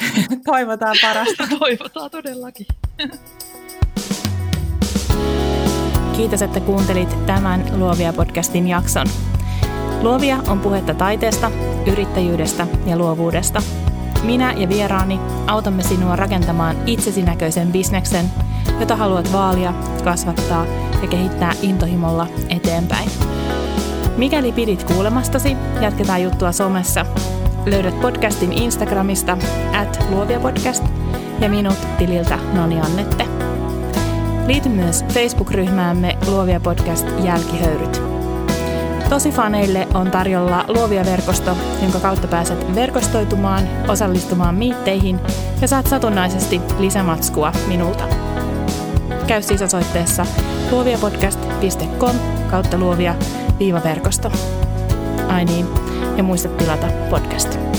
Toivotaan 0.46 0.96
parasta. 1.02 1.48
Toivotaan 1.60 2.12
todellakin. 2.12 2.66
Kiitos, 6.16 6.42
että 6.42 6.60
kuuntelit 6.60 7.26
tämän 7.26 7.66
Luovia 7.78 8.14
podcastin 8.14 8.68
jakson. 8.68 9.08
Luovia 10.02 10.38
on 10.48 10.60
puhetta 10.60 10.94
taiteesta, 10.94 11.52
yrittäjyydestä 11.92 12.68
ja 12.86 12.98
luovuudesta. 12.98 13.62
Minä 14.24 14.54
ja 14.58 14.70
vieraani 14.70 15.20
autamme 15.48 15.84
sinua 15.84 16.16
rakentamaan 16.16 16.78
itsesi 16.86 17.22
näköisen 17.22 17.72
bisneksen, 17.72 18.26
jota 18.80 18.96
haluat 18.96 19.34
vaalia, 19.34 19.74
kasvattaa 20.04 20.66
ja 21.02 21.08
kehittää 21.08 21.54
intohimolla 21.62 22.28
eteenpäin. 22.50 23.10
Mikäli 24.18 24.52
pidit 24.52 24.84
kuulemastasi, 24.84 25.58
jatketaan 25.82 26.24
juttua 26.24 26.52
somessa. 26.52 27.06
Löydät 27.72 28.02
podcastin 28.02 28.54
Instagramista 28.54 29.38
at 29.82 30.06
luoviapodcast 30.10 30.84
ja 31.40 31.50
minut 31.50 31.78
tililtä 31.98 32.40
Noni 32.54 32.82
Annette. 32.82 33.26
Liity 34.46 34.70
myös 34.70 35.06
Facebook-ryhmäämme 35.14 36.18
Luovia 36.28 36.60
podcast 36.60 37.08
Jälkihöyryt. 37.24 38.02
Tosi 39.10 39.32
faneille 39.32 39.88
on 39.94 40.12
tarjolla 40.12 40.66
Luovia 40.68 41.06
verkosto, 41.06 41.58
jonka 41.82 42.00
kautta 42.00 42.28
pääset 42.28 42.76
verkostoitumaan, 42.76 43.64
osallistumaan 43.88 44.56
miitteihin 44.56 45.20
ja 45.62 45.68
saat 45.68 45.88
satunnaisesti 45.88 46.62
lisämatskua 46.80 47.52
minulta. 47.68 48.04
Käy 49.28 49.42
siis 49.42 49.62
osoitteessa 49.62 50.26
luoviapodcast.com 50.72 52.16
kautta 52.52 52.78
luovia 52.78 53.16
viivaverkosto. 53.60 54.32
Ai 55.28 55.46
niin, 55.46 55.66
ja 56.18 56.24
muista 56.24 56.50
tilata 56.50 56.88
podcast. 57.10 57.77